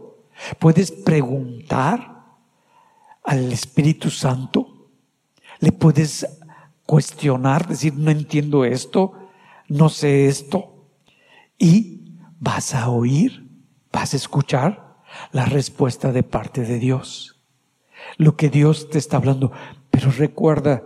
Puedes 0.59 0.91
preguntar 0.93 2.25
al 3.23 3.53
Espíritu 3.53 4.11
Santo. 4.11 4.89
Le 5.59 5.73
puedes 5.73 6.27
cuestionar, 6.85 7.67
decir, 7.67 7.95
no 7.95 8.11
entiendo 8.11 8.65
esto, 8.65 9.13
no 9.69 9.89
sé 9.89 10.27
esto. 10.27 10.75
Y 11.59 11.96
vas 12.39 12.75
a 12.75 12.89
oír, 12.89 13.49
vas 13.93 14.15
a 14.15 14.17
escuchar 14.17 14.97
la 15.33 15.45
respuesta 15.47 16.13
de 16.13 16.23
parte 16.23 16.63
de 16.63 16.79
Dios. 16.79 17.41
Lo 18.17 18.37
que 18.37 18.49
Dios 18.49 18.91
te 18.91 18.99
está 18.99 19.17
hablando. 19.17 19.53
Pero 19.91 20.11
recuerda, 20.11 20.83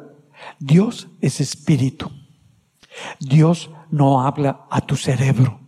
Dios 0.58 1.08
es 1.20 1.40
espíritu. 1.40 2.10
Dios 3.18 3.70
no 3.90 4.22
habla 4.22 4.66
a 4.70 4.80
tu 4.80 4.96
cerebro. 4.96 5.60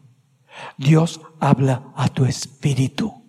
Dios 0.77 1.21
habla 1.41 1.93
a 1.97 2.09
tu 2.09 2.25
espíritu 2.25 3.23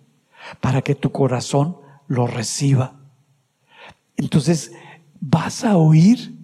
para 0.60 0.82
que 0.82 0.94
tu 0.94 1.10
corazón 1.10 1.78
lo 2.06 2.26
reciba. 2.26 2.94
Entonces 4.16 4.72
vas 5.20 5.64
a 5.64 5.76
oír 5.76 6.34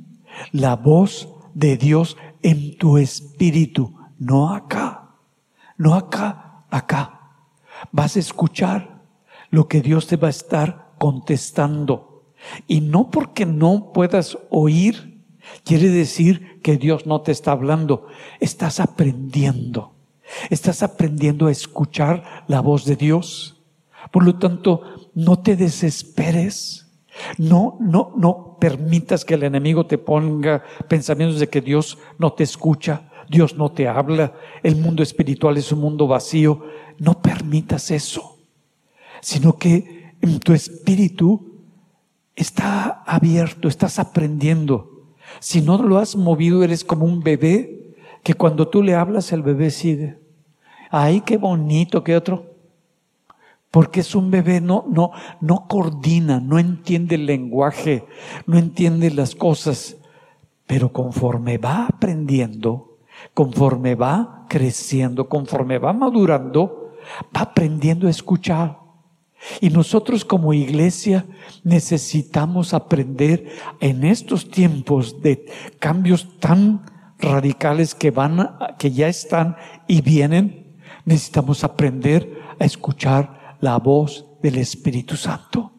la 0.53 0.77
voz 0.77 1.29
de 1.55 1.77
Dios 1.77 2.17
en 2.43 2.77
tu 2.79 2.99
espíritu, 2.99 3.95
no 4.19 4.55
acá. 4.55 5.00
No 5.81 5.95
acá, 5.95 6.67
acá. 6.69 7.21
Vas 7.91 8.15
a 8.15 8.19
escuchar 8.19 9.01
lo 9.49 9.67
que 9.67 9.81
Dios 9.81 10.07
te 10.07 10.17
va 10.17 10.27
a 10.27 10.37
estar 10.39 10.93
contestando. 10.99 12.35
Y 12.67 12.83
no 12.83 13.11
porque 13.11 13.47
no 13.47 13.91
puedas 13.95 14.37
oír, 14.51 15.25
quiere 15.65 15.89
decir 15.89 16.61
que 16.63 16.77
Dios 16.77 17.07
no 17.07 17.23
te 17.23 17.33
está 17.33 17.53
hablando. 17.53 18.09
Estás 18.41 18.79
aprendiendo. 18.79 19.95
Estás 20.51 20.83
aprendiendo 20.83 21.47
a 21.47 21.51
escuchar 21.51 22.45
la 22.47 22.61
voz 22.61 22.85
de 22.85 22.97
Dios. 22.97 23.63
Por 24.11 24.27
lo 24.27 24.39
tanto, 24.39 24.83
no 25.15 25.39
te 25.39 25.57
desesperes. 25.57 26.93
No, 27.39 27.79
no, 27.81 28.13
no 28.19 28.59
permitas 28.61 29.25
que 29.25 29.33
el 29.33 29.45
enemigo 29.45 29.87
te 29.87 29.97
ponga 29.97 30.63
pensamientos 30.89 31.41
de 31.41 31.49
que 31.49 31.63
Dios 31.63 31.97
no 32.19 32.35
te 32.35 32.45
escucha. 32.45 33.10
Dios 33.31 33.57
no 33.57 33.71
te 33.71 33.87
habla, 33.87 34.35
el 34.65 34.75
mundo 34.75 35.05
espiritual 35.05 35.57
es 35.57 35.71
un 35.71 35.79
mundo 35.79 36.09
vacío. 36.09 36.65
No 36.99 37.23
permitas 37.23 37.93
eso, 37.93 38.39
sino 39.21 39.57
que 39.57 40.15
en 40.21 40.41
tu 40.41 40.53
espíritu 40.53 41.63
está 42.35 43.05
abierto, 43.07 43.69
estás 43.69 44.01
aprendiendo. 44.01 45.13
Si 45.39 45.61
no 45.61 45.81
lo 45.81 45.99
has 45.99 46.17
movido, 46.17 46.65
eres 46.65 46.83
como 46.83 47.05
un 47.05 47.21
bebé 47.21 47.95
que 48.25 48.35
cuando 48.35 48.67
tú 48.67 48.83
le 48.83 48.97
hablas, 48.97 49.31
el 49.31 49.43
bebé 49.43 49.71
sigue. 49.71 50.19
Ay, 50.91 51.21
qué 51.21 51.37
bonito, 51.37 52.03
qué 52.03 52.17
otro. 52.17 52.47
Porque 53.71 54.01
es 54.01 54.17
un 54.17 54.33
bebé, 54.33 54.61
no, 54.61 54.87
no, 54.91 55.13
no 55.41 55.69
coordina, 55.69 56.41
no 56.41 56.59
entiende 56.59 57.15
el 57.15 57.27
lenguaje, 57.27 58.05
no 58.47 58.59
entiende 58.59 59.13
las 59.13 59.37
cosas. 59.37 59.99
Pero 60.67 60.93
conforme 60.93 61.59
va 61.59 61.87
aprendiendo, 61.87 62.90
conforme 63.35 63.95
va 63.95 64.47
creciendo, 64.49 65.29
conforme 65.29 65.79
va 65.79 65.93
madurando, 65.93 66.93
va 67.37 67.43
aprendiendo 67.43 68.07
a 68.07 68.11
escuchar. 68.11 68.79
Y 69.61 69.71
nosotros 69.71 70.25
como 70.25 70.53
iglesia 70.53 71.27
necesitamos 71.65 72.75
aprender 72.75 73.49
en 73.81 74.05
estos 74.05 74.51
tiempos 74.51 75.23
de 75.23 75.47
cambios 75.79 76.39
tan 76.39 76.85
radicales 77.19 77.95
que 77.95 78.11
van, 78.11 78.57
que 78.79 78.91
ya 78.91 79.09
están 79.09 79.57
y 79.87 80.03
vienen, 80.03 80.77
necesitamos 81.05 81.65
aprender 81.65 82.41
a 82.59 82.65
escuchar 82.65 83.57
la 83.61 83.79
voz 83.79 84.27
del 84.43 84.57
Espíritu 84.57 85.17
Santo. 85.17 85.73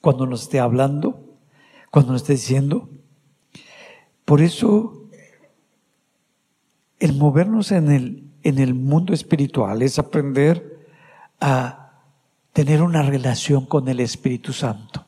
Cuando 0.00 0.26
nos 0.26 0.42
esté 0.42 0.58
hablando, 0.58 1.28
cuando 1.90 2.12
nos 2.12 2.22
esté 2.22 2.34
diciendo. 2.34 2.88
Por 4.24 4.40
eso 4.40 4.97
el 7.00 7.14
movernos 7.14 7.72
en 7.72 7.90
el, 7.90 8.24
en 8.42 8.58
el 8.58 8.74
mundo 8.74 9.12
espiritual 9.12 9.82
es 9.82 9.98
aprender 9.98 10.86
a 11.40 12.02
tener 12.52 12.82
una 12.82 13.02
relación 13.02 13.66
con 13.66 13.88
el 13.88 14.00
Espíritu 14.00 14.52
Santo. 14.52 15.06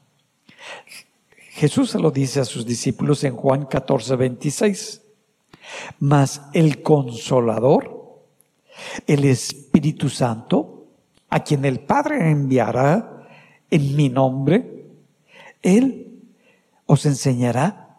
Jesús 1.36 1.90
se 1.90 1.98
lo 1.98 2.10
dice 2.10 2.40
a 2.40 2.44
sus 2.44 2.64
discípulos 2.64 3.24
en 3.24 3.34
Juan 3.36 3.66
14, 3.66 4.16
26. 4.16 5.02
Mas 5.98 6.42
el 6.52 6.82
consolador, 6.82 8.22
el 9.06 9.24
Espíritu 9.24 10.08
Santo, 10.08 10.86
a 11.28 11.40
quien 11.40 11.64
el 11.64 11.80
Padre 11.80 12.30
enviará 12.30 13.26
en 13.70 13.96
mi 13.96 14.08
nombre, 14.08 14.86
Él 15.62 16.22
os 16.86 17.04
enseñará 17.06 17.98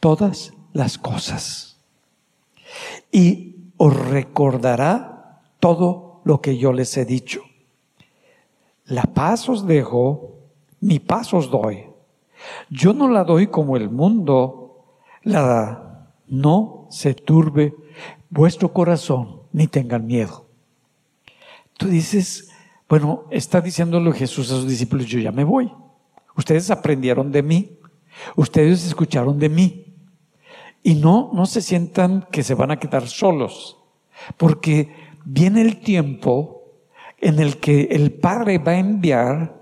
todas 0.00 0.52
las 0.72 0.98
cosas 0.98 1.71
y 3.10 3.56
os 3.76 3.94
recordará 4.08 5.42
todo 5.60 6.20
lo 6.24 6.40
que 6.40 6.56
yo 6.56 6.72
les 6.72 6.96
he 6.96 7.04
dicho. 7.04 7.42
La 8.86 9.02
paz 9.02 9.48
os 9.48 9.66
dejo, 9.66 10.38
mi 10.80 10.98
paz 10.98 11.32
os 11.34 11.50
doy. 11.50 11.86
Yo 12.70 12.92
no 12.92 13.08
la 13.08 13.24
doy 13.24 13.46
como 13.46 13.76
el 13.76 13.90
mundo 13.90 14.84
la 15.22 15.42
da. 15.42 16.12
No 16.26 16.88
se 16.90 17.14
turbe 17.14 17.74
vuestro 18.30 18.72
corazón 18.72 19.42
ni 19.52 19.66
tengan 19.66 20.06
miedo. 20.06 20.46
Tú 21.76 21.88
dices, 21.88 22.50
bueno, 22.88 23.24
está 23.30 23.60
diciéndolo 23.60 24.12
Jesús 24.12 24.50
a 24.50 24.54
sus 24.54 24.68
discípulos, 24.68 25.06
yo 25.06 25.18
ya 25.18 25.32
me 25.32 25.44
voy. 25.44 25.72
Ustedes 26.36 26.70
aprendieron 26.70 27.30
de 27.30 27.42
mí, 27.42 27.78
ustedes 28.36 28.86
escucharon 28.86 29.38
de 29.38 29.48
mí. 29.48 29.91
Y 30.82 30.94
no, 30.94 31.30
no 31.32 31.46
se 31.46 31.62
sientan 31.62 32.26
que 32.30 32.42
se 32.42 32.54
van 32.54 32.70
a 32.70 32.78
quedar 32.78 33.06
solos, 33.08 33.78
porque 34.36 34.94
viene 35.24 35.62
el 35.62 35.80
tiempo 35.80 36.62
en 37.18 37.38
el 37.38 37.58
que 37.58 37.82
el 37.90 38.12
Padre 38.12 38.58
va 38.58 38.72
a 38.72 38.78
enviar 38.78 39.60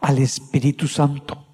al 0.00 0.18
Espíritu 0.18 0.88
Santo. 0.88 1.44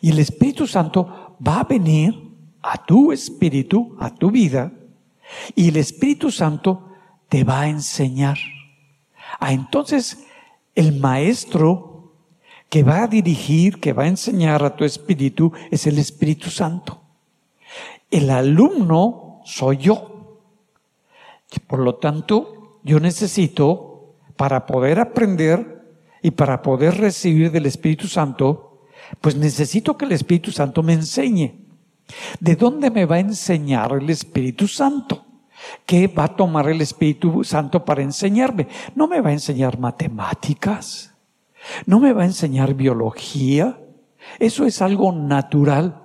Y 0.00 0.10
el 0.10 0.18
Espíritu 0.18 0.66
Santo 0.66 1.36
va 1.46 1.60
a 1.60 1.64
venir 1.64 2.14
a 2.62 2.84
tu 2.84 3.12
espíritu, 3.12 3.96
a 3.98 4.14
tu 4.14 4.30
vida, 4.30 4.72
y 5.54 5.68
el 5.68 5.76
Espíritu 5.76 6.30
Santo 6.30 6.88
te 7.28 7.44
va 7.44 7.62
a 7.62 7.68
enseñar. 7.68 8.38
Ah, 9.38 9.52
entonces, 9.52 10.26
el 10.74 10.98
maestro 10.98 12.12
que 12.68 12.82
va 12.82 13.04
a 13.04 13.08
dirigir, 13.08 13.80
que 13.80 13.92
va 13.92 14.04
a 14.04 14.08
enseñar 14.08 14.62
a 14.64 14.76
tu 14.76 14.84
espíritu, 14.84 15.52
es 15.70 15.86
el 15.86 15.98
Espíritu 15.98 16.50
Santo. 16.50 17.00
El 18.10 18.30
alumno 18.30 19.40
soy 19.44 19.78
yo. 19.78 20.40
Por 21.66 21.80
lo 21.80 21.96
tanto, 21.96 22.80
yo 22.82 23.00
necesito, 23.00 24.14
para 24.36 24.66
poder 24.66 25.00
aprender 25.00 25.98
y 26.22 26.30
para 26.30 26.62
poder 26.62 26.98
recibir 26.98 27.50
del 27.50 27.66
Espíritu 27.66 28.06
Santo, 28.06 28.84
pues 29.20 29.36
necesito 29.36 29.96
que 29.96 30.04
el 30.04 30.12
Espíritu 30.12 30.52
Santo 30.52 30.82
me 30.82 30.92
enseñe. 30.92 31.54
¿De 32.40 32.56
dónde 32.56 32.90
me 32.90 33.04
va 33.04 33.16
a 33.16 33.20
enseñar 33.20 33.92
el 33.92 34.08
Espíritu 34.10 34.66
Santo? 34.66 35.24
¿Qué 35.84 36.06
va 36.06 36.24
a 36.24 36.36
tomar 36.36 36.68
el 36.68 36.80
Espíritu 36.80 37.44
Santo 37.44 37.84
para 37.84 38.02
enseñarme? 38.02 38.68
No 38.94 39.08
me 39.08 39.20
va 39.20 39.30
a 39.30 39.34
enseñar 39.34 39.78
matemáticas, 39.78 41.14
no 41.84 42.00
me 42.00 42.12
va 42.12 42.22
a 42.22 42.26
enseñar 42.26 42.74
biología, 42.74 43.78
eso 44.38 44.64
es 44.64 44.80
algo 44.82 45.12
natural. 45.12 46.02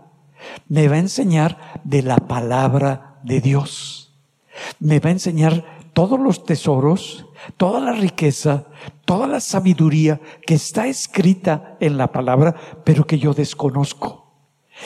Me 0.67 0.87
va 0.87 0.95
a 0.95 0.99
enseñar 0.99 1.81
de 1.83 2.03
la 2.03 2.17
palabra 2.17 3.19
de 3.23 3.41
Dios. 3.41 4.13
Me 4.79 4.99
va 4.99 5.09
a 5.09 5.13
enseñar 5.13 5.63
todos 5.93 6.19
los 6.19 6.45
tesoros, 6.45 7.25
toda 7.57 7.79
la 7.79 7.93
riqueza, 7.93 8.65
toda 9.05 9.27
la 9.27 9.39
sabiduría 9.39 10.19
que 10.45 10.55
está 10.55 10.87
escrita 10.87 11.77
en 11.79 11.97
la 11.97 12.11
palabra, 12.11 12.55
pero 12.83 13.05
que 13.05 13.19
yo 13.19 13.33
desconozco. 13.33 14.33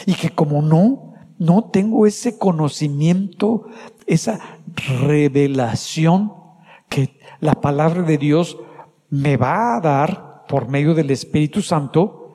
Y 0.05 0.13
que 0.13 0.29
como 0.29 0.61
no, 0.61 1.13
no 1.39 1.65
tengo 1.65 2.05
ese 2.05 2.37
conocimiento, 2.37 3.67
esa 4.05 4.39
revelación 4.75 6.33
que 6.89 7.19
la 7.39 7.53
palabra 7.53 8.01
de 8.03 8.17
Dios 8.17 8.57
me 9.09 9.37
va 9.37 9.77
a 9.77 9.81
dar 9.81 10.45
por 10.47 10.69
medio 10.69 10.93
del 10.93 11.11
Espíritu 11.11 11.61
Santo, 11.61 12.26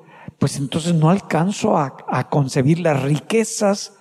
pues 0.42 0.56
entonces 0.56 0.92
no 0.92 1.08
alcanzo 1.08 1.78
a, 1.78 2.28
concebir 2.28 2.80
las 2.80 3.00
riquezas 3.00 3.92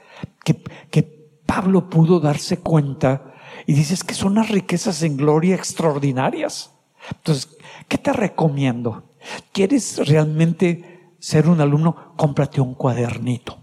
que, 0.44 0.60
que 0.90 1.04
Pablo 1.46 1.88
pudo 1.88 2.20
darse 2.20 2.58
cuenta 2.58 3.36
y 3.68 3.74
dices 3.74 4.04
que 4.04 4.16
son 4.16 4.32
unas 4.32 4.50
riquezas 4.50 5.04
en 5.04 5.18
gloria 5.18 5.54
extraordinarias. 5.54 6.72
Entonces, 7.12 7.48
¿qué 7.88 8.00
te 8.00 8.12
recomiendo? 8.12 9.04
¿Quieres 9.52 10.00
realmente 10.08 11.12
ser 11.20 11.48
un 11.48 11.62
alumno? 11.62 12.16
Cómprate 12.18 12.60
un 12.60 12.74
cuadernito, 12.74 13.60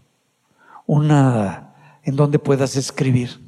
una 0.87 1.75
en 2.05 2.15
donde 2.15 2.39
puedas 2.39 2.77
escribir. 2.77 3.41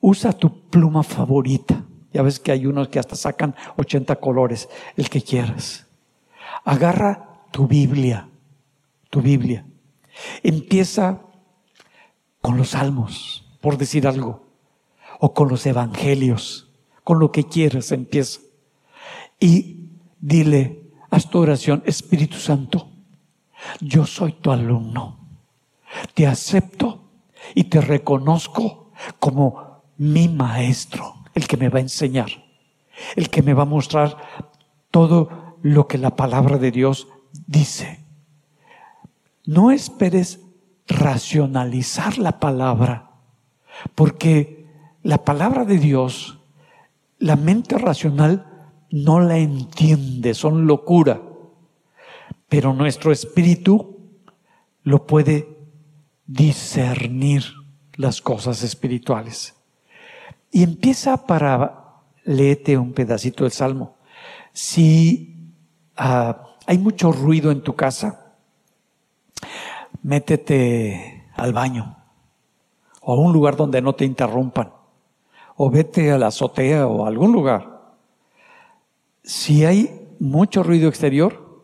Usa 0.00 0.32
tu 0.32 0.70
pluma 0.70 1.02
favorita. 1.02 1.84
Ya 2.10 2.22
ves 2.22 2.40
que 2.40 2.52
hay 2.52 2.64
unos 2.64 2.88
que 2.88 2.98
hasta 2.98 3.16
sacan 3.16 3.54
80 3.76 4.16
colores, 4.16 4.70
el 4.96 5.10
que 5.10 5.20
quieras. 5.20 5.86
Agarra 6.64 7.33
tu 7.54 7.68
Biblia, 7.68 8.28
tu 9.10 9.22
Biblia. 9.22 9.64
Empieza 10.42 11.20
con 12.40 12.56
los 12.56 12.70
salmos, 12.70 13.46
por 13.60 13.78
decir 13.78 14.08
algo, 14.08 14.48
o 15.20 15.32
con 15.32 15.48
los 15.48 15.64
evangelios, 15.64 16.68
con 17.04 17.20
lo 17.20 17.30
que 17.30 17.44
quieras, 17.44 17.92
empieza. 17.92 18.40
Y 19.38 19.86
dile, 20.18 20.90
haz 21.10 21.30
tu 21.30 21.38
oración, 21.38 21.84
Espíritu 21.86 22.38
Santo, 22.38 22.88
yo 23.80 24.04
soy 24.04 24.32
tu 24.32 24.50
alumno, 24.50 25.20
te 26.12 26.26
acepto 26.26 27.04
y 27.54 27.64
te 27.64 27.80
reconozco 27.80 28.90
como 29.20 29.84
mi 29.96 30.26
maestro, 30.26 31.22
el 31.34 31.46
que 31.46 31.56
me 31.56 31.68
va 31.68 31.78
a 31.78 31.82
enseñar, 31.82 32.30
el 33.14 33.30
que 33.30 33.42
me 33.42 33.54
va 33.54 33.62
a 33.62 33.66
mostrar 33.66 34.16
todo 34.90 35.56
lo 35.62 35.86
que 35.86 35.98
la 35.98 36.16
palabra 36.16 36.58
de 36.58 36.72
Dios 36.72 37.06
dice. 37.46 38.04
No 39.44 39.70
esperes 39.70 40.40
racionalizar 40.86 42.18
la 42.18 42.40
palabra, 42.40 43.10
porque 43.94 44.66
la 45.02 45.24
palabra 45.24 45.64
de 45.64 45.78
Dios, 45.78 46.38
la 47.18 47.36
mente 47.36 47.78
racional 47.78 48.70
no 48.90 49.20
la 49.20 49.38
entiende, 49.38 50.34
son 50.34 50.66
locura, 50.66 51.20
pero 52.48 52.72
nuestro 52.72 53.12
espíritu 53.12 53.98
lo 54.82 55.06
puede 55.06 55.58
discernir 56.26 57.44
las 57.96 58.20
cosas 58.20 58.62
espirituales. 58.62 59.54
Y 60.50 60.62
empieza 60.62 61.26
para, 61.26 62.02
léete 62.24 62.78
un 62.78 62.92
pedacito 62.92 63.44
del 63.44 63.52
Salmo. 63.52 63.96
Si 64.52 65.52
ah, 65.96 66.53
hay 66.66 66.78
mucho 66.78 67.12
ruido 67.12 67.50
en 67.50 67.62
tu 67.62 67.74
casa, 67.74 68.34
métete 70.02 71.28
al 71.34 71.52
baño 71.52 71.96
o 73.00 73.14
a 73.14 73.16
un 73.16 73.32
lugar 73.32 73.56
donde 73.56 73.82
no 73.82 73.94
te 73.94 74.04
interrumpan 74.04 74.72
o 75.56 75.70
vete 75.70 76.10
a 76.10 76.18
la 76.18 76.28
azotea 76.28 76.86
o 76.86 77.04
a 77.04 77.08
algún 77.08 77.32
lugar. 77.32 77.94
Si 79.22 79.64
hay 79.64 80.08
mucho 80.18 80.62
ruido 80.62 80.88
exterior, 80.88 81.62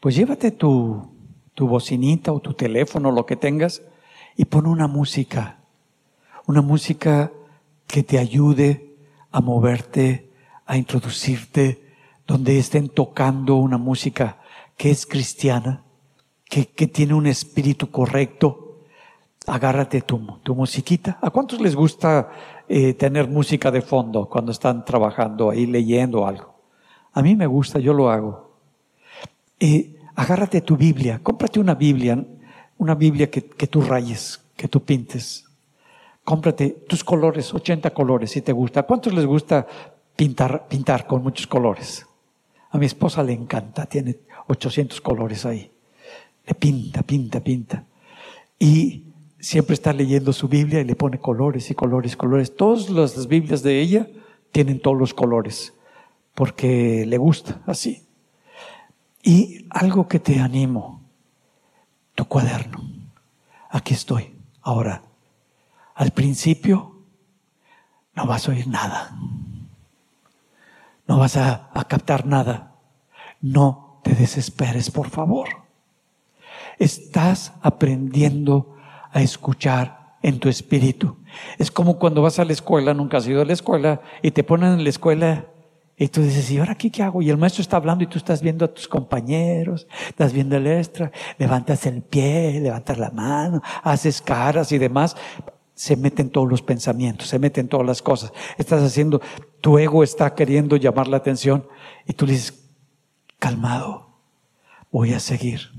pues 0.00 0.14
llévate 0.14 0.50
tu, 0.50 1.10
tu 1.54 1.66
bocinita 1.66 2.32
o 2.32 2.40
tu 2.40 2.54
teléfono, 2.54 3.10
lo 3.10 3.26
que 3.26 3.36
tengas, 3.36 3.82
y 4.36 4.44
pon 4.44 4.66
una 4.66 4.86
música, 4.86 5.58
una 6.46 6.62
música 6.62 7.32
que 7.86 8.02
te 8.02 8.18
ayude 8.18 8.96
a 9.30 9.40
moverte, 9.40 10.30
a 10.66 10.76
introducirte, 10.76 11.82
donde 12.26 12.58
estén 12.58 12.88
tocando 12.88 13.56
una 13.56 13.78
música 13.78 14.38
que 14.82 14.90
es 14.90 15.06
cristiana, 15.06 15.84
que, 16.44 16.64
tiene 16.88 17.14
un 17.14 17.28
espíritu 17.28 17.92
correcto. 17.92 18.80
Agárrate 19.46 20.00
tu, 20.00 20.18
tu 20.42 20.56
musiquita. 20.56 21.20
¿A 21.22 21.30
cuántos 21.30 21.60
les 21.60 21.76
gusta 21.76 22.32
eh, 22.68 22.94
tener 22.94 23.28
música 23.28 23.70
de 23.70 23.80
fondo 23.80 24.28
cuando 24.28 24.50
están 24.50 24.84
trabajando 24.84 25.50
ahí 25.50 25.66
leyendo 25.66 26.26
algo? 26.26 26.56
A 27.12 27.22
mí 27.22 27.36
me 27.36 27.46
gusta, 27.46 27.78
yo 27.78 27.92
lo 27.92 28.10
hago. 28.10 28.56
Eh, 29.60 30.00
agárrate 30.16 30.62
tu 30.62 30.76
Biblia, 30.76 31.20
cómprate 31.22 31.60
una 31.60 31.76
Biblia, 31.76 32.18
una 32.78 32.96
Biblia 32.96 33.30
que, 33.30 33.44
que 33.44 33.68
tú 33.68 33.82
rayes, 33.82 34.42
que 34.56 34.66
tú 34.66 34.82
pintes. 34.82 35.44
Cómprate 36.24 36.70
tus 36.88 37.04
colores, 37.04 37.54
80 37.54 37.88
colores, 37.90 38.32
si 38.32 38.42
te 38.42 38.50
gusta. 38.50 38.82
¿Cuántos 38.82 39.14
les 39.14 39.26
gusta 39.26 39.64
pintar, 40.16 40.66
pintar 40.66 41.06
con 41.06 41.22
muchos 41.22 41.46
colores? 41.46 42.04
A 42.70 42.78
mi 42.78 42.86
esposa 42.86 43.22
le 43.22 43.34
encanta, 43.34 43.86
tiene 43.86 44.16
800 44.48 45.00
colores 45.00 45.44
ahí. 45.46 45.70
Le 46.46 46.54
pinta, 46.54 47.02
pinta, 47.02 47.40
pinta. 47.40 47.84
Y 48.58 49.04
siempre 49.38 49.74
está 49.74 49.92
leyendo 49.92 50.32
su 50.32 50.48
Biblia 50.48 50.80
y 50.80 50.84
le 50.84 50.96
pone 50.96 51.18
colores 51.18 51.70
y 51.70 51.74
colores, 51.74 52.16
colores. 52.16 52.54
Todas 52.56 52.90
las 52.90 53.26
Biblias 53.26 53.62
de 53.62 53.80
ella 53.80 54.08
tienen 54.50 54.80
todos 54.80 54.98
los 54.98 55.14
colores, 55.14 55.72
porque 56.34 57.04
le 57.06 57.18
gusta 57.18 57.60
así. 57.66 58.04
Y 59.22 59.66
algo 59.70 60.08
que 60.08 60.18
te 60.18 60.40
animo, 60.40 61.00
tu 62.14 62.24
cuaderno. 62.24 62.82
Aquí 63.70 63.94
estoy, 63.94 64.34
ahora 64.60 65.02
al 65.94 66.10
principio 66.10 66.96
no 68.14 68.26
vas 68.26 68.48
a 68.48 68.52
oír 68.52 68.66
nada. 68.66 69.16
No 71.06 71.18
vas 71.18 71.36
a, 71.36 71.70
captar 71.88 72.26
nada. 72.26 72.74
No 73.40 73.91
desesperes, 74.14 74.90
por 74.90 75.10
favor. 75.10 75.48
Estás 76.78 77.52
aprendiendo 77.62 78.76
a 79.12 79.22
escuchar 79.22 80.16
en 80.22 80.38
tu 80.38 80.48
espíritu. 80.48 81.16
Es 81.58 81.70
como 81.70 81.98
cuando 81.98 82.22
vas 82.22 82.38
a 82.38 82.44
la 82.44 82.52
escuela, 82.52 82.94
nunca 82.94 83.18
has 83.18 83.26
ido 83.26 83.42
a 83.42 83.44
la 83.44 83.52
escuela, 83.52 84.00
y 84.22 84.30
te 84.30 84.44
ponen 84.44 84.74
en 84.74 84.84
la 84.84 84.90
escuela 84.90 85.46
y 85.96 86.08
tú 86.08 86.22
dices, 86.22 86.50
¿y 86.50 86.58
ahora 86.58 86.74
qué, 86.74 86.90
qué 86.90 87.02
hago? 87.02 87.22
Y 87.22 87.30
el 87.30 87.36
maestro 87.36 87.62
está 87.62 87.76
hablando 87.76 88.02
y 88.02 88.06
tú 88.06 88.18
estás 88.18 88.42
viendo 88.42 88.64
a 88.64 88.68
tus 88.74 88.88
compañeros, 88.88 89.86
estás 90.08 90.32
viendo 90.32 90.56
el 90.56 90.66
extra, 90.66 91.12
levantas 91.38 91.86
el 91.86 92.02
pie, 92.02 92.58
levantas 92.60 92.98
la 92.98 93.10
mano, 93.10 93.62
haces 93.82 94.20
caras 94.22 94.72
y 94.72 94.78
demás 94.78 95.16
se 95.74 95.96
meten 95.96 96.30
todos 96.30 96.48
los 96.48 96.62
pensamientos, 96.62 97.28
se 97.28 97.38
meten 97.38 97.68
todas 97.68 97.86
las 97.86 98.02
cosas. 98.02 98.32
Estás 98.58 98.82
haciendo, 98.82 99.20
tu 99.60 99.78
ego 99.78 100.02
está 100.02 100.34
queriendo 100.34 100.76
llamar 100.76 101.08
la 101.08 101.16
atención 101.16 101.66
y 102.06 102.12
tú 102.12 102.26
le 102.26 102.32
dices, 102.32 102.61
calmado, 103.42 104.06
voy 104.92 105.14
a 105.14 105.18
seguir. 105.18 105.72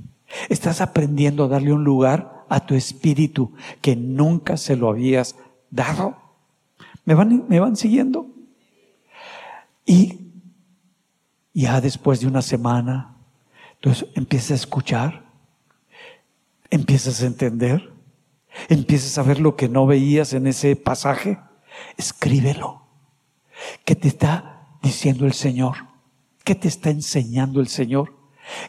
Estás 0.50 0.82
aprendiendo 0.82 1.46
a 1.46 1.48
darle 1.48 1.72
un 1.72 1.86
lugar 1.86 2.44
a 2.50 2.66
tu 2.66 2.76
espíritu 2.76 3.54
que 3.80 3.96
nunca 3.96 4.58
se 4.58 4.76
lo 4.76 4.90
habías 4.90 5.38
dado. 5.72 6.18
¿Me 7.06 7.14
van, 7.14 7.46
me 7.48 7.62
van 7.62 7.78
siguiendo? 7.78 8.28
Y 9.86 10.34
ya 11.54 11.80
después 11.80 12.20
de 12.20 12.28
una 12.28 12.42
semana, 12.42 13.16
entonces 13.76 14.10
empiezas 14.14 14.52
a 14.52 14.56
escuchar, 14.56 15.24
empiezas 16.70 17.22
a 17.22 17.28
entender, 17.28 17.94
empiezas 18.68 19.18
a 19.18 19.24
ver 19.24 19.40
lo 19.40 19.56
que 19.56 19.70
no 19.70 19.86
veías 19.86 20.34
en 20.34 20.48
ese 20.48 20.76
pasaje. 20.76 21.40
Escríbelo. 21.96 22.82
¿Qué 23.86 23.96
te 23.96 24.10
está 24.10 24.68
diciendo 24.82 25.26
el 25.26 25.34
Señor? 25.34 25.93
¿Qué 26.44 26.56
te 26.56 26.68
está 26.68 26.90
enseñando 26.90 27.60
el 27.60 27.68
Señor? 27.68 28.14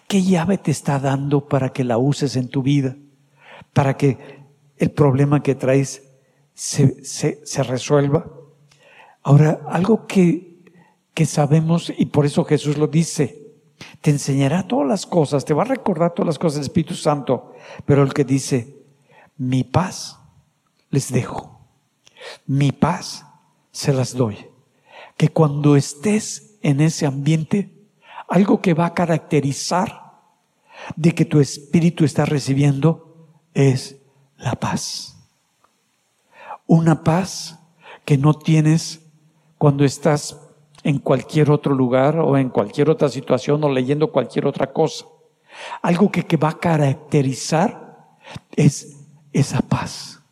¿Qué 0.07 0.22
llave 0.22 0.59
te 0.59 0.70
está 0.70 0.99
dando 0.99 1.49
para 1.49 1.70
que 1.70 1.85
la 1.85 1.99
uses 1.99 2.37
en 2.37 2.49
tu 2.49 2.62
vida? 2.62 2.97
Para 3.72 3.97
que 3.97 4.18
el 4.77 4.91
problema 4.91 5.43
que 5.43 5.55
traes 5.55 6.03
se, 6.55 7.05
se 7.05 7.62
resuelva. 7.62 8.31
Ahora, 9.22 9.61
algo 9.68 10.07
que, 10.07 10.62
que 11.14 11.27
sabemos, 11.27 11.93
y 11.97 12.07
por 12.07 12.27
eso 12.27 12.45
Jesús 12.45 12.77
lo 12.77 12.87
dice, 12.87 13.45
te 14.01 14.11
enseñará 14.11 14.66
todas 14.68 14.87
las 14.87 15.07
cosas, 15.07 15.45
te 15.45 15.55
va 15.55 15.62
a 15.62 15.66
recordar 15.66 16.12
todas 16.12 16.27
las 16.27 16.39
cosas 16.39 16.57
del 16.57 16.64
Espíritu 16.64 16.95
Santo, 16.95 17.53
pero 17.87 18.03
el 18.03 18.12
que 18.12 18.25
dice, 18.25 18.77
mi 19.37 19.64
paz 19.64 20.18
les 20.91 21.11
dejo, 21.11 21.59
mi 22.47 22.72
paz 22.72 23.25
se 23.72 23.93
las 23.93 24.14
doy. 24.14 24.37
Que 25.16 25.29
cuando 25.29 25.77
estés 25.77 26.54
en 26.65 26.81
ese 26.81 27.05
ambiente, 27.05 27.71
algo 28.27 28.62
que 28.62 28.73
va 28.73 28.87
a 28.87 28.95
caracterizar 28.95 30.15
de 30.97 31.15
que 31.15 31.27
tu 31.27 31.39
espíritu 31.39 32.07
está 32.07 32.25
recibiendo 32.25 33.29
es 33.53 34.01
la 34.39 34.55
paz. 34.55 35.17
Una 36.67 37.05
paz 37.05 37.61
que 38.07 38.17
no 38.17 38.33
tienes 38.33 39.03
cuando 39.59 39.85
estás 39.85 40.41
en 40.83 40.99
cualquier 40.99 41.51
otro 41.51 41.75
lugar 41.75 42.19
o 42.19 42.39
en 42.39 42.49
cualquier 42.49 42.89
otra 42.89 43.11
situación 43.11 43.62
o 43.62 43.69
leyendo 43.69 44.11
cualquier 44.11 44.47
otra 44.47 44.73
cosa. 44.73 45.05
Algo 45.83 46.11
que, 46.11 46.25
que 46.25 46.39
va 46.39 46.49
a 46.49 46.59
caracterizar 46.59 48.17
es 48.57 49.05
esa 49.35 49.61
paz. 49.61 50.23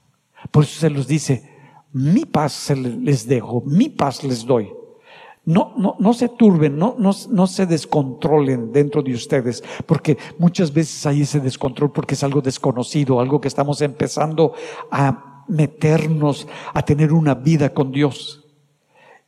Por 0.50 0.64
eso 0.64 0.80
se 0.80 0.88
los 0.88 1.06
dice, 1.06 1.50
mi 1.92 2.24
paz 2.24 2.70
les 2.70 3.26
dejo, 3.26 3.62
mi 3.66 3.90
paz 3.90 4.24
les 4.24 4.46
doy. 4.46 4.72
No, 5.44 5.74
no, 5.76 5.96
no 5.98 6.14
se 6.14 6.28
turben, 6.28 6.78
no, 6.78 6.94
no, 6.98 7.10
no 7.30 7.46
se 7.48 7.66
descontrolen 7.66 8.72
dentro 8.72 9.02
de 9.02 9.12
ustedes, 9.12 9.64
porque 9.86 10.16
muchas 10.38 10.72
veces 10.72 11.04
hay 11.04 11.22
ese 11.22 11.40
descontrol 11.40 11.90
porque 11.90 12.14
es 12.14 12.22
algo 12.22 12.40
desconocido, 12.40 13.18
algo 13.18 13.40
que 13.40 13.48
estamos 13.48 13.82
empezando 13.82 14.54
a 14.90 15.44
meternos, 15.48 16.46
a 16.72 16.82
tener 16.82 17.12
una 17.12 17.34
vida 17.34 17.74
con 17.74 17.90
Dios. 17.90 18.44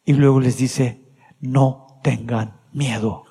Y 0.04 0.12
luego 0.12 0.38
les 0.38 0.56
dice, 0.56 1.00
no 1.40 1.98
tengan 2.04 2.60
miedo. 2.72 3.24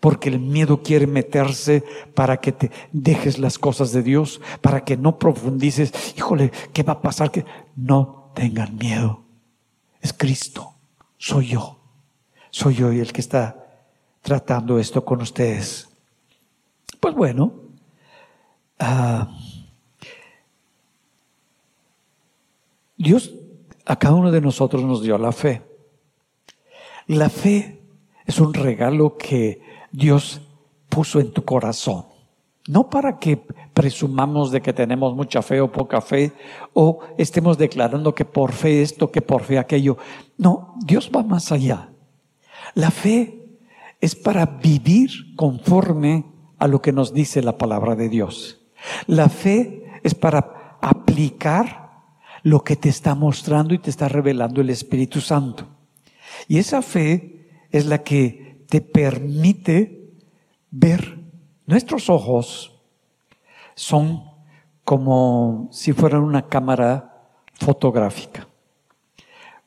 Porque 0.00 0.30
el 0.30 0.40
miedo 0.40 0.82
quiere 0.82 1.06
meterse 1.06 1.84
para 2.12 2.38
que 2.38 2.50
te 2.50 2.72
dejes 2.90 3.38
las 3.38 3.56
cosas 3.56 3.92
de 3.92 4.02
Dios, 4.02 4.40
para 4.60 4.84
que 4.84 4.96
no 4.96 5.16
profundices, 5.16 5.92
híjole, 6.16 6.50
¿qué 6.72 6.82
va 6.82 6.94
a 6.94 7.02
pasar? 7.02 7.30
Que 7.30 7.44
no 7.76 8.32
tengan 8.34 8.76
miedo. 8.76 9.22
Es 10.00 10.12
Cristo 10.12 10.77
soy 11.18 11.48
yo. 11.48 11.78
Soy 12.50 12.74
yo 12.74 12.90
el 12.90 13.12
que 13.12 13.20
está 13.20 13.66
tratando 14.22 14.78
esto 14.78 15.04
con 15.04 15.20
ustedes. 15.20 15.88
Pues 17.00 17.14
bueno, 17.14 17.52
ah, 18.78 19.28
Dios 22.96 23.32
a 23.84 23.96
cada 23.96 24.14
uno 24.14 24.30
de 24.30 24.40
nosotros 24.40 24.82
nos 24.82 25.02
dio 25.02 25.16
la 25.18 25.32
fe. 25.32 25.62
La 27.06 27.30
fe 27.30 27.82
es 28.26 28.38
un 28.38 28.52
regalo 28.52 29.16
que 29.16 29.62
Dios 29.92 30.42
puso 30.88 31.20
en 31.20 31.32
tu 31.32 31.44
corazón. 31.44 32.06
No 32.66 32.90
para 32.90 33.18
que 33.18 33.42
presumamos 33.78 34.50
de 34.50 34.60
que 34.60 34.72
tenemos 34.72 35.14
mucha 35.14 35.40
fe 35.40 35.60
o 35.60 35.70
poca 35.70 36.00
fe, 36.00 36.32
o 36.74 36.98
estemos 37.16 37.56
declarando 37.56 38.12
que 38.12 38.24
por 38.24 38.50
fe 38.50 38.82
esto, 38.82 39.12
que 39.12 39.22
por 39.22 39.44
fe 39.44 39.56
aquello. 39.56 39.98
No, 40.36 40.74
Dios 40.84 41.12
va 41.14 41.22
más 41.22 41.52
allá. 41.52 41.90
La 42.74 42.90
fe 42.90 43.56
es 44.00 44.16
para 44.16 44.46
vivir 44.46 45.36
conforme 45.36 46.24
a 46.58 46.66
lo 46.66 46.82
que 46.82 46.90
nos 46.90 47.14
dice 47.14 47.40
la 47.40 47.56
palabra 47.56 47.94
de 47.94 48.08
Dios. 48.08 48.66
La 49.06 49.28
fe 49.28 49.84
es 50.02 50.12
para 50.12 50.78
aplicar 50.82 51.92
lo 52.42 52.64
que 52.64 52.74
te 52.74 52.88
está 52.88 53.14
mostrando 53.14 53.74
y 53.74 53.78
te 53.78 53.90
está 53.90 54.08
revelando 54.08 54.60
el 54.60 54.70
Espíritu 54.70 55.20
Santo. 55.20 55.68
Y 56.48 56.58
esa 56.58 56.82
fe 56.82 57.46
es 57.70 57.86
la 57.86 58.02
que 58.02 58.64
te 58.68 58.80
permite 58.80 60.16
ver 60.72 61.28
Nuestros 61.68 62.08
ojos 62.08 62.77
son 63.78 64.24
como 64.82 65.68
si 65.70 65.92
fueran 65.92 66.22
una 66.22 66.48
cámara 66.48 67.28
fotográfica. 67.54 68.48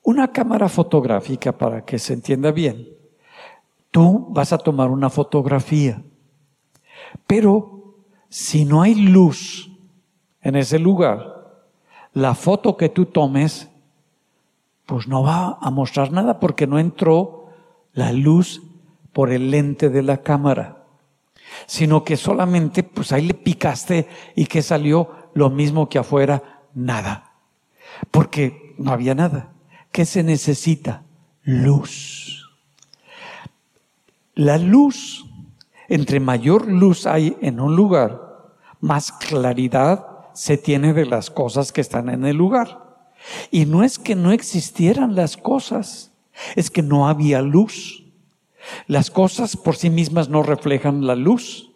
Una 0.04 0.34
cámara 0.34 0.68
fotográfica, 0.68 1.54
para 1.54 1.86
que 1.86 1.98
se 1.98 2.14
entienda 2.14 2.52
bien, 2.52 2.90
tú 3.90 4.28
vas 4.32 4.52
a 4.52 4.58
tomar 4.58 4.90
una 4.90 5.10
fotografía, 5.10 6.04
pero 7.26 7.96
si 8.28 8.66
no 8.66 8.82
hay 8.82 8.96
luz 8.96 9.72
en 10.42 10.58
ese 10.58 10.78
lugar, 10.78 11.64
la 12.14 12.36
foto 12.36 12.76
que 12.76 12.90
tú 12.90 13.06
tomes, 13.06 13.70
pues 14.86 15.08
no 15.08 15.24
va 15.24 15.58
a 15.62 15.72
mostrar 15.72 16.12
nada 16.12 16.42
porque 16.42 16.68
no 16.68 16.80
entró 16.80 17.46
la 17.94 18.12
luz 18.12 18.62
por 19.14 19.32
el 19.32 19.52
lente 19.52 19.90
de 19.90 20.04
la 20.04 20.18
cámara 20.18 20.81
sino 21.66 22.04
que 22.04 22.18
solamente 22.18 22.84
pues 22.84 23.12
ahí 23.12 23.28
le 23.28 23.34
picaste 23.34 24.08
y 24.36 24.46
que 24.46 24.62
salió 24.62 25.10
lo 25.34 25.50
mismo 25.50 25.90
que 25.90 26.00
afuera, 26.00 26.62
nada. 26.74 27.34
Porque 28.10 28.76
no 28.78 28.92
había 28.92 29.16
nada. 29.16 29.52
¿Qué 29.92 30.06
se 30.06 30.24
necesita? 30.24 31.04
Luz. 31.44 32.50
La 34.36 34.58
luz, 34.58 35.26
entre 35.90 36.20
mayor 36.20 36.68
luz 36.68 37.06
hay 37.06 37.38
en 37.42 37.60
un 37.60 37.76
lugar, 37.76 38.32
más 38.80 39.12
claridad 39.12 40.08
se 40.34 40.58
tiene 40.58 40.94
de 40.94 41.06
las 41.06 41.30
cosas 41.30 41.72
que 41.72 41.82
están 41.82 42.10
en 42.10 42.26
el 42.26 42.38
lugar. 42.38 43.08
Y 43.52 43.66
no 43.66 43.84
es 43.84 44.00
que 44.00 44.16
no 44.16 44.32
existieran 44.32 45.16
las 45.16 45.38
cosas, 45.38 46.12
es 46.56 46.72
que 46.72 46.82
no 46.82 47.08
había 47.08 47.42
luz. 47.42 48.01
Las 48.88 49.12
cosas 49.12 49.58
por 49.58 49.76
sí 49.76 49.90
mismas 49.90 50.30
no 50.30 50.44
reflejan 50.44 51.08
la 51.08 51.16
luz, 51.16 51.72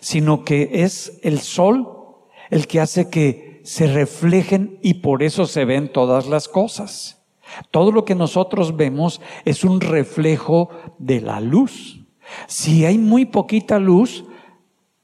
sino 0.00 0.44
que 0.44 0.70
es 0.84 1.18
el 1.22 1.40
sol 1.40 1.94
el 2.50 2.66
que 2.66 2.80
hace 2.80 3.10
que 3.10 3.60
se 3.64 3.86
reflejen 3.86 4.78
y 4.82 4.94
por 4.94 5.22
eso 5.22 5.46
se 5.46 5.64
ven 5.64 5.92
todas 5.92 6.26
las 6.26 6.48
cosas. 6.48 7.22
Todo 7.70 7.92
lo 7.92 8.04
que 8.04 8.14
nosotros 8.14 8.76
vemos 8.76 9.20
es 9.44 9.64
un 9.64 9.80
reflejo 9.80 10.70
de 10.98 11.20
la 11.20 11.40
luz. 11.40 12.00
Si 12.46 12.84
hay 12.84 12.98
muy 12.98 13.24
poquita 13.24 13.78
luz, 13.78 14.24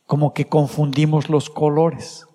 como 0.07 0.35
que 0.35 0.47
confundimos 0.47 1.29
los 1.29 1.49
colores. 1.49 2.27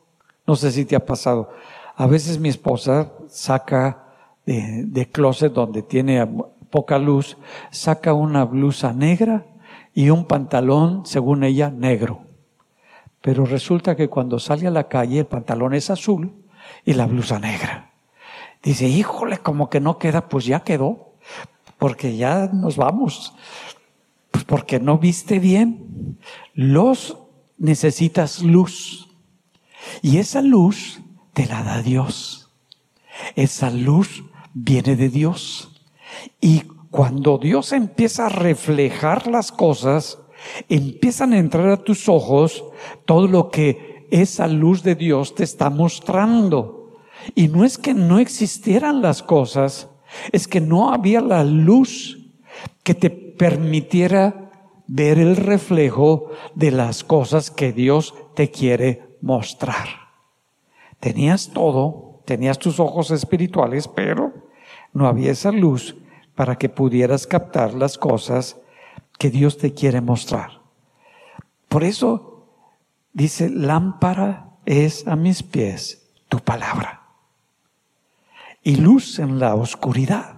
No 0.48 0.56
sé 0.56 0.72
si 0.72 0.86
te 0.86 0.96
ha 0.96 1.06
pasado. 1.06 1.50
A 1.96 2.08
veces 2.08 2.40
mi 2.40 2.50
esposa 2.50 3.12
saca 3.28 4.08
de, 4.46 4.84
de 4.86 5.10
closet 5.10 5.54
donde 5.54 5.84
tiene 5.84 6.28
poca 6.70 6.98
luz, 6.98 7.38
saca 7.72 8.14
una 8.14 8.46
blusa 8.46 8.94
negra 8.94 9.46
y 9.94 10.10
un 10.10 10.26
pantalón, 10.26 11.06
según 11.06 11.44
ella, 11.44 11.70
negro. 11.70 12.22
Pero 13.22 13.46
resulta 13.46 13.96
que 13.96 14.08
cuando 14.08 14.40
sale 14.40 14.68
a 14.68 14.72
la 14.72 14.88
calle 14.88 15.20
el 15.20 15.26
pantalón 15.26 15.74
es 15.74 15.90
azul 15.90 16.34
y 16.86 16.94
la 16.94 17.06
blusa 17.06 17.40
negra. 17.40 17.92
Dice, 18.64 18.88
híjole, 18.88 19.40
como 19.40 19.70
que 19.70 19.80
no 19.80 19.98
queda, 19.98 20.30
pues 20.30 20.46
ya 20.46 20.62
quedó, 20.62 21.14
porque 21.78 22.18
ya 22.18 22.50
nos 22.52 22.76
vamos, 22.76 23.34
pues 24.32 24.44
porque 24.44 24.80
no 24.80 24.98
viste 24.98 25.40
bien. 25.40 26.18
Los 26.54 27.18
necesitas 27.58 28.42
luz 28.42 29.10
y 30.02 30.18
esa 30.18 30.42
luz 30.42 31.02
te 31.34 31.46
la 31.46 31.64
da 31.64 31.82
Dios. 31.82 32.52
Esa 33.36 33.70
luz 33.70 34.24
viene 34.54 34.96
de 34.96 35.10
Dios. 35.10 35.69
Y 36.42 36.64
cuando 36.92 37.38
Dios 37.38 37.72
empieza 37.72 38.26
a 38.26 38.30
reflejar 38.30 39.28
las 39.28 39.52
cosas, 39.52 40.20
empiezan 40.68 41.34
a 41.34 41.40
entrar 41.40 41.70
a 41.70 41.78
tus 41.78 42.10
ojos 42.10 42.64
todo 43.06 43.28
lo 43.28 43.50
que 43.50 44.08
esa 44.12 44.48
luz 44.48 44.84
de 44.84 44.96
Dios 44.96 45.36
te 45.36 45.44
está 45.44 45.70
mostrando. 45.70 46.98
Y 47.36 47.48
no 47.48 47.66
es 47.66 47.78
que 47.78 47.94
no 47.94 48.20
existieran 48.20 49.02
las 49.02 49.22
cosas, 49.22 49.90
es 50.32 50.48
que 50.48 50.62
no 50.62 50.92
había 50.92 51.22
la 51.22 51.44
luz 51.44 52.18
que 52.84 52.96
te 52.96 53.10
permitiera 53.10 54.50
ver 54.88 55.20
el 55.20 55.36
reflejo 55.36 56.32
de 56.56 56.72
las 56.72 57.04
cosas 57.04 57.52
que 57.52 57.72
Dios 57.72 58.16
te 58.36 58.50
quiere 58.50 59.18
mostrar. 59.22 59.88
Tenías 61.00 61.52
todo, 61.54 62.22
tenías 62.26 62.58
tus 62.58 62.80
ojos 62.80 63.12
espirituales, 63.12 63.88
pero 63.88 64.34
no 64.94 65.08
había 65.08 65.32
esa 65.32 65.52
luz 65.52 65.96
para 66.40 66.58
que 66.58 66.70
pudieras 66.70 67.28
captar 67.28 67.74
las 67.74 67.98
cosas 67.98 68.56
que 69.18 69.30
Dios 69.30 69.58
te 69.58 69.74
quiere 69.74 70.00
mostrar. 70.00 70.62
Por 71.68 71.84
eso 71.84 72.46
dice, 73.12 73.50
lámpara 73.50 74.52
es 74.66 75.06
a 75.06 75.18
mis 75.18 75.44
pies 75.44 76.10
tu 76.30 76.40
palabra 76.40 77.02
y 78.64 78.78
luz 78.78 79.20
en 79.20 79.38
la 79.38 79.54
oscuridad. 79.54 80.36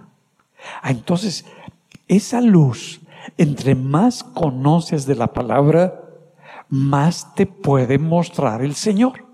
Ah, 0.82 0.90
entonces, 0.90 1.44
esa 2.08 2.40
luz, 2.40 3.00
entre 3.38 3.76
más 3.76 4.24
conoces 4.24 5.06
de 5.06 5.14
la 5.14 5.28
palabra, 5.28 6.02
más 6.68 7.32
te 7.36 7.46
puede 7.46 8.00
mostrar 8.00 8.64
el 8.64 8.74
Señor. 8.74 9.24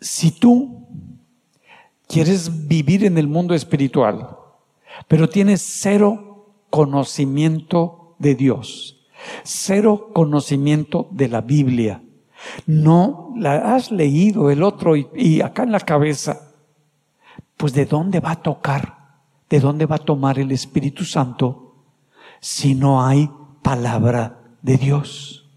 Si 0.00 0.30
tú 0.30 0.79
quieres 2.10 2.66
vivir 2.66 3.04
en 3.04 3.16
el 3.18 3.28
mundo 3.28 3.54
espiritual, 3.54 4.36
pero 5.06 5.28
tienes 5.28 5.62
cero 5.62 6.48
conocimiento 6.68 8.16
de 8.18 8.34
Dios, 8.34 9.00
cero 9.44 10.10
conocimiento 10.12 11.06
de 11.12 11.28
la 11.28 11.40
Biblia, 11.40 12.02
no 12.66 13.32
la 13.36 13.74
has 13.74 13.92
leído 13.92 14.50
el 14.50 14.62
otro 14.62 14.96
y, 14.96 15.40
acá 15.40 15.62
en 15.62 15.72
la 15.72 15.80
cabeza, 15.80 16.52
pues 17.56 17.72
¿de 17.74 17.86
dónde 17.86 18.18
va 18.18 18.32
a 18.32 18.42
tocar? 18.42 18.98
¿De 19.48 19.60
dónde 19.60 19.86
va 19.86 19.96
a 19.96 20.04
tomar 20.04 20.38
el 20.38 20.50
Espíritu 20.50 21.04
Santo 21.04 21.74
si 22.40 22.74
no 22.74 23.04
hay 23.04 23.30
palabra 23.62 24.40
de 24.62 24.78
Dios? 24.78 25.48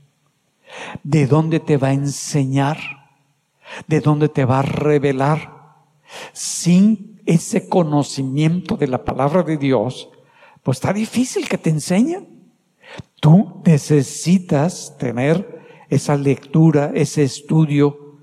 ¿De 1.04 1.26
dónde 1.26 1.60
te 1.60 1.78
va 1.78 1.90
a 1.90 1.94
enseñar? 1.94 2.78
¿De 3.88 4.02
dónde 4.02 4.30
te 4.30 4.46
va 4.46 4.60
a 4.60 4.64
revelar? 4.64 5.63
Sin 6.32 7.22
ese 7.26 7.68
conocimiento 7.68 8.76
de 8.76 8.88
la 8.88 9.04
palabra 9.04 9.44
de 9.44 9.58
Dios, 9.58 10.10
pues 10.62 10.78
está 10.78 10.94
difícil 10.94 11.48
que 11.48 11.58
te 11.58 11.70
enseñen. 11.70 12.28
Tú 13.20 13.62
necesitas 13.66 14.98
tener 14.98 15.62
esa 15.90 16.16
lectura, 16.18 16.92
ese 16.94 17.24
estudio. 17.24 18.18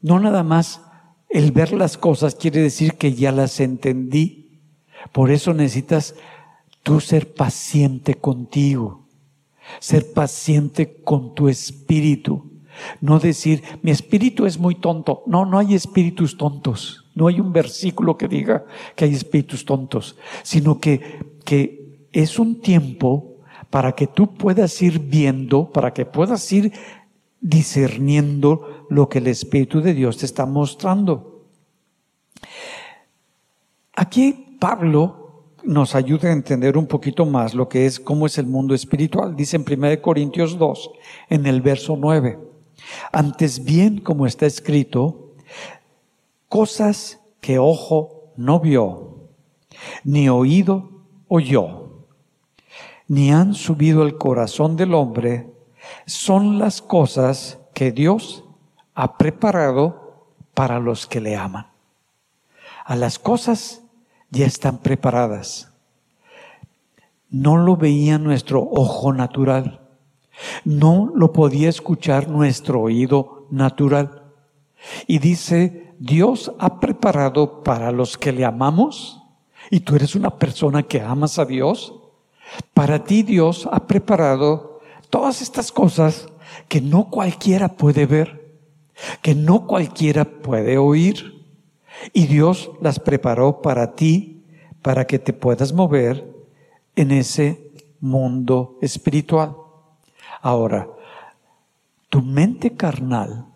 No 0.00 0.18
nada 0.18 0.42
más 0.42 0.82
el 1.28 1.52
ver 1.52 1.72
las 1.72 1.96
cosas 1.96 2.34
quiere 2.34 2.60
decir 2.60 2.94
que 2.94 3.14
ya 3.14 3.30
las 3.30 3.60
entendí. 3.60 4.60
Por 5.12 5.30
eso 5.30 5.54
necesitas 5.54 6.14
tú 6.82 7.00
ser 7.00 7.32
paciente 7.32 8.14
contigo, 8.16 9.06
ser 9.78 10.12
paciente 10.12 11.02
con 11.02 11.34
tu 11.34 11.48
espíritu. 11.48 12.50
No 13.00 13.18
decir, 13.18 13.62
mi 13.82 13.90
espíritu 13.90 14.46
es 14.46 14.58
muy 14.58 14.74
tonto. 14.74 15.22
No, 15.26 15.44
no 15.44 15.58
hay 15.58 15.74
espíritus 15.74 16.36
tontos. 16.36 17.09
No 17.20 17.28
hay 17.28 17.38
un 17.38 17.52
versículo 17.52 18.16
que 18.16 18.28
diga 18.28 18.64
que 18.96 19.04
hay 19.04 19.12
espíritus 19.12 19.66
tontos, 19.66 20.16
sino 20.42 20.80
que, 20.80 21.36
que 21.44 22.06
es 22.12 22.38
un 22.38 22.62
tiempo 22.62 23.36
para 23.68 23.92
que 23.92 24.06
tú 24.06 24.34
puedas 24.36 24.80
ir 24.80 24.98
viendo, 24.98 25.70
para 25.70 25.92
que 25.92 26.06
puedas 26.06 26.50
ir 26.50 26.72
discerniendo 27.38 28.86
lo 28.88 29.10
que 29.10 29.18
el 29.18 29.26
Espíritu 29.26 29.82
de 29.82 29.92
Dios 29.92 30.16
te 30.16 30.24
está 30.24 30.46
mostrando. 30.46 31.44
Aquí 33.94 34.56
Pablo 34.58 35.44
nos 35.62 35.94
ayuda 35.94 36.30
a 36.30 36.32
entender 36.32 36.78
un 36.78 36.86
poquito 36.86 37.26
más 37.26 37.52
lo 37.52 37.68
que 37.68 37.84
es, 37.84 38.00
cómo 38.00 38.24
es 38.24 38.38
el 38.38 38.46
mundo 38.46 38.74
espiritual. 38.74 39.36
Dice 39.36 39.58
en 39.58 39.66
1 39.70 40.00
Corintios 40.00 40.56
2, 40.56 40.90
en 41.28 41.44
el 41.44 41.60
verso 41.60 41.98
9, 42.00 42.38
antes 43.12 43.62
bien 43.62 44.00
como 44.00 44.26
está 44.26 44.46
escrito, 44.46 45.29
cosas 46.50 47.20
que 47.40 47.60
ojo 47.60 48.32
no 48.36 48.58
vio, 48.58 49.28
ni 50.02 50.28
oído 50.28 50.90
oyó, 51.28 52.06
ni 53.06 53.32
han 53.32 53.54
subido 53.54 54.02
al 54.02 54.18
corazón 54.18 54.76
del 54.76 54.92
hombre, 54.94 55.54
son 56.06 56.58
las 56.58 56.82
cosas 56.82 57.60
que 57.72 57.92
Dios 57.92 58.44
ha 58.94 59.16
preparado 59.16 60.26
para 60.52 60.80
los 60.80 61.06
que 61.06 61.20
le 61.20 61.36
aman. 61.36 61.68
A 62.84 62.96
las 62.96 63.20
cosas 63.20 63.82
ya 64.30 64.44
están 64.44 64.78
preparadas. 64.78 65.72
No 67.30 67.58
lo 67.58 67.76
veía 67.76 68.18
nuestro 68.18 68.60
ojo 68.60 69.12
natural. 69.12 69.88
No 70.64 71.12
lo 71.14 71.32
podía 71.32 71.68
escuchar 71.68 72.28
nuestro 72.28 72.80
oído 72.80 73.46
natural. 73.50 74.24
Y 75.06 75.20
dice, 75.20 75.89
Dios 76.00 76.50
ha 76.58 76.80
preparado 76.80 77.62
para 77.62 77.92
los 77.92 78.18
que 78.18 78.32
le 78.32 78.44
amamos. 78.44 79.22
Y 79.70 79.80
tú 79.80 79.94
eres 79.94 80.16
una 80.16 80.30
persona 80.30 80.82
que 80.82 81.00
amas 81.00 81.38
a 81.38 81.44
Dios. 81.44 81.94
Para 82.74 83.04
ti 83.04 83.22
Dios 83.22 83.68
ha 83.70 83.86
preparado 83.86 84.70
Todas 85.10 85.42
estas 85.42 85.72
cosas 85.72 86.28
que 86.68 86.80
no 86.80 87.10
cualquiera 87.10 87.68
puede 87.68 88.06
ver, 88.06 88.60
que 89.22 89.34
no 89.34 89.66
cualquiera 89.66 90.24
puede 90.24 90.78
oír. 90.78 91.44
Y 92.12 92.26
Dios 92.26 92.70
las 92.80 93.00
preparó 93.00 93.60
para 93.60 93.96
ti, 93.96 94.44
para 94.82 95.06
que 95.06 95.18
te 95.18 95.32
puedas 95.32 95.72
mover 95.72 96.32
en 96.94 97.10
ese 97.10 97.72
mundo 97.98 98.78
espiritual. 98.80 99.56
Ahora, 100.40 100.88
tu 102.08 102.22
mente 102.22 102.76
carnal 102.76 103.46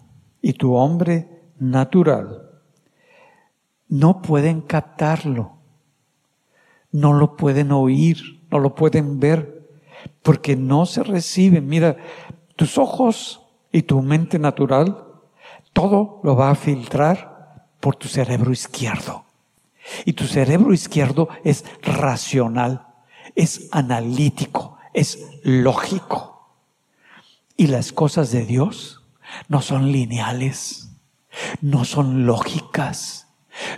y 0.43 0.55
tu 0.55 0.75
hombre 0.75 1.34
natural 1.59 2.55
no 3.89 4.23
pueden 4.23 4.61
captarlo, 4.61 5.53
no 6.91 7.13
lo 7.13 7.37
pueden 7.37 7.73
oír, 7.73 8.41
no 8.51 8.59
lo 8.59 8.75
pueden 8.75 9.21
ver, 9.21 9.69
porque 10.23 10.57
no 10.57 10.87
se 10.87 11.03
reciben. 11.03 11.69
Mira, 11.69 11.97
tus 12.57 12.79
ojos 12.79 13.43
y 13.73 13.83
tu 13.83 14.03
mente 14.03 14.39
natural, 14.39 15.05
todo 15.73 16.21
lo 16.23 16.37
va 16.37 16.51
a 16.51 16.55
filtrar 16.55 17.69
por 17.81 17.97
tu 17.97 18.09
cerebro 18.09 18.53
izquierdo. 18.53 19.25
Y 20.05 20.15
tu 20.15 20.25
cerebro 20.25 20.73
izquierdo 20.73 21.29
es 21.45 21.65
racional, 21.83 22.87
es 23.35 23.69
analítico, 23.71 24.79
es 24.93 25.25
lógico. 25.43 26.49
Y 27.57 27.67
las 27.67 27.93
cosas 27.93 28.33
de 28.33 28.45
Dios 28.45 29.03
no 29.49 29.63
son 29.63 29.93
lineales, 29.93 30.84
no 31.61 31.85
son 31.85 32.27
lógicas, 32.27 33.29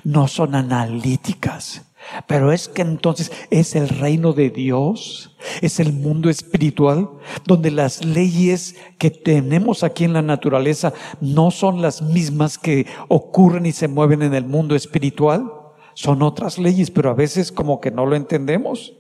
no 0.05 0.29
son 0.29 0.55
analíticas, 0.55 1.87
pero 2.27 2.53
es 2.53 2.69
que 2.69 2.83
entonces 2.83 3.33
es 3.51 3.75
el 3.75 3.89
reino 3.89 4.33
de 4.33 4.51
Dios, 4.51 5.37
es 5.61 5.81
el 5.81 5.93
mundo 5.93 6.31
espiritual, 6.31 7.11
donde 7.45 7.71
las 7.71 8.05
leyes 8.05 8.77
que 8.99 9.11
tenemos 9.11 9.83
aquí 9.83 10.05
en 10.05 10.13
la 10.13 10.23
naturaleza 10.23 10.93
no 11.21 11.51
son 11.51 11.83
las 11.83 12.03
mismas 12.03 12.59
que 12.59 12.87
ocurren 13.09 13.67
y 13.67 13.73
se 13.73 13.89
mueven 13.89 14.23
en 14.23 14.35
el 14.35 14.45
mundo 14.45 14.75
espiritual. 14.75 15.53
Son 15.95 16.23
otras 16.23 16.59
leyes, 16.59 16.91
pero 16.91 17.11
a 17.11 17.15
veces 17.15 17.51
como 17.51 17.81
que 17.81 17.91
no 17.91 18.07
lo 18.07 18.17
entendemos. 18.17 18.95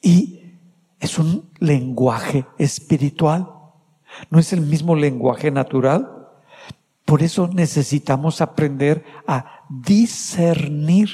Y 0.00 0.40
es 1.00 1.18
un 1.18 1.50
lenguaje 1.60 2.46
espiritual, 2.58 3.50
no 4.30 4.38
es 4.38 4.52
el 4.52 4.62
mismo 4.62 4.96
lenguaje 4.96 5.50
natural. 5.50 6.17
Por 7.08 7.22
eso 7.22 7.48
necesitamos 7.48 8.42
aprender 8.42 9.02
a 9.26 9.64
discernir 9.70 11.08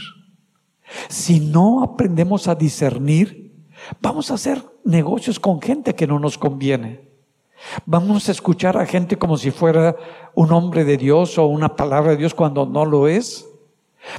si 1.09 1.39
no 1.39 1.85
aprendemos 1.85 2.49
a 2.49 2.57
discernir, 2.57 3.55
vamos 4.01 4.33
a 4.33 4.35
hacer 4.35 4.61
negocios 4.85 5.39
con 5.39 5.63
gente 5.63 5.95
que 5.95 6.09
no 6.09 6.19
nos 6.19 6.37
conviene. 6.37 7.09
Vamos 7.87 8.29
a 8.29 8.33
escuchar 8.33 8.77
a 8.77 8.87
gente 8.87 9.17
como 9.17 9.37
si 9.37 9.53
fuera 9.53 9.95
un 10.35 10.51
hombre 10.51 10.85
de 10.85 10.97
Dios 10.97 11.39
o 11.39 11.47
una 11.47 11.77
palabra 11.77 12.11
de 12.11 12.17
Dios 12.17 12.35
cuando 12.35 12.67
no 12.67 12.85
lo 12.85 13.07
es. 13.07 13.47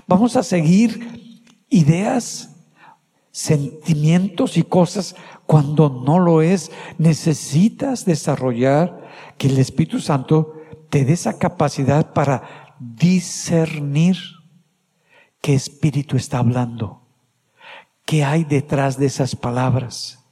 Vamos 0.08 0.38
a 0.38 0.44
seguir 0.44 1.44
ideas, 1.70 2.56
sentimientos 3.32 4.56
y 4.56 4.64
cosas 4.64 5.14
cuando 5.46 5.90
no 5.90 6.20
lo 6.20 6.42
es. 6.42 6.72
Necesitas 6.98 8.06
desarrollar 8.06 9.10
que 9.38 9.48
el 9.48 9.60
Espíritu 9.60 10.00
Santo 10.00 10.55
te 10.90 11.06
dé 11.06 11.14
esa 11.14 11.38
capacidad 11.38 12.14
para 12.14 12.76
discernir 12.80 14.18
qué 15.42 15.54
espíritu 15.54 16.18
está 16.18 16.40
hablando, 16.40 17.02
qué 18.06 18.24
hay 18.24 18.44
detrás 18.44 18.98
de 18.98 19.06
esas 19.06 19.36
palabras, 19.36 20.24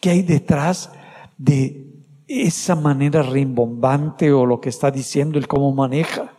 qué 0.00 0.10
hay 0.10 0.22
detrás 0.22 0.90
de 1.38 1.86
esa 2.26 2.74
manera 2.74 3.22
rimbombante 3.22 4.32
o 4.32 4.46
lo 4.46 4.60
que 4.60 4.68
está 4.68 4.90
diciendo, 4.90 5.38
el 5.38 5.48
cómo 5.48 5.72
maneja. 5.72 6.32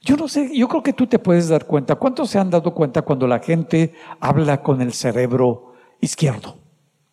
Yo 0.00 0.16
no 0.16 0.28
sé, 0.28 0.56
yo 0.56 0.68
creo 0.68 0.82
que 0.82 0.92
tú 0.92 1.06
te 1.06 1.18
puedes 1.18 1.48
dar 1.48 1.66
cuenta. 1.66 1.94
¿Cuántos 1.96 2.30
se 2.30 2.38
han 2.38 2.50
dado 2.50 2.74
cuenta 2.74 3.02
cuando 3.02 3.26
la 3.26 3.38
gente 3.38 3.94
habla 4.20 4.62
con 4.62 4.80
el 4.80 4.92
cerebro 4.92 5.74
izquierdo? 6.00 6.56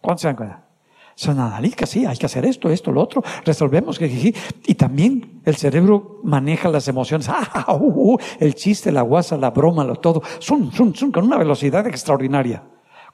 ¿Cuántos 0.01 0.21
se 0.21 0.27
dan 0.27 0.35
cuenta? 0.35 0.70
Son 1.15 1.39
analistas, 1.39 1.89
sí, 1.89 2.05
hay 2.05 2.17
que 2.17 2.25
hacer 2.25 2.45
esto, 2.45 2.69
esto, 2.69 2.91
lo 2.91 3.01
otro, 3.01 3.23
resolvemos. 3.45 3.99
Y 4.01 4.75
también 4.75 5.41
el 5.45 5.55
cerebro 5.55 6.19
maneja 6.23 6.69
las 6.69 6.87
emociones. 6.87 7.29
Ah, 7.53 7.73
uh, 7.73 7.77
uh, 7.77 8.13
uh, 8.13 8.17
el 8.39 8.55
chiste, 8.55 8.91
la 8.91 9.01
guasa, 9.01 9.37
la 9.37 9.51
broma, 9.51 9.83
lo 9.83 9.95
todo. 9.95 10.21
Son, 10.39 10.71
son 10.71 11.11
con 11.11 11.25
una 11.25 11.37
velocidad 11.37 11.85
extraordinaria. 11.87 12.63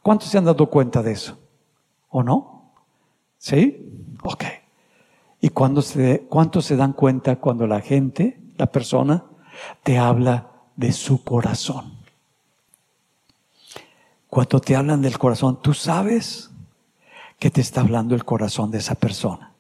¿Cuántos 0.02 0.30
se 0.30 0.38
han 0.38 0.46
dado 0.46 0.70
cuenta 0.70 1.02
de 1.02 1.12
eso? 1.12 1.38
¿O 2.10 2.24
no? 2.24 2.72
¿Sí? 3.38 4.16
Ok. 4.24 4.44
¿Y 5.42 5.50
cuántos 5.50 5.86
se 5.86 6.76
dan 6.76 6.94
cuenta 6.94 7.38
cuando 7.38 7.68
la 7.68 7.82
gente, 7.82 8.40
la 8.58 8.68
persona, 8.68 9.26
te 9.84 9.98
habla 9.98 10.52
de 10.76 10.92
su 10.92 11.24
corazón? 11.24 11.98
Cuando 14.30 14.60
te 14.60 14.76
hablan 14.76 15.02
del 15.02 15.18
corazón, 15.18 15.62
tú 15.62 15.74
sabes 15.74 16.52
que 17.40 17.52
te 17.52 17.62
está 17.62 17.82
hablando 17.82 18.16
el 18.16 18.26
corazón 18.26 18.72
de 18.72 18.80
esa 18.80 18.96
persona. 18.96 19.54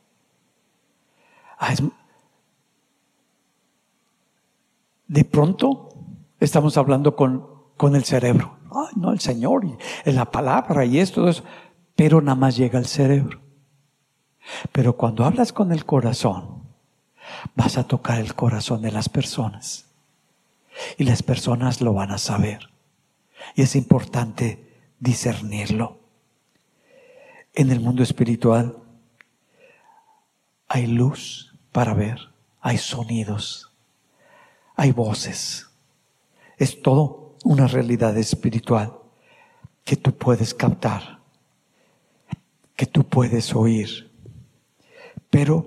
Ah, 1.59 1.73
de 5.07 5.25
pronto 5.25 5.89
estamos 6.39 6.77
hablando 6.77 7.15
con, 7.15 7.47
con 7.77 7.95
el 7.95 8.03
cerebro. 8.03 8.57
Ay, 8.71 8.93
no, 8.95 9.11
el 9.11 9.19
Señor, 9.19 9.65
y 9.65 10.11
la 10.11 10.25
palabra 10.25 10.85
y 10.85 10.99
esto. 10.99 11.29
Pero 11.95 12.21
nada 12.21 12.35
más 12.35 12.57
llega 12.57 12.77
al 12.77 12.85
cerebro. 12.85 13.39
Pero 14.71 14.95
cuando 14.95 15.25
hablas 15.25 15.51
con 15.51 15.71
el 15.71 15.85
corazón, 15.85 16.63
vas 17.55 17.77
a 17.77 17.87
tocar 17.87 18.19
el 18.19 18.35
corazón 18.35 18.81
de 18.81 18.91
las 18.91 19.09
personas. 19.09 19.85
Y 20.97 21.05
las 21.05 21.23
personas 21.23 21.81
lo 21.81 21.93
van 21.93 22.11
a 22.11 22.17
saber. 22.17 22.69
Y 23.55 23.63
es 23.63 23.75
importante 23.75 24.93
discernirlo. 24.99 25.99
En 27.59 27.71
el 27.71 27.79
mundo 27.79 28.03
espiritual 28.03 28.77
hay 30.67 30.85
luz 30.85 31.55
para 31.71 31.95
ver, 31.95 32.19
hay 32.61 32.77
sonidos, 32.77 33.71
hay 34.75 34.91
voces. 34.91 35.67
Es 36.57 36.83
todo 36.83 37.33
una 37.43 37.65
realidad 37.65 38.15
espiritual 38.15 38.93
que 39.83 39.95
tú 39.95 40.11
puedes 40.11 40.53
captar, 40.53 41.17
que 42.75 42.85
tú 42.85 43.03
puedes 43.03 43.55
oír. 43.55 44.11
Pero, 45.31 45.65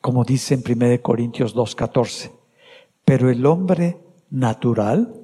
como 0.00 0.24
dice 0.24 0.54
en 0.54 0.64
1 0.82 1.02
Corintios 1.02 1.54
2.14, 1.54 2.32
pero 3.04 3.30
el 3.30 3.46
hombre 3.46 4.00
natural 4.28 5.14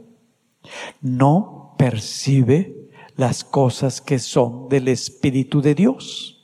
no 1.01 1.75
percibe 1.77 2.78
las 3.19 3.43
cosas 3.43 4.01
que 4.01 4.21
son 4.21 4.69
del 4.69 4.87
Espíritu 4.87 5.61
de 5.61 5.75
Dios, 5.75 6.41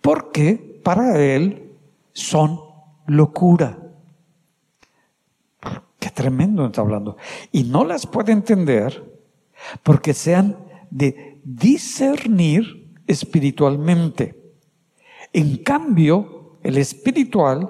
porque 0.00 0.80
para 0.82 1.22
él 1.22 1.70
son 2.14 2.58
locura. 3.06 3.78
Qué 5.98 6.08
tremendo 6.08 6.64
está 6.64 6.80
hablando. 6.80 7.18
Y 7.52 7.64
no 7.64 7.84
las 7.84 8.06
puede 8.06 8.32
entender 8.32 9.20
porque 9.82 10.14
sean 10.14 10.56
de 10.90 11.38
discernir 11.44 12.94
espiritualmente. 13.06 14.54
En 15.34 15.58
cambio, 15.58 16.56
el 16.62 16.78
espiritual 16.78 17.68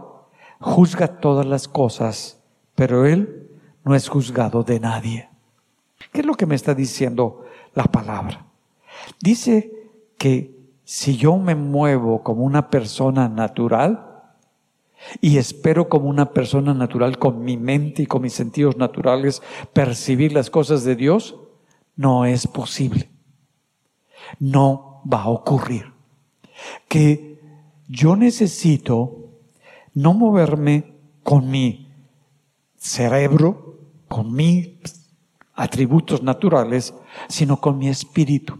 juzga 0.60 1.18
todas 1.18 1.44
las 1.44 1.66
cosas, 1.66 2.40
pero 2.76 3.04
él 3.04 3.50
no 3.84 3.96
es 3.96 4.08
juzgado 4.08 4.62
de 4.62 4.78
nadie. 4.78 5.28
¿Qué 6.12 6.20
es 6.20 6.26
lo 6.26 6.34
que 6.34 6.46
me 6.46 6.54
está 6.54 6.72
diciendo 6.72 7.45
la 7.76 7.84
palabra? 7.84 8.44
Dice 9.20 9.70
que 10.18 10.56
si 10.84 11.16
yo 11.16 11.36
me 11.36 11.54
muevo 11.54 12.24
como 12.24 12.42
una 12.42 12.70
persona 12.70 13.28
natural 13.28 14.24
y 15.20 15.36
espero 15.36 15.88
como 15.88 16.08
una 16.08 16.32
persona 16.32 16.74
natural 16.74 17.18
con 17.18 17.44
mi 17.44 17.56
mente 17.56 18.02
y 18.02 18.06
con 18.06 18.22
mis 18.22 18.32
sentidos 18.32 18.76
naturales 18.76 19.42
percibir 19.72 20.32
las 20.32 20.50
cosas 20.50 20.82
de 20.84 20.96
Dios, 20.96 21.36
no 21.94 22.24
es 22.24 22.46
posible. 22.46 23.10
No 24.40 25.02
va 25.12 25.22
a 25.22 25.28
ocurrir. 25.28 25.92
Que 26.88 27.38
yo 27.88 28.16
necesito 28.16 29.26
no 29.92 30.14
moverme 30.14 30.94
con 31.22 31.50
mi 31.50 31.88
cerebro, 32.76 33.80
con 34.08 34.32
mis 34.32 34.95
atributos 35.56 36.22
naturales, 36.22 36.94
sino 37.28 37.56
con 37.58 37.78
mi 37.78 37.88
espíritu. 37.88 38.58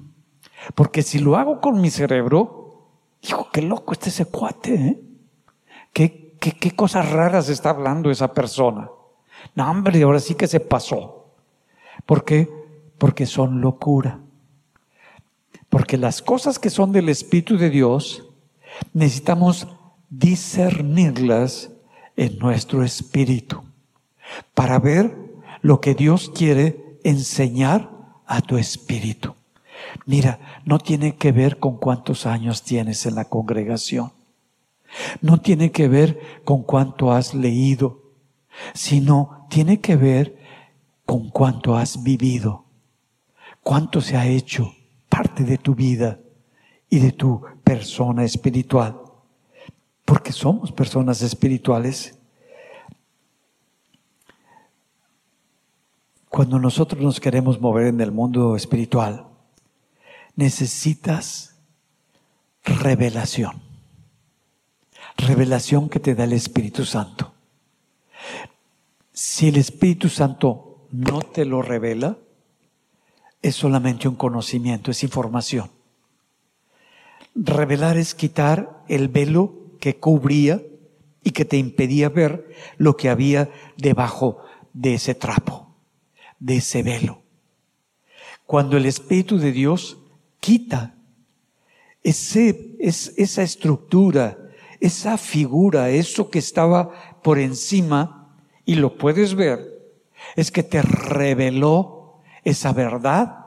Porque 0.75 1.03
si 1.03 1.19
lo 1.19 1.37
hago 1.37 1.61
con 1.61 1.81
mi 1.81 1.91
cerebro, 1.91 2.89
digo, 3.23 3.49
qué 3.53 3.63
loco 3.63 3.93
este 3.93 4.09
ese 4.09 4.25
cuate, 4.25 4.75
¿eh? 4.75 5.01
¿Qué, 5.93 6.37
qué, 6.41 6.53
qué 6.53 6.71
cosas 6.73 7.11
raras 7.11 7.49
está 7.49 7.71
hablando 7.71 8.11
esa 8.11 8.33
persona. 8.33 8.91
No, 9.55 9.71
hombre, 9.71 10.03
ahora 10.03 10.21
sí 10.21 10.35
que 10.35 10.47
se 10.47 10.61
pasó. 10.61 11.35
¿Por 12.05 12.25
qué? 12.25 12.49
Porque 12.99 13.27
son 13.27 13.61
locura. 13.61 14.21
Porque 15.69 15.97
las 15.97 16.23
cosas 16.23 16.59
que 16.59 16.71
son 16.71 16.93
del 16.93 17.09
Espíritu 17.09 17.57
de 17.57 17.71
Dios 17.71 18.25
necesitamos 18.93 19.69
discernirlas 20.09 21.71
en 22.17 22.39
nuestro 22.39 22.83
espíritu 22.83 23.63
para 24.55 24.79
ver 24.79 25.17
lo 25.61 25.81
que 25.81 25.95
Dios 25.95 26.31
quiere 26.35 26.86
enseñar 27.09 27.91
a 28.27 28.41
tu 28.41 28.59
espíritu. 28.59 29.35
Mira, 30.05 30.63
no 30.65 30.79
tiene 30.79 31.17
que 31.17 31.33
ver 31.33 31.59
con 31.59 31.77
cuántos 31.77 32.27
años 32.27 32.63
tienes 32.63 33.07
en 33.07 33.15
la 33.15 33.27
congregación. 33.27 34.13
No 35.21 35.41
tiene 35.41 35.71
que 35.71 35.89
ver 35.89 36.21
con 36.45 36.63
cuánto 36.63 37.13
has 37.13 37.35
leído, 37.35 38.03
sino 38.75 39.47
tiene 39.51 39.81
que 39.81 39.97
ver 39.97 40.39
con 41.05 41.31
cuánto 41.31 41.77
has 41.77 42.03
vivido, 42.03 42.65
cuánto 43.63 44.01
se 44.01 44.17
ha 44.17 44.27
hecho 44.27 44.75
parte 45.09 45.45
de 45.45 45.59
tu 45.59 45.75
vida 45.75 46.19
y 46.91 46.99
de 46.99 47.13
tu 47.13 47.43
persona 47.63 48.25
espiritual. 48.25 49.01
Porque 50.05 50.33
somos 50.33 50.73
personas 50.73 51.23
espirituales. 51.23 52.16
Cuando 56.37 56.59
nosotros 56.59 57.01
nos 57.03 57.19
queremos 57.19 57.63
mover 57.63 57.87
en 57.87 57.99
el 58.03 58.13
mundo 58.13 58.57
espiritual, 58.57 59.25
necesitas 60.35 61.57
revelación. 62.63 63.63
Revelación 65.17 65.89
que 65.89 65.99
te 65.99 66.15
da 66.15 66.25
el 66.25 66.35
Espíritu 66.35 66.85
Santo. 66.85 67.33
Si 69.15 69.49
el 69.49 69.57
Espíritu 69.57 70.11
Santo 70.11 70.87
no 70.93 71.23
te 71.23 71.47
lo 71.47 71.63
revela, 71.63 72.19
es 73.41 73.55
solamente 73.55 74.07
un 74.07 74.17
conocimiento, 74.17 74.91
es 74.91 75.03
información. 75.05 75.71
Revelar 77.35 77.97
es 77.97 78.15
quitar 78.15 78.85
el 78.89 79.09
velo 79.09 79.55
que 79.81 79.99
cubría 79.99 80.61
y 81.25 81.31
que 81.31 81.47
te 81.47 81.57
impedía 81.57 82.11
ver 82.11 82.55
lo 82.77 82.95
que 82.95 83.09
había 83.09 83.49
debajo 83.79 84.45
de 84.75 84.93
ese 84.93 85.15
trapo, 85.15 85.66
de 86.39 86.57
ese 86.57 86.83
velo. 86.83 87.23
Cuando 88.45 88.77
el 88.77 88.87
Espíritu 88.87 89.39
de 89.39 89.53
Dios 89.53 89.99
quita 90.41 90.95
ese, 92.03 92.77
esa 92.79 93.43
estructura, 93.43 94.39
esa 94.81 95.19
figura, 95.19 95.91
eso 95.91 96.31
que 96.31 96.39
estaba 96.39 97.21
por 97.23 97.39
encima, 97.39 98.37
y 98.65 98.77
lo 98.77 98.97
puedes 98.97 99.35
ver, 99.35 99.93
es 100.37 100.51
que 100.51 100.63
te 100.63 100.83
reveló 100.83 102.21
esa 102.45 102.73
verdad 102.73 103.47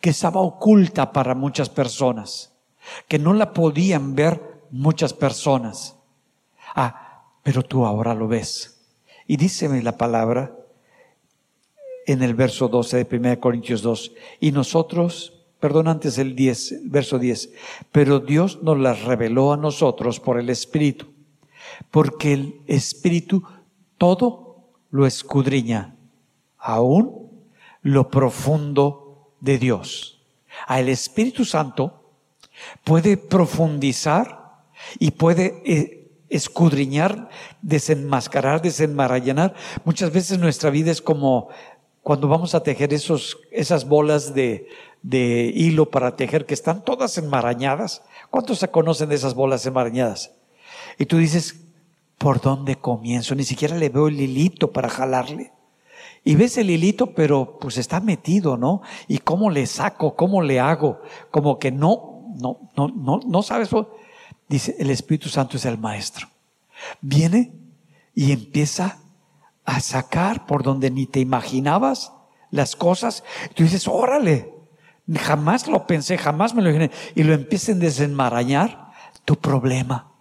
que 0.00 0.10
estaba 0.10 0.40
oculta 0.40 1.12
para 1.12 1.34
muchas 1.34 1.68
personas 1.68 2.54
que 3.08 3.18
no 3.18 3.32
la 3.32 3.52
podían 3.52 4.14
ver 4.14 4.62
muchas 4.70 5.12
personas. 5.12 5.96
Ah, 6.74 7.22
pero 7.42 7.62
tú 7.62 7.86
ahora 7.86 8.14
lo 8.14 8.28
ves. 8.28 8.80
Y 9.26 9.36
díceme 9.36 9.82
la 9.82 9.96
palabra 9.96 10.54
en 12.06 12.22
el 12.22 12.34
verso 12.34 12.68
12 12.68 13.04
de 13.04 13.16
1 13.16 13.40
Corintios 13.40 13.82
2. 13.82 14.12
Y 14.40 14.52
nosotros, 14.52 15.44
perdón, 15.60 15.88
antes 15.88 16.18
el 16.18 16.34
10, 16.34 16.90
verso 16.90 17.18
10, 17.18 17.50
pero 17.92 18.20
Dios 18.20 18.62
nos 18.62 18.78
las 18.78 19.02
reveló 19.02 19.52
a 19.52 19.56
nosotros 19.56 20.20
por 20.20 20.38
el 20.38 20.50
Espíritu, 20.50 21.06
porque 21.90 22.32
el 22.32 22.60
Espíritu 22.66 23.42
todo 23.98 24.72
lo 24.90 25.06
escudriña, 25.06 25.96
aún 26.58 27.30
lo 27.82 28.10
profundo 28.10 29.32
de 29.40 29.58
Dios. 29.58 30.22
A 30.66 30.80
el 30.80 30.88
Espíritu 30.88 31.44
Santo 31.44 32.04
puede 32.84 33.16
profundizar 33.16 34.62
y 34.98 35.12
puede 35.12 35.62
eh, 35.64 36.04
escudriñar, 36.28 37.28
desenmascarar, 37.62 38.62
desenmarañar. 38.62 39.54
Muchas 39.84 40.12
veces 40.12 40.38
nuestra 40.38 40.70
vida 40.70 40.90
es 40.90 41.02
como 41.02 41.48
cuando 42.04 42.28
vamos 42.28 42.54
a 42.54 42.62
tejer 42.62 42.92
esos, 42.92 43.38
esas 43.50 43.88
bolas 43.88 44.34
de, 44.34 44.68
de 45.02 45.50
hilo 45.54 45.90
para 45.90 46.16
tejer 46.16 46.44
que 46.44 46.52
están 46.52 46.84
todas 46.84 47.16
enmarañadas. 47.16 48.02
¿Cuántos 48.30 48.58
se 48.58 48.68
conocen 48.68 49.08
de 49.08 49.14
esas 49.14 49.34
bolas 49.34 49.64
enmarañadas? 49.64 50.30
Y 50.98 51.06
tú 51.06 51.16
dices, 51.16 51.62
¿por 52.18 52.42
dónde 52.42 52.76
comienzo? 52.76 53.34
Ni 53.34 53.44
siquiera 53.44 53.74
le 53.76 53.88
veo 53.88 54.08
el 54.08 54.20
hilito 54.20 54.70
para 54.70 54.90
jalarle. 54.90 55.52
Y 56.24 56.34
ves 56.34 56.58
el 56.58 56.68
hilito, 56.68 57.14
pero 57.14 57.58
pues 57.58 57.78
está 57.78 58.00
metido, 58.00 58.58
¿no? 58.58 58.82
¿Y 59.08 59.18
cómo 59.18 59.50
le 59.50 59.66
saco? 59.66 60.14
¿Cómo 60.14 60.42
le 60.42 60.60
hago? 60.60 61.00
Como 61.30 61.58
que 61.58 61.72
no, 61.72 62.34
no, 62.36 62.70
no, 62.76 62.88
no, 62.88 63.20
no 63.26 63.42
sabes. 63.42 63.70
Dice, 64.46 64.76
el 64.78 64.90
Espíritu 64.90 65.30
Santo 65.30 65.56
es 65.56 65.64
el 65.64 65.78
maestro. 65.78 66.28
Viene 67.00 67.52
y 68.14 68.32
empieza 68.32 68.98
a 69.64 69.80
sacar 69.80 70.46
por 70.46 70.62
donde 70.62 70.90
ni 70.90 71.06
te 71.06 71.20
imaginabas 71.20 72.12
las 72.50 72.76
cosas. 72.76 73.24
Tú 73.54 73.62
dices, 73.62 73.88
órale, 73.88 74.52
jamás 75.16 75.66
lo 75.66 75.86
pensé, 75.86 76.18
jamás 76.18 76.54
me 76.54 76.62
lo 76.62 76.70
imaginé. 76.70 76.90
Y 77.14 77.22
lo 77.22 77.34
empiecen 77.34 77.78
a 77.78 77.80
desenmarañar 77.80 78.92
tu 79.24 79.36
problema, 79.36 80.12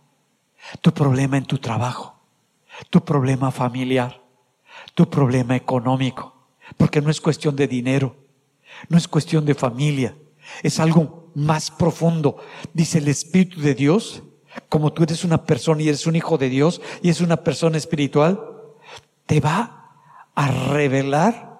tu 0.82 0.94
problema 0.94 1.38
en 1.38 1.46
tu 1.46 1.58
trabajo, 1.58 2.16
tu 2.90 3.04
problema 3.04 3.52
familiar, 3.52 4.22
tu 4.96 5.10
problema 5.10 5.56
económico, 5.56 6.48
porque 6.78 7.02
no 7.02 7.10
es 7.10 7.20
cuestión 7.20 7.56
de 7.56 7.68
dinero, 7.68 8.16
no 8.90 8.98
es 8.98 9.08
cuestión 9.08 9.46
de 9.46 9.56
familia, 9.56 10.16
es 10.62 10.80
algo 10.80 11.32
más 11.36 11.72
profundo. 11.72 12.38
Dice 12.74 13.00
el 13.00 13.08
Espíritu 13.08 13.60
de 13.62 13.76
Dios, 13.76 14.24
como 14.70 14.94
tú 14.94 15.04
eres 15.04 15.24
una 15.24 15.46
persona 15.46 15.82
y 15.82 15.90
eres 15.90 16.08
un 16.08 16.16
hijo 16.16 16.38
de 16.38 16.50
Dios 16.50 16.82
y 17.02 17.10
es 17.10 17.22
una 17.22 17.38
persona 17.38 17.78
espiritual, 17.78 18.53
te 19.26 19.40
va 19.40 19.92
a 20.36 20.48
revelar 20.48 21.54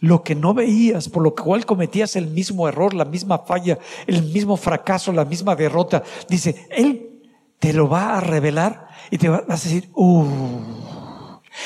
lo 0.00 0.22
que 0.22 0.34
no 0.34 0.54
veías, 0.54 1.08
por 1.08 1.22
lo 1.22 1.34
cual 1.34 1.66
cometías 1.66 2.14
el 2.16 2.28
mismo 2.28 2.68
error, 2.68 2.94
la 2.94 3.04
misma 3.04 3.38
falla, 3.38 3.78
el 4.06 4.22
mismo 4.22 4.56
fracaso, 4.56 5.12
la 5.12 5.24
misma 5.24 5.56
derrota. 5.56 6.02
Dice, 6.28 6.68
Él 6.70 7.22
te 7.58 7.72
lo 7.72 7.88
va 7.88 8.16
a 8.16 8.20
revelar 8.20 8.88
y 9.10 9.18
te 9.18 9.28
vas 9.28 9.42
a 9.48 9.52
decir, 9.52 9.90
uh, 9.94 10.26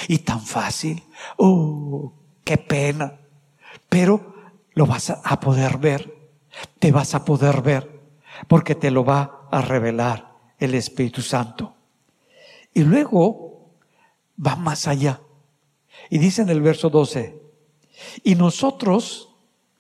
y 0.09 0.19
tan 0.19 0.41
fácil. 0.41 1.03
¡Oh, 1.37 2.13
qué 2.45 2.57
pena! 2.57 3.21
Pero 3.89 4.35
lo 4.75 4.87
vas 4.87 5.11
a 5.11 5.41
poder 5.41 5.79
ver. 5.79 6.23
Te 6.79 6.93
vas 6.93 7.15
a 7.15 7.25
poder 7.25 7.63
ver 7.63 8.01
porque 8.49 8.75
te 8.75 8.91
lo 8.91 9.05
va 9.05 9.49
a 9.51 9.61
revelar 9.61 10.33
el 10.59 10.75
Espíritu 10.75 11.23
Santo. 11.23 11.75
Y 12.75 12.83
luego 12.83 13.71
va 14.45 14.57
más 14.57 14.89
allá. 14.89 15.21
Y 16.13 16.19
dice 16.19 16.43
en 16.43 16.51
el 16.51 16.61
verso 16.61 16.91
12, 16.91 17.41
y 18.23 18.35
nosotros, 18.35 19.31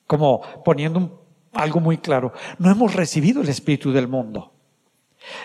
como 0.06 0.40
poniendo 0.64 1.26
algo 1.52 1.78
muy 1.78 1.98
claro, 1.98 2.32
no 2.58 2.70
hemos 2.70 2.94
recibido 2.94 3.42
el 3.42 3.50
Espíritu 3.50 3.92
del 3.92 4.08
mundo. 4.08 4.50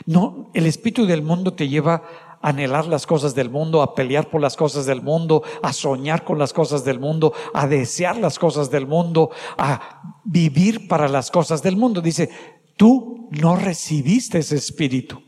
No, 0.06 0.50
el 0.54 0.66
Espíritu 0.66 1.06
del 1.06 1.24
mundo 1.24 1.52
te 1.52 1.68
lleva 1.68 2.04
anhelar 2.42 2.86
las 2.86 3.06
cosas 3.06 3.36
del 3.36 3.50
mundo, 3.50 3.82
a 3.82 3.96
pelear 3.96 4.30
por 4.30 4.40
las 4.40 4.56
cosas 4.56 4.86
del 4.86 5.02
mundo, 5.02 5.44
a 5.62 5.74
soñar 5.74 6.24
con 6.24 6.40
las 6.40 6.54
cosas 6.54 6.86
del 6.86 7.02
mundo, 7.02 7.34
a 7.54 7.68
desear 7.68 8.16
las 8.16 8.40
cosas 8.40 8.72
del 8.72 8.88
mundo, 8.88 9.32
a 9.58 10.22
vivir 10.24 10.88
para 10.88 11.10
las 11.10 11.32
cosas 11.32 11.62
del 11.62 11.76
mundo. 11.76 12.00
Dice, 12.00 12.30
tú 12.78 13.28
no 13.32 13.58
recibiste 13.58 14.38
ese 14.38 14.56
espíritu. 14.56 15.22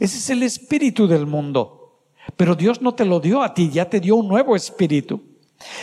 Ese 0.00 0.18
es 0.18 0.28
el 0.28 0.42
espíritu 0.42 1.06
del 1.06 1.24
mundo. 1.24 1.77
Pero 2.38 2.54
Dios 2.54 2.80
no 2.80 2.94
te 2.94 3.04
lo 3.04 3.18
dio 3.18 3.42
a 3.42 3.52
ti, 3.52 3.68
ya 3.68 3.90
te 3.90 3.98
dio 3.98 4.14
un 4.14 4.28
nuevo 4.28 4.54
espíritu. 4.54 5.20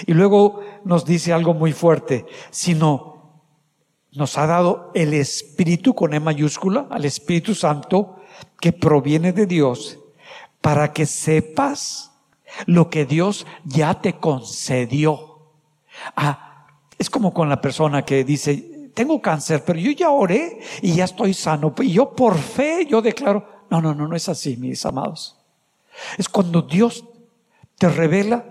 Y 0.08 0.14
luego 0.14 0.62
nos 0.86 1.03
dice 1.03 1.34
algo 1.34 1.53
muy 1.53 1.74
fuerte, 1.74 2.26
sino 2.49 3.43
nos 4.14 4.38
ha 4.38 4.47
dado 4.47 4.89
el 4.95 5.14
espíritu 5.14 5.93
con 5.93 6.14
E 6.14 6.20
mayúscula, 6.22 6.88
al 6.89 7.03
Espíritu 7.03 7.53
Santo, 7.53 8.22
que 8.62 8.72
proviene 8.72 9.34
de 9.34 9.45
Dios 9.45 9.99
para 10.62 10.93
que 10.93 11.06
sepas 11.06 12.14
lo 12.68 12.89
que 12.89 13.06
Dios 13.06 13.45
ya 13.66 13.99
te 13.99 14.14
concedió. 14.14 15.51
Ah, 16.16 16.68
es 16.97 17.10
como 17.10 17.34
con 17.34 17.49
la 17.49 17.60
persona 17.60 18.06
que 18.06 18.24
dice, 18.24 18.89
tengo 18.93 19.22
cáncer, 19.22 19.62
pero 19.66 19.78
yo 19.78 19.91
ya 19.91 20.10
oré 20.10 20.62
y 20.82 20.93
ya 20.93 21.03
estoy 21.03 21.34
sano. 21.34 21.76
Y 21.82 21.91
yo 21.91 22.14
por 22.14 22.38
fe, 22.38 22.88
yo 22.89 23.01
declaro, 23.01 23.45
no, 23.70 23.82
no, 23.82 23.93
no, 23.93 24.08
no 24.08 24.16
es 24.16 24.30
así, 24.30 24.56
mis 24.56 24.86
amados. 24.86 25.38
Es 26.18 26.30
cuando 26.30 26.62
Dios 26.62 27.06
te 27.78 27.89
revela 27.89 28.46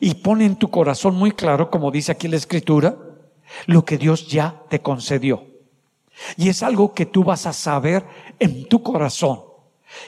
y 0.00 0.14
pone 0.14 0.44
en 0.44 0.56
tu 0.56 0.70
corazón 0.70 1.14
muy 1.14 1.32
claro, 1.32 1.70
como 1.70 1.90
dice 1.90 2.12
aquí 2.12 2.28
la 2.28 2.36
escritura, 2.36 2.96
lo 3.66 3.84
que 3.84 3.98
Dios 3.98 4.28
ya 4.28 4.62
te 4.68 4.80
concedió. 4.80 5.46
Y 6.36 6.48
es 6.48 6.62
algo 6.62 6.94
que 6.94 7.06
tú 7.06 7.24
vas 7.24 7.46
a 7.46 7.52
saber 7.52 8.04
en 8.38 8.68
tu 8.68 8.82
corazón. 8.82 9.40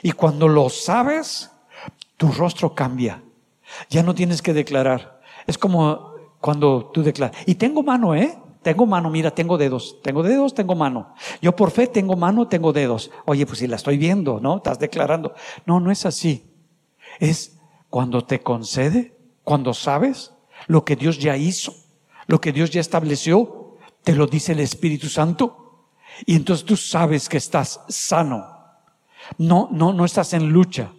Y 0.03 0.11
cuando 0.11 0.47
lo 0.47 0.69
sabes, 0.69 1.51
tu 2.17 2.31
rostro 2.31 2.75
cambia. 2.75 3.23
Ya 3.89 4.03
no 4.03 4.13
tienes 4.13 4.41
que 4.41 4.53
declarar. 4.53 5.21
Es 5.47 5.57
como 5.57 6.11
cuando 6.39 6.91
tú 6.93 7.03
declaras. 7.03 7.37
Y 7.45 7.55
tengo 7.55 7.81
mano, 7.81 8.13
¿eh? 8.15 8.37
Tengo 8.61 8.85
mano, 8.85 9.09
mira, 9.09 9.31
tengo 9.31 9.57
dedos. 9.57 9.97
Tengo 10.03 10.21
dedos, 10.21 10.53
tengo 10.53 10.75
mano. 10.75 11.15
Yo 11.41 11.55
por 11.55 11.71
fe 11.71 11.87
tengo 11.87 12.15
mano, 12.15 12.47
tengo 12.47 12.73
dedos. 12.73 13.09
Oye, 13.25 13.45
pues 13.45 13.59
si 13.59 13.67
la 13.67 13.77
estoy 13.77 13.97
viendo, 13.97 14.39
¿no? 14.39 14.57
Estás 14.57 14.77
declarando. 14.77 15.33
No, 15.65 15.79
no 15.79 15.91
es 15.91 16.05
así. 16.05 16.50
Es 17.21 17.57
cuando 17.89 18.25
te 18.25 18.41
concede, 18.41 19.15
cuando 19.45 19.73
sabes 19.73 20.33
lo 20.67 20.83
que 20.83 20.97
Dios 20.97 21.19
ya 21.19 21.37
hizo, 21.37 21.73
lo 22.27 22.41
que 22.41 22.51
Dios 22.51 22.69
ya 22.69 22.81
estableció, 22.81 23.77
te 24.03 24.13
lo 24.13 24.27
dice 24.27 24.51
el 24.51 24.59
Espíritu 24.59 25.07
Santo. 25.07 25.85
Y 26.25 26.35
entonces 26.35 26.65
tú 26.65 26.75
sabes 26.75 27.29
que 27.29 27.37
estás 27.37 27.79
sano 27.87 28.59
no, 29.37 29.69
no, 29.71 29.93
no 29.93 30.05
estás 30.05 30.33
en 30.33 30.49
lucha. 30.49 30.91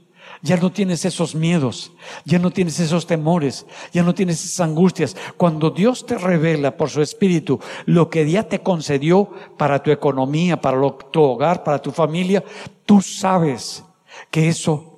Ya 0.45 0.57
no 0.57 0.73
tienes 0.73 1.05
esos 1.05 1.37
miedos, 1.37 1.93
ya 2.25 2.41
no 2.41 2.51
tienes 2.51 2.81
esos 2.81 3.07
temores, 3.07 3.65
ya 3.93 4.03
no 4.03 4.13
tienes 4.13 4.45
esas 4.45 4.61
angustias. 4.61 5.17
Cuando 5.37 5.71
Dios 5.71 6.05
te 6.05 6.19
revela 6.19 6.77
por 6.77 6.91
su 6.91 7.01
Espíritu 7.01 7.61
lo 7.87 8.11
que 8.11 8.29
ya 8.29 8.43
te 8.43 8.61
concedió 8.61 9.31
para 9.57 9.81
tu 9.81 9.93
economía, 9.93 10.61
para 10.61 10.79
tu 11.13 11.23
hogar, 11.23 11.63
para 11.63 11.81
tu 11.81 11.93
familia, 11.93 12.43
tú 12.85 13.01
sabes 13.01 13.85
que 14.33 14.49
eso 14.49 14.92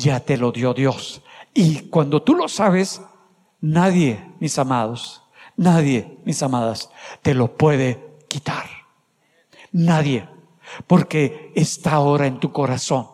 ya 0.00 0.20
te 0.20 0.36
lo 0.36 0.52
dio 0.52 0.74
Dios. 0.74 1.22
Y 1.54 1.88
cuando 1.88 2.22
tú 2.22 2.34
lo 2.34 2.48
sabes, 2.48 3.00
nadie, 3.60 4.24
mis 4.40 4.58
amados, 4.58 5.22
nadie, 5.56 6.18
mis 6.24 6.42
amadas, 6.42 6.90
te 7.22 7.34
lo 7.34 7.56
puede 7.56 8.18
quitar. 8.28 8.66
Nadie 9.72 10.28
porque 10.86 11.52
está 11.54 11.92
ahora 11.92 12.26
en 12.26 12.38
tu 12.38 12.52
corazón, 12.52 13.08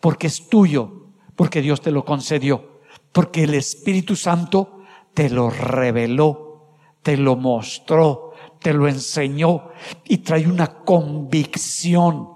porque 0.00 0.26
es 0.26 0.48
tuyo, 0.48 1.08
porque 1.34 1.62
Dios 1.62 1.80
te 1.80 1.90
lo 1.90 2.04
concedió, 2.04 2.80
porque 3.12 3.44
el 3.44 3.54
Espíritu 3.54 4.16
Santo 4.16 4.80
te 5.14 5.30
lo 5.30 5.50
reveló, 5.50 6.70
te 7.02 7.16
lo 7.16 7.36
mostró, 7.36 8.32
te 8.60 8.72
lo 8.72 8.88
enseñó 8.88 9.68
y 10.04 10.18
trae 10.18 10.46
una 10.46 10.78
convicción 10.84 12.30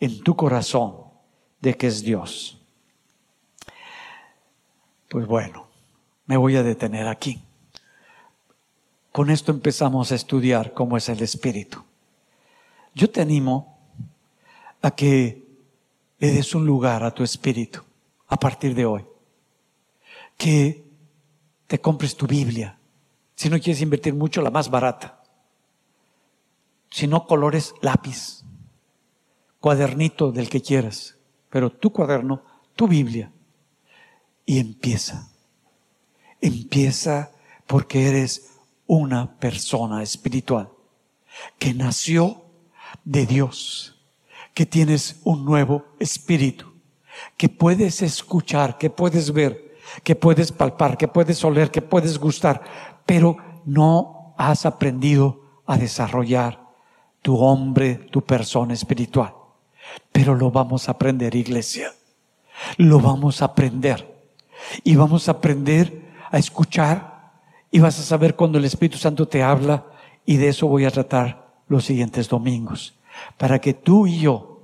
en 0.00 0.20
tu 0.22 0.34
corazón 0.34 0.96
de 1.60 1.76
que 1.76 1.86
es 1.86 2.02
Dios. 2.02 2.61
Pues 5.12 5.26
bueno, 5.26 5.66
me 6.24 6.38
voy 6.38 6.56
a 6.56 6.62
detener 6.62 7.06
aquí. 7.06 7.42
Con 9.12 9.28
esto 9.28 9.52
empezamos 9.52 10.10
a 10.10 10.14
estudiar 10.14 10.72
cómo 10.72 10.96
es 10.96 11.06
el 11.10 11.20
Espíritu. 11.20 11.84
Yo 12.94 13.10
te 13.10 13.20
animo 13.20 13.78
a 14.80 14.90
que 14.92 15.46
le 16.18 16.30
des 16.30 16.54
un 16.54 16.64
lugar 16.64 17.04
a 17.04 17.10
tu 17.10 17.22
espíritu 17.24 17.82
a 18.26 18.38
partir 18.38 18.74
de 18.74 18.86
hoy. 18.86 19.04
Que 20.38 20.82
te 21.66 21.78
compres 21.78 22.16
tu 22.16 22.26
Biblia. 22.26 22.78
Si 23.34 23.50
no 23.50 23.60
quieres 23.60 23.82
invertir 23.82 24.14
mucho, 24.14 24.40
la 24.40 24.50
más 24.50 24.70
barata. 24.70 25.22
Si 26.88 27.06
no, 27.06 27.26
colores 27.26 27.74
lápiz. 27.82 28.44
Cuadernito 29.60 30.32
del 30.32 30.48
que 30.48 30.62
quieras. 30.62 31.18
Pero 31.50 31.68
tu 31.68 31.92
cuaderno, 31.92 32.42
tu 32.74 32.88
Biblia. 32.88 33.30
Y 34.44 34.58
empieza. 34.58 35.28
Empieza 36.40 37.30
porque 37.66 38.08
eres 38.08 38.50
una 38.86 39.38
persona 39.38 40.02
espiritual 40.02 40.68
que 41.58 41.72
nació 41.72 42.44
de 43.04 43.26
Dios 43.26 43.92
que 44.54 44.66
tienes 44.66 45.20
un 45.24 45.44
nuevo 45.44 45.84
espíritu, 45.98 46.72
que 47.36 47.48
puedes 47.48 48.02
escuchar, 48.02 48.78
que 48.78 48.90
puedes 48.90 49.32
ver, 49.32 49.78
que 50.02 50.14
puedes 50.14 50.52
palpar, 50.52 50.96
que 50.96 51.08
puedes 51.08 51.42
oler, 51.44 51.70
que 51.70 51.82
puedes 51.82 52.18
gustar, 52.18 52.62
pero 53.06 53.36
no 53.64 54.34
has 54.36 54.66
aprendido 54.66 55.40
a 55.66 55.76
desarrollar 55.76 56.60
tu 57.22 57.36
hombre, 57.38 57.94
tu 57.94 58.22
persona 58.22 58.74
espiritual. 58.74 59.34
Pero 60.10 60.34
lo 60.34 60.50
vamos 60.50 60.88
a 60.88 60.92
aprender, 60.92 61.34
iglesia. 61.34 61.92
lo 62.76 63.00
vamos 63.00 63.42
a 63.42 63.46
aprender. 63.46 64.11
Y 64.84 64.96
vamos 64.96 65.28
a 65.28 65.32
aprender 65.32 66.12
a 66.30 66.38
escuchar 66.38 67.32
y 67.70 67.80
vas 67.80 67.98
a 67.98 68.02
saber 68.02 68.36
cuando 68.36 68.58
el 68.58 68.64
Espíritu 68.64 68.98
Santo 68.98 69.26
te 69.26 69.42
habla 69.42 69.86
y 70.24 70.36
de 70.36 70.48
eso 70.48 70.66
voy 70.66 70.84
a 70.84 70.90
tratar 70.90 71.52
los 71.68 71.84
siguientes 71.84 72.28
domingos, 72.28 72.94
para 73.38 73.58
que 73.58 73.72
tú 73.72 74.06
y 74.06 74.20
yo 74.20 74.60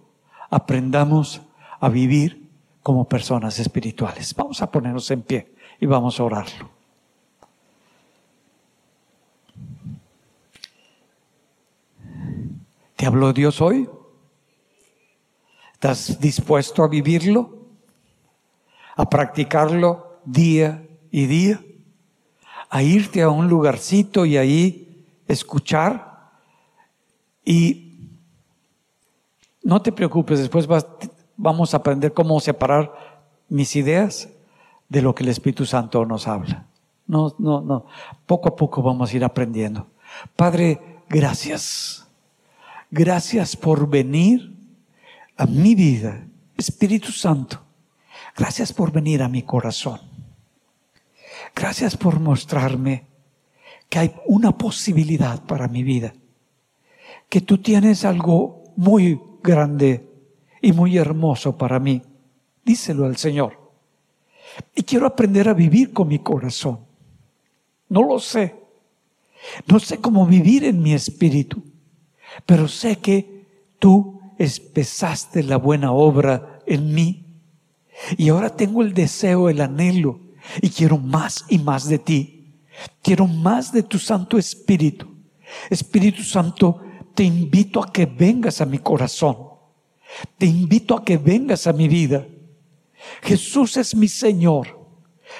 aprendamos 0.50 1.40
a 1.80 1.88
vivir 1.88 2.48
como 2.82 3.08
personas 3.08 3.58
espirituales. 3.58 4.34
Vamos 4.34 4.60
a 4.62 4.70
ponernos 4.70 5.10
en 5.10 5.22
pie 5.22 5.52
y 5.80 5.86
vamos 5.86 6.20
a 6.20 6.24
orarlo. 6.24 6.70
¿Te 12.96 13.06
habló 13.06 13.32
Dios 13.32 13.60
hoy? 13.60 13.88
¿Estás 15.72 16.20
dispuesto 16.20 16.82
a 16.82 16.88
vivirlo? 16.88 17.57
¿A 18.98 19.08
practicarlo 19.08 20.18
día 20.24 20.84
y 21.12 21.26
día? 21.26 21.64
¿A 22.68 22.82
irte 22.82 23.22
a 23.22 23.30
un 23.30 23.48
lugarcito 23.48 24.26
y 24.26 24.36
ahí 24.36 25.06
escuchar? 25.28 26.32
Y 27.44 28.10
no 29.62 29.80
te 29.80 29.92
preocupes, 29.92 30.40
después 30.40 30.66
vamos 31.36 31.72
a 31.72 31.76
aprender 31.76 32.12
cómo 32.12 32.40
separar 32.40 32.92
mis 33.48 33.76
ideas 33.76 34.30
de 34.88 35.00
lo 35.00 35.14
que 35.14 35.22
el 35.22 35.28
Espíritu 35.28 35.64
Santo 35.64 36.04
nos 36.04 36.26
habla. 36.26 36.66
No, 37.06 37.36
no, 37.38 37.60
no. 37.60 37.86
Poco 38.26 38.48
a 38.48 38.56
poco 38.56 38.82
vamos 38.82 39.12
a 39.12 39.16
ir 39.16 39.24
aprendiendo. 39.24 39.86
Padre, 40.34 41.02
gracias. 41.08 42.04
Gracias 42.90 43.54
por 43.54 43.88
venir 43.88 44.56
a 45.36 45.46
mi 45.46 45.76
vida. 45.76 46.26
Espíritu 46.56 47.12
Santo, 47.12 47.60
gracias 48.38 48.72
por 48.72 48.92
venir 48.92 49.22
a 49.22 49.28
mi 49.28 49.42
corazón. 49.42 50.00
Gracias 51.54 51.96
por 51.96 52.20
mostrarme 52.20 53.04
que 53.88 53.98
hay 53.98 54.14
una 54.26 54.56
posibilidad 54.56 55.42
para 55.44 55.66
mi 55.66 55.82
vida. 55.82 56.14
Que 57.28 57.40
tú 57.40 57.58
tienes 57.58 58.04
algo 58.04 58.62
muy 58.76 59.20
grande 59.42 60.08
y 60.62 60.72
muy 60.72 60.96
hermoso 60.96 61.58
para 61.58 61.80
mí. 61.80 62.02
Díselo 62.64 63.06
al 63.06 63.16
Señor. 63.16 63.58
Y 64.74 64.82
quiero 64.82 65.06
aprender 65.06 65.48
a 65.48 65.54
vivir 65.54 65.92
con 65.92 66.08
mi 66.08 66.20
corazón. 66.20 66.80
No 67.88 68.02
lo 68.02 68.20
sé. 68.20 68.54
No 69.66 69.78
sé 69.80 69.98
cómo 69.98 70.26
vivir 70.26 70.64
en 70.64 70.82
mi 70.82 70.94
espíritu. 70.94 71.62
Pero 72.46 72.68
sé 72.68 72.98
que 72.98 73.46
tú 73.78 74.20
empezaste 74.38 75.42
la 75.42 75.56
buena 75.56 75.92
obra 75.92 76.60
en 76.66 76.94
mí. 76.94 77.24
Y 78.16 78.28
ahora 78.28 78.54
tengo 78.54 78.82
el 78.82 78.94
deseo, 78.94 79.48
el 79.48 79.60
anhelo. 79.60 80.20
Y 80.62 80.70
quiero 80.70 80.98
más 80.98 81.44
y 81.48 81.58
más 81.58 81.88
de 81.88 81.98
ti. 81.98 82.54
Quiero 83.02 83.26
más 83.26 83.72
de 83.72 83.82
tu 83.82 83.98
Santo 83.98 84.38
Espíritu. 84.38 85.06
Espíritu 85.70 86.22
Santo, 86.22 86.80
te 87.14 87.24
invito 87.24 87.82
a 87.82 87.92
que 87.92 88.06
vengas 88.06 88.60
a 88.60 88.66
mi 88.66 88.78
corazón. 88.78 89.36
Te 90.36 90.46
invito 90.46 90.96
a 90.96 91.04
que 91.04 91.16
vengas 91.16 91.66
a 91.66 91.72
mi 91.72 91.88
vida. 91.88 92.26
Jesús 93.22 93.76
es 93.76 93.94
mi 93.94 94.08
Señor. 94.08 94.78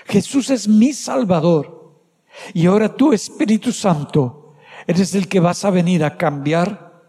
Jesús 0.07 0.51
es 0.51 0.69
mi 0.69 0.93
Salvador. 0.93 2.03
Y 2.53 2.67
ahora 2.67 2.95
tú, 2.95 3.13
Espíritu 3.13 3.73
Santo, 3.73 4.55
eres 4.87 5.15
el 5.15 5.29
que 5.29 5.41
vas 5.41 5.65
a 5.65 5.71
venir 5.71 6.05
a 6.05 6.17
cambiar 6.17 7.03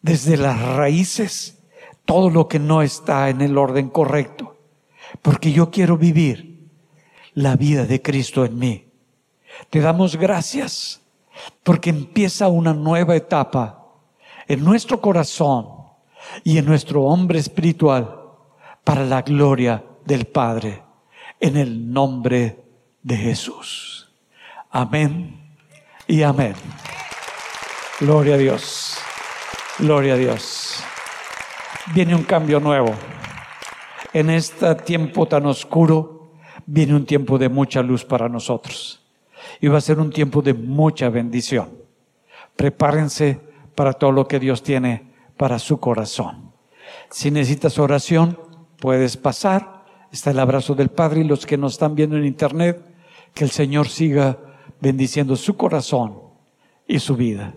desde 0.00 0.36
las 0.36 0.60
raíces 0.60 1.61
todo 2.04 2.30
lo 2.30 2.48
que 2.48 2.58
no 2.58 2.82
está 2.82 3.28
en 3.28 3.40
el 3.40 3.56
orden 3.58 3.88
correcto. 3.88 4.56
Porque 5.20 5.52
yo 5.52 5.70
quiero 5.70 5.96
vivir 5.96 6.68
la 7.34 7.56
vida 7.56 7.84
de 7.84 8.00
Cristo 8.02 8.44
en 8.44 8.58
mí. 8.58 8.86
Te 9.70 9.80
damos 9.80 10.16
gracias 10.16 11.00
porque 11.62 11.90
empieza 11.90 12.48
una 12.48 12.74
nueva 12.74 13.16
etapa 13.16 13.86
en 14.48 14.64
nuestro 14.64 15.00
corazón 15.00 15.68
y 16.44 16.58
en 16.58 16.64
nuestro 16.64 17.02
hombre 17.02 17.38
espiritual 17.38 18.20
para 18.84 19.04
la 19.04 19.22
gloria 19.22 19.82
del 20.04 20.26
Padre, 20.26 20.82
en 21.40 21.56
el 21.56 21.92
nombre 21.92 22.64
de 23.02 23.16
Jesús. 23.16 24.10
Amén 24.70 25.56
y 26.06 26.22
amén. 26.22 26.54
Gloria 28.00 28.34
a 28.34 28.38
Dios. 28.38 28.98
Gloria 29.78 30.14
a 30.14 30.16
Dios. 30.16 30.61
Viene 31.94 32.14
un 32.14 32.22
cambio 32.22 32.60
nuevo. 32.60 32.94
En 34.12 34.30
este 34.30 34.74
tiempo 34.76 35.26
tan 35.26 35.46
oscuro, 35.46 36.32
viene 36.64 36.94
un 36.94 37.04
tiempo 37.04 37.38
de 37.38 37.48
mucha 37.48 37.82
luz 37.82 38.04
para 38.04 38.28
nosotros 38.28 39.02
y 39.60 39.66
va 39.66 39.78
a 39.78 39.82
ser 39.82 39.98
un 39.98 40.10
tiempo 40.10 40.42
de 40.42 40.54
mucha 40.54 41.08
bendición. 41.08 41.70
Prepárense 42.56 43.40
para 43.74 43.92
todo 43.94 44.12
lo 44.12 44.28
que 44.28 44.38
Dios 44.38 44.62
tiene 44.62 45.10
para 45.36 45.58
su 45.58 45.80
corazón. 45.80 46.52
Si 47.10 47.30
necesitas 47.30 47.78
oración, 47.78 48.38
puedes 48.78 49.16
pasar. 49.16 49.82
Está 50.12 50.30
el 50.30 50.38
abrazo 50.38 50.74
del 50.74 50.90
Padre 50.90 51.22
y 51.22 51.24
los 51.24 51.46
que 51.46 51.56
nos 51.56 51.72
están 51.72 51.94
viendo 51.94 52.16
en 52.16 52.26
internet, 52.26 52.80
que 53.34 53.44
el 53.44 53.50
Señor 53.50 53.88
siga 53.88 54.38
bendiciendo 54.80 55.36
su 55.36 55.56
corazón 55.56 56.18
y 56.86 56.98
su 56.98 57.16
vida. 57.16 57.54